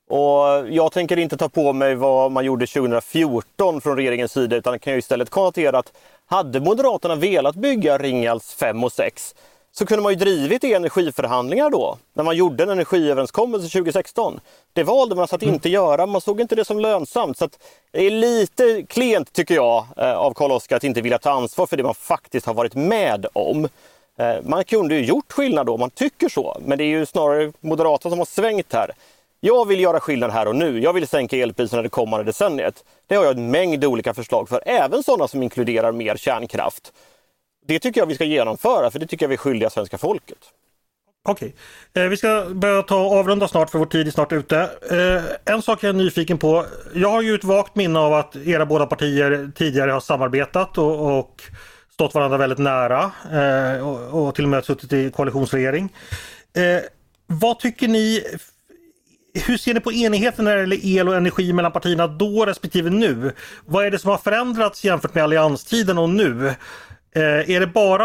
Och 0.08 0.68
jag 0.70 0.92
tänker 0.92 1.16
inte 1.16 1.36
ta 1.36 1.48
på 1.48 1.72
mig 1.72 1.94
vad 1.94 2.32
man 2.32 2.44
gjorde 2.44 2.66
2014 2.66 3.80
från 3.80 3.96
regeringens 3.96 4.32
sida 4.32 4.56
utan 4.56 4.78
kan 4.78 4.92
ju 4.92 4.98
istället 4.98 5.30
konstatera 5.30 5.78
att 5.78 5.92
hade 6.26 6.60
Moderaterna 6.60 7.14
velat 7.14 7.54
bygga 7.54 7.98
Ringhals 7.98 8.54
5 8.54 8.84
och 8.84 8.92
6 8.92 9.34
så 9.74 9.86
kunde 9.86 10.02
man 10.02 10.12
ju 10.12 10.16
drivit 10.16 10.64
i 10.64 10.74
energiförhandlingar 10.74 11.70
då, 11.70 11.98
när 12.14 12.24
man 12.24 12.36
gjorde 12.36 12.62
en 12.62 12.70
energiöverenskommelse 12.70 13.68
2016. 13.68 14.40
Det 14.72 14.82
valde 14.82 15.14
man 15.14 15.26
att 15.30 15.42
inte 15.42 15.68
göra, 15.68 16.06
man 16.06 16.20
såg 16.20 16.40
inte 16.40 16.54
det 16.54 16.64
som 16.64 16.80
lönsamt. 16.80 17.38
Så 17.38 17.48
det 17.90 18.06
är 18.06 18.10
lite 18.10 18.82
klent 18.82 19.32
tycker 19.32 19.54
jag 19.54 19.86
eh, 19.96 20.12
av 20.12 20.34
Karl-Oskar 20.34 20.76
att 20.76 20.84
inte 20.84 21.00
vilja 21.00 21.18
ta 21.18 21.30
ansvar 21.30 21.66
för 21.66 21.76
det 21.76 21.82
man 21.82 21.94
faktiskt 21.94 22.46
har 22.46 22.54
varit 22.54 22.74
med 22.74 23.26
om. 23.32 23.68
Eh, 24.18 24.36
man 24.42 24.64
kunde 24.64 24.94
ju 24.94 25.04
gjort 25.04 25.32
skillnad 25.32 25.66
då, 25.66 25.76
man 25.76 25.90
tycker 25.90 26.28
så, 26.28 26.56
men 26.64 26.78
det 26.78 26.84
är 26.84 26.88
ju 26.88 27.06
snarare 27.06 27.52
Moderaterna 27.60 28.10
som 28.10 28.18
har 28.18 28.26
svängt 28.26 28.72
här. 28.72 28.90
Jag 29.40 29.68
vill 29.68 29.80
göra 29.80 30.00
skillnad 30.00 30.30
här 30.30 30.48
och 30.48 30.56
nu. 30.56 30.80
Jag 30.80 30.92
vill 30.92 31.08
sänka 31.08 31.36
elpriserna 31.36 31.82
det 31.82 31.88
kommande 31.88 32.24
decenniet. 32.24 32.84
Det 33.06 33.14
har 33.14 33.24
jag 33.24 33.38
en 33.38 33.50
mängd 33.50 33.84
olika 33.84 34.14
förslag 34.14 34.48
för, 34.48 34.62
även 34.66 35.02
sådana 35.02 35.28
som 35.28 35.42
inkluderar 35.42 35.92
mer 35.92 36.16
kärnkraft. 36.16 36.92
Det 37.66 37.78
tycker 37.78 38.00
jag 38.00 38.06
vi 38.06 38.14
ska 38.14 38.24
genomföra, 38.24 38.90
för 38.90 38.98
det 38.98 39.06
tycker 39.06 39.24
jag 39.24 39.28
vi 39.28 39.34
är 39.34 39.38
skyldiga 39.38 39.70
svenska 39.70 39.98
folket. 39.98 40.38
Okej, 41.24 41.54
okay. 41.92 42.04
eh, 42.04 42.08
vi 42.10 42.16
ska 42.16 42.46
börja 42.54 42.82
ta 42.82 42.96
avrunda 42.96 43.48
snart 43.48 43.70
för 43.70 43.78
vår 43.78 43.86
tid 43.86 44.06
är 44.06 44.10
snart 44.10 44.32
ute. 44.32 44.58
Eh, 44.90 45.54
en 45.54 45.62
sak 45.62 45.82
jag 45.82 45.88
är 45.88 45.92
nyfiken 45.92 46.38
på. 46.38 46.66
Jag 46.94 47.08
har 47.08 47.22
ju 47.22 47.34
ett 47.34 47.44
vagt 47.44 47.76
minne 47.76 47.98
av 47.98 48.14
att 48.14 48.36
era 48.36 48.66
båda 48.66 48.86
partier 48.86 49.50
tidigare 49.54 49.90
har 49.90 50.00
samarbetat 50.00 50.78
och, 50.78 51.18
och 51.18 51.42
stått 51.92 52.14
varandra 52.14 52.38
väldigt 52.38 52.58
nära 52.58 53.12
eh, 53.32 53.88
och, 53.88 54.26
och, 54.26 54.34
till 54.34 54.44
och 54.44 54.50
med 54.50 54.64
suttit 54.64 54.92
i 54.92 55.10
koalitionsregering. 55.10 55.92
Eh, 56.56 56.82
vad 57.26 57.58
tycker 57.58 57.88
ni 57.88 58.24
hur 59.34 59.56
ser 59.56 59.74
ni 59.74 59.80
på 59.80 59.92
enigheten 59.92 60.44
när 60.44 60.54
det 60.56 60.60
gäller 60.60 60.86
el 60.86 61.08
och 61.08 61.16
energi 61.16 61.52
mellan 61.52 61.72
partierna 61.72 62.06
då 62.06 62.46
respektive 62.46 62.90
nu? 62.90 63.32
Vad 63.66 63.86
är 63.86 63.90
det 63.90 63.98
som 63.98 64.10
har 64.10 64.18
förändrats 64.18 64.84
jämfört 64.84 65.14
med 65.14 65.24
allianstiden 65.24 65.98
och 65.98 66.10
nu? 66.10 66.54
Eh, 67.14 67.50
är 67.50 67.60
det 67.60 67.66
bara, 67.66 68.04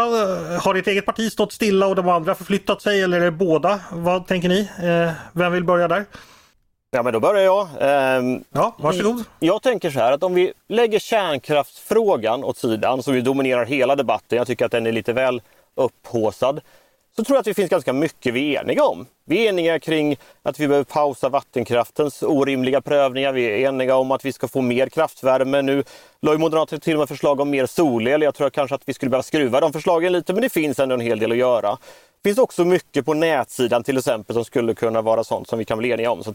har 0.58 0.74
ert 0.74 0.86
eget 0.86 1.06
parti 1.06 1.32
stått 1.32 1.52
stilla 1.52 1.86
och 1.86 1.96
de 1.96 2.08
andra 2.08 2.34
förflyttat 2.34 2.82
sig 2.82 3.02
eller 3.02 3.20
är 3.20 3.24
det 3.24 3.30
båda? 3.30 3.80
Vad 3.92 4.26
tänker 4.26 4.48
ni? 4.48 4.60
Eh, 4.82 5.12
vem 5.32 5.52
vill 5.52 5.64
börja 5.64 5.88
där? 5.88 6.04
Ja 6.90 7.02
men 7.02 7.12
då 7.12 7.20
börjar 7.20 7.44
jag. 7.44 7.68
Eh, 7.80 8.38
ja, 8.52 8.76
varsågod. 8.78 9.24
Jag 9.38 9.62
tänker 9.62 9.90
så 9.90 9.98
här 9.98 10.12
att 10.12 10.22
om 10.22 10.34
vi 10.34 10.52
lägger 10.68 10.98
kärnkraftsfrågan 10.98 12.44
åt 12.44 12.56
sidan 12.56 13.02
som 13.02 13.14
ju 13.14 13.20
dominerar 13.20 13.64
hela 13.64 13.96
debatten, 13.96 14.38
jag 14.38 14.46
tycker 14.46 14.64
att 14.64 14.72
den 14.72 14.86
är 14.86 14.92
lite 14.92 15.12
väl 15.12 15.42
upphåsad 15.76 16.60
så 17.16 17.24
tror 17.24 17.36
jag 17.36 17.38
att 17.38 17.44
det 17.44 17.54
finns 17.54 17.70
ganska 17.70 17.92
mycket 17.92 18.34
vi 18.34 18.56
är 18.56 18.62
eniga 18.62 18.84
om. 18.84 19.06
Vi 19.28 19.44
är 19.44 19.48
eniga 19.48 19.78
kring 19.78 20.16
att 20.42 20.60
vi 20.60 20.68
behöver 20.68 20.84
pausa 20.84 21.28
vattenkraftens 21.28 22.22
orimliga 22.22 22.80
prövningar. 22.80 23.32
Vi 23.32 23.44
är 23.44 23.68
eniga 23.68 23.96
om 23.96 24.10
att 24.10 24.24
vi 24.24 24.32
ska 24.32 24.48
få 24.48 24.60
mer 24.60 24.88
kraftvärme. 24.88 25.62
Nu 25.62 25.84
la 26.20 26.32
ju 26.32 26.38
Moderaterna 26.38 26.80
till 26.80 26.92
och 26.94 26.98
med 26.98 27.08
förslag 27.08 27.40
om 27.40 27.50
mer 27.50 27.66
solel. 27.66 28.22
Jag 28.22 28.34
tror 28.34 28.50
kanske 28.50 28.74
att 28.74 28.82
vi 28.84 28.94
skulle 28.94 29.10
behöva 29.10 29.22
skruva 29.22 29.60
de 29.60 29.72
förslagen 29.72 30.12
lite, 30.12 30.32
men 30.32 30.42
det 30.42 30.48
finns 30.48 30.78
ändå 30.78 30.94
en 30.94 31.00
hel 31.00 31.18
del 31.18 31.32
att 31.32 31.38
göra. 31.38 31.70
Det 32.22 32.28
finns 32.28 32.38
också 32.38 32.64
mycket 32.64 33.06
på 33.06 33.14
nätsidan 33.14 33.84
till 33.84 33.98
exempel 33.98 34.34
som 34.34 34.44
skulle 34.44 34.74
kunna 34.74 35.02
vara 35.02 35.24
sånt 35.24 35.48
som 35.48 35.58
vi 35.58 35.64
kan 35.64 35.78
bli 35.78 35.90
eniga 35.90 36.10
om. 36.10 36.24
Så 36.24 36.34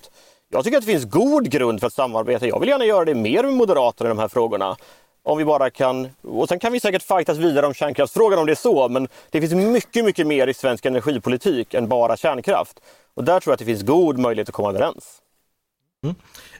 jag 0.49 0.63
tycker 0.63 0.77
att 0.77 0.85
det 0.85 0.91
finns 0.91 1.05
god 1.05 1.49
grund 1.49 1.79
för 1.79 1.87
att 1.87 1.93
samarbeta. 1.93 2.47
Jag 2.47 2.59
vill 2.59 2.69
gärna 2.69 2.85
göra 2.85 3.05
det 3.05 3.15
mer 3.15 3.43
med 3.43 3.53
Moderaterna 3.53 4.09
i 4.09 4.11
de 4.11 4.19
här 4.19 4.27
frågorna. 4.27 4.77
Om 5.25 5.37
vi 5.37 5.45
bara 5.45 5.69
kan, 5.69 6.09
och 6.21 6.49
sen 6.49 6.59
kan 6.59 6.71
vi 6.71 6.79
säkert 6.79 7.03
fightas 7.03 7.37
vidare 7.37 7.65
om 7.65 7.73
kärnkraftsfrågan 7.73 8.39
om 8.39 8.45
det 8.45 8.51
är 8.51 8.55
så, 8.55 8.89
men 8.89 9.07
det 9.29 9.41
finns 9.41 9.53
mycket, 9.53 10.05
mycket 10.05 10.27
mer 10.27 10.47
i 10.47 10.53
svensk 10.53 10.85
energipolitik 10.85 11.73
än 11.73 11.87
bara 11.87 12.17
kärnkraft. 12.17 12.79
Och 13.13 13.23
där 13.23 13.39
tror 13.39 13.51
jag 13.51 13.53
att 13.53 13.59
det 13.59 13.65
finns 13.65 13.83
god 13.83 14.17
möjlighet 14.17 14.49
att 14.49 14.55
komma 14.55 14.69
överens. 14.69 15.19
Mm. 16.03 16.15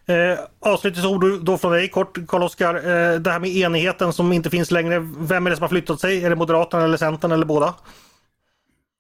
Eh, 0.06 0.40
avslutningsord 0.60 1.46
då 1.46 1.58
från 1.58 1.72
dig 1.72 1.90
kort 1.90 2.18
Karl-Oskar. 2.28 2.76
Eh, 2.76 3.20
det 3.20 3.32
här 3.32 3.40
med 3.40 3.50
enigheten 3.50 4.14
som 4.14 4.34
inte 4.34 4.50
finns 4.50 4.72
längre. 4.72 5.00
Vem 5.18 5.46
är 5.46 5.50
det 5.50 5.56
som 5.56 5.64
har 5.64 5.70
flyttat 5.70 6.00
sig? 6.00 6.26
Är 6.26 6.30
det 6.30 6.36
Moderaterna 6.36 6.84
eller 6.84 6.98
Centern 6.98 7.32
eller 7.32 7.46
båda? 7.46 7.74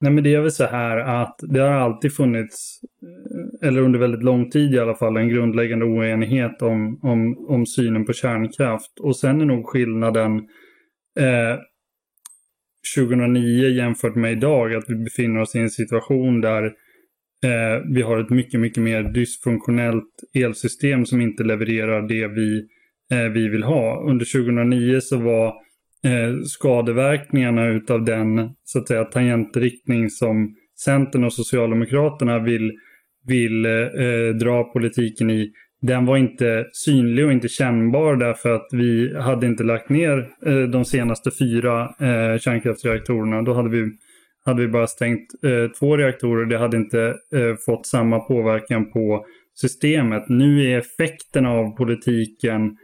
Nej 0.03 0.11
men 0.11 0.23
det 0.23 0.33
är 0.33 0.41
väl 0.41 0.51
så 0.51 0.65
här 0.65 0.97
att 0.97 1.39
det 1.41 1.59
har 1.59 1.71
alltid 1.71 2.13
funnits, 2.13 2.79
eller 3.61 3.81
under 3.81 3.99
väldigt 3.99 4.23
lång 4.23 4.49
tid 4.49 4.73
i 4.73 4.79
alla 4.79 4.95
fall, 4.95 5.17
en 5.17 5.29
grundläggande 5.29 5.85
oenighet 5.85 6.61
om, 6.61 6.99
om, 7.01 7.45
om 7.49 7.65
synen 7.65 8.05
på 8.05 8.13
kärnkraft. 8.13 8.99
Och 8.99 9.15
sen 9.15 9.41
är 9.41 9.45
nog 9.45 9.65
skillnaden 9.65 10.37
eh, 11.19 11.59
2009 12.97 13.67
jämfört 13.67 14.15
med 14.15 14.31
idag 14.31 14.73
att 14.75 14.89
vi 14.89 14.95
befinner 14.95 15.41
oss 15.41 15.55
i 15.55 15.59
en 15.59 15.69
situation 15.69 16.41
där 16.41 16.63
eh, 17.43 17.81
vi 17.93 18.01
har 18.01 18.17
ett 18.17 18.29
mycket, 18.29 18.59
mycket 18.59 18.83
mer 18.83 19.03
dysfunktionellt 19.03 20.13
elsystem 20.33 21.05
som 21.05 21.21
inte 21.21 21.43
levererar 21.43 22.07
det 22.07 22.27
vi, 22.27 22.67
eh, 23.11 23.31
vi 23.31 23.47
vill 23.49 23.63
ha. 23.63 24.09
Under 24.09 24.25
2009 24.25 25.01
så 25.01 25.17
var 25.17 25.62
eh, 26.03 26.41
skadeverkningarna 26.45 27.67
utav 27.67 28.05
den 28.05 28.49
så 28.63 28.79
att 28.79 28.87
säga 28.87 29.03
tangentriktning 29.03 30.09
som 30.09 30.55
Centern 30.83 31.23
och 31.23 31.33
Socialdemokraterna 31.33 32.39
vill, 32.39 32.71
vill 33.27 33.65
eh, 33.65 34.35
dra 34.39 34.63
politiken 34.63 35.29
i. 35.29 35.51
Den 35.81 36.05
var 36.05 36.17
inte 36.17 36.65
synlig 36.73 37.25
och 37.25 37.31
inte 37.31 37.47
kännbar 37.47 38.15
därför 38.15 38.55
att 38.55 38.67
vi 38.71 39.17
hade 39.17 39.47
inte 39.47 39.63
lagt 39.63 39.89
ner 39.89 40.29
eh, 40.45 40.61
de 40.61 40.85
senaste 40.85 41.31
fyra 41.31 41.81
eh, 41.83 42.39
kärnkraftsreaktorerna. 42.39 43.41
Då 43.41 43.53
hade 43.53 43.69
vi, 43.69 43.91
hade 44.45 44.61
vi 44.61 44.67
bara 44.67 44.87
stängt 44.87 45.27
eh, 45.43 45.71
två 45.79 45.97
reaktorer. 45.97 46.45
Det 46.45 46.57
hade 46.57 46.77
inte 46.77 47.01
eh, 47.35 47.55
fått 47.65 47.85
samma 47.85 48.19
påverkan 48.19 48.91
på 48.91 49.25
systemet. 49.55 50.29
Nu 50.29 50.71
är 50.71 50.77
effekten 50.77 51.45
av 51.45 51.75
politiken 51.77 52.77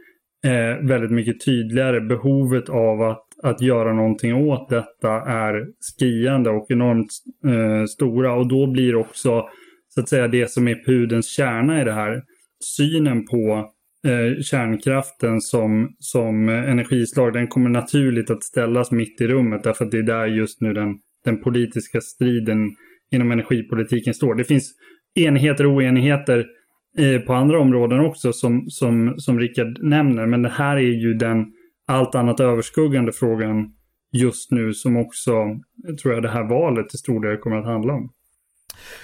eh, 0.44 0.86
väldigt 0.86 1.10
mycket 1.10 1.44
tydligare. 1.44 2.00
Behovet 2.00 2.68
av 2.68 3.02
att, 3.02 3.26
att 3.42 3.60
göra 3.60 3.92
någonting 3.92 4.34
åt 4.34 4.68
detta 4.68 5.10
är 5.20 5.66
skriande 5.80 6.50
och 6.50 6.66
enormt 6.70 7.12
eh, 7.46 7.84
stora. 7.84 8.32
Och 8.32 8.48
då 8.48 8.66
blir 8.66 8.94
också 8.94 9.48
så 9.88 10.00
att 10.00 10.08
säga 10.08 10.28
det 10.28 10.50
som 10.50 10.68
är 10.68 10.84
pudens 10.84 11.28
kärna 11.28 11.80
i 11.80 11.84
det 11.84 11.92
här. 11.92 12.22
Synen 12.64 13.26
på 13.26 13.70
eh, 14.06 14.42
kärnkraften 14.42 15.40
som, 15.40 15.96
som 15.98 16.48
energislag, 16.48 17.32
den 17.32 17.48
kommer 17.48 17.70
naturligt 17.70 18.30
att 18.30 18.44
ställas 18.44 18.90
mitt 18.90 19.20
i 19.20 19.26
rummet 19.26 19.62
därför 19.64 19.84
att 19.84 19.90
det 19.90 19.98
är 19.98 20.02
där 20.02 20.26
just 20.26 20.60
nu 20.60 20.72
den, 20.72 20.94
den 21.24 21.40
politiska 21.40 22.00
striden 22.00 22.70
inom 23.10 23.30
energipolitiken 23.32 24.14
står. 24.14 24.34
Det 24.34 24.44
finns 24.44 24.74
enigheter 25.14 25.66
och 25.66 25.72
oenigheter 25.72 26.46
på 27.26 27.34
andra 27.34 27.60
områden 27.60 28.00
också 28.00 28.32
som, 28.32 28.70
som, 28.70 29.14
som 29.18 29.38
Rickard 29.38 29.82
nämner. 29.82 30.26
Men 30.26 30.42
det 30.42 30.48
här 30.48 30.76
är 30.76 30.80
ju 30.80 31.14
den 31.14 31.46
allt 31.86 32.14
annat 32.14 32.40
överskuggande 32.40 33.12
frågan 33.12 33.72
just 34.12 34.50
nu 34.50 34.74
som 34.74 34.96
också, 34.96 35.32
tror 36.02 36.14
jag, 36.14 36.22
det 36.22 36.28
här 36.28 36.48
valet 36.48 36.88
till 36.88 36.98
stor 36.98 37.20
del 37.20 37.36
kommer 37.36 37.56
att 37.56 37.66
handla 37.66 37.92
om. 37.92 38.12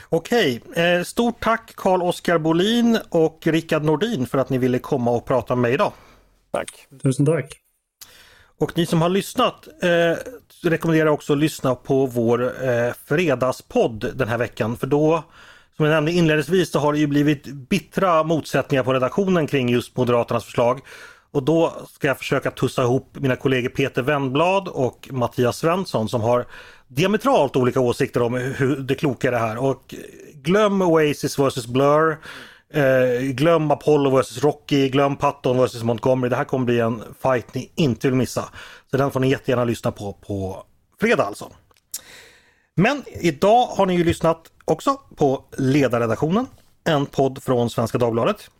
Okej, 0.09 0.62
eh, 0.77 1.03
stort 1.03 1.40
tack 1.40 1.72
Carl 1.77 2.03
Oskar 2.03 2.38
Bolin 2.38 2.99
och 3.09 3.46
Rickard 3.46 3.85
Nordin 3.85 4.27
för 4.27 4.38
att 4.38 4.51
ni 4.51 4.59
ville 4.59 4.79
komma 4.79 5.11
och 5.11 5.27
prata 5.27 5.55
med 5.55 5.62
mig 5.62 5.75
idag. 5.75 5.92
Tack! 6.51 6.87
Tusen 7.03 7.27
tack! 7.27 7.61
Och 8.59 8.77
ni 8.77 8.87
som 8.87 9.03
har 9.03 9.09
lyssnat 9.09 9.68
eh, 9.83 10.18
rekommenderar 10.62 11.11
också 11.11 11.33
att 11.33 11.38
lyssna 11.38 11.75
på 11.75 12.07
vår 12.07 12.44
eh, 12.44 12.92
fredagspodd 13.05 14.12
den 14.14 14.29
här 14.29 14.38
veckan 14.38 14.77
för 14.77 14.87
då 14.87 15.25
som 15.76 15.86
jag 15.86 15.92
nämnde 15.92 16.12
inledningsvis 16.12 16.70
så 16.70 16.78
har 16.78 16.92
det 16.92 16.98
ju 16.98 17.06
blivit 17.06 17.46
bittra 17.46 18.22
motsättningar 18.22 18.82
på 18.82 18.92
redaktionen 18.92 19.46
kring 19.46 19.68
just 19.68 19.96
Moderaternas 19.96 20.44
förslag. 20.44 20.80
Och 21.30 21.42
då 21.42 21.72
ska 21.88 22.06
jag 22.06 22.18
försöka 22.18 22.50
tussa 22.50 22.82
ihop 22.82 23.10
mina 23.12 23.36
kollegor 23.36 23.68
Peter 23.68 24.02
Wennblad 24.02 24.68
och 24.68 25.08
Mattias 25.12 25.56
Svensson 25.56 26.08
som 26.08 26.20
har 26.20 26.46
diametralt 26.88 27.56
olika 27.56 27.80
åsikter 27.80 28.22
om 28.22 28.34
hur 28.34 28.76
det 28.76 28.94
kloka 28.94 29.28
är 29.28 29.32
det 29.32 29.38
här. 29.38 29.58
Och 29.58 29.94
glöm 30.34 30.82
Oasis 30.82 31.38
vs 31.38 31.66
Blur. 31.66 32.18
Eh, 32.72 33.22
glöm 33.22 33.70
Apollo 33.70 34.20
vs 34.20 34.42
Rocky, 34.42 34.88
glöm 34.88 35.16
Patton 35.16 35.64
vs 35.64 35.82
Montgomery. 35.82 36.30
Det 36.30 36.36
här 36.36 36.44
kommer 36.44 36.64
bli 36.64 36.80
en 36.80 37.02
fight 37.22 37.54
ni 37.54 37.72
inte 37.74 38.08
vill 38.08 38.16
missa. 38.16 38.44
Så 38.90 38.96
den 38.96 39.10
får 39.10 39.20
ni 39.20 39.30
jättegärna 39.30 39.64
lyssna 39.64 39.92
på 39.92 40.12
på 40.12 40.62
fredag 41.00 41.24
alltså. 41.24 41.50
Men 42.79 43.03
idag 43.07 43.66
har 43.66 43.87
ni 43.87 43.95
ju 43.95 44.05
lyssnat 44.05 44.51
också 44.64 45.01
på 45.16 45.45
Ledarredaktionen, 45.59 46.47
en 46.85 47.07
podd 47.07 47.43
från 47.43 47.70
Svenska 47.70 47.99
Dagbladet. 47.99 48.51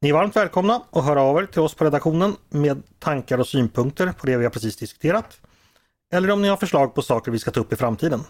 Ni 0.00 0.08
är 0.08 0.12
varmt 0.12 0.36
välkomna 0.36 0.82
att 0.90 1.04
höra 1.04 1.22
av 1.22 1.38
er 1.38 1.46
till 1.46 1.60
oss 1.60 1.74
på 1.74 1.84
redaktionen 1.84 2.36
med 2.48 2.82
tankar 2.98 3.38
och 3.38 3.46
synpunkter 3.46 4.12
på 4.12 4.26
det 4.26 4.36
vi 4.36 4.44
har 4.44 4.50
precis 4.50 4.76
diskuterat. 4.76 5.40
Eller 6.12 6.30
om 6.30 6.42
ni 6.42 6.48
har 6.48 6.56
förslag 6.56 6.94
på 6.94 7.02
saker 7.02 7.30
vi 7.30 7.38
ska 7.38 7.50
ta 7.50 7.60
upp 7.60 7.72
i 7.72 7.76
framtiden. 7.76 8.24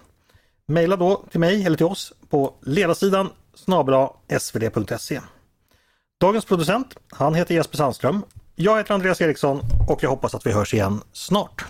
Maila 0.69 0.97
då 0.97 1.25
till 1.31 1.41
mig 1.41 1.67
eller 1.67 1.77
till 1.77 1.87
oss 1.87 2.13
på 2.29 2.55
ledarsidan 2.63 3.29
snabla 3.55 4.11
svd.se. 4.39 5.21
Dagens 6.21 6.45
producent, 6.45 6.97
han 7.11 7.35
heter 7.35 7.55
Jesper 7.55 7.77
Sandström. 7.77 8.23
Jag 8.55 8.79
heter 8.79 8.95
Andreas 8.95 9.21
Eriksson 9.21 9.61
och 9.89 10.03
jag 10.03 10.11
hoppas 10.11 10.35
att 10.35 10.47
vi 10.47 10.53
hörs 10.53 10.75
igen 10.75 11.01
snart. 11.13 11.65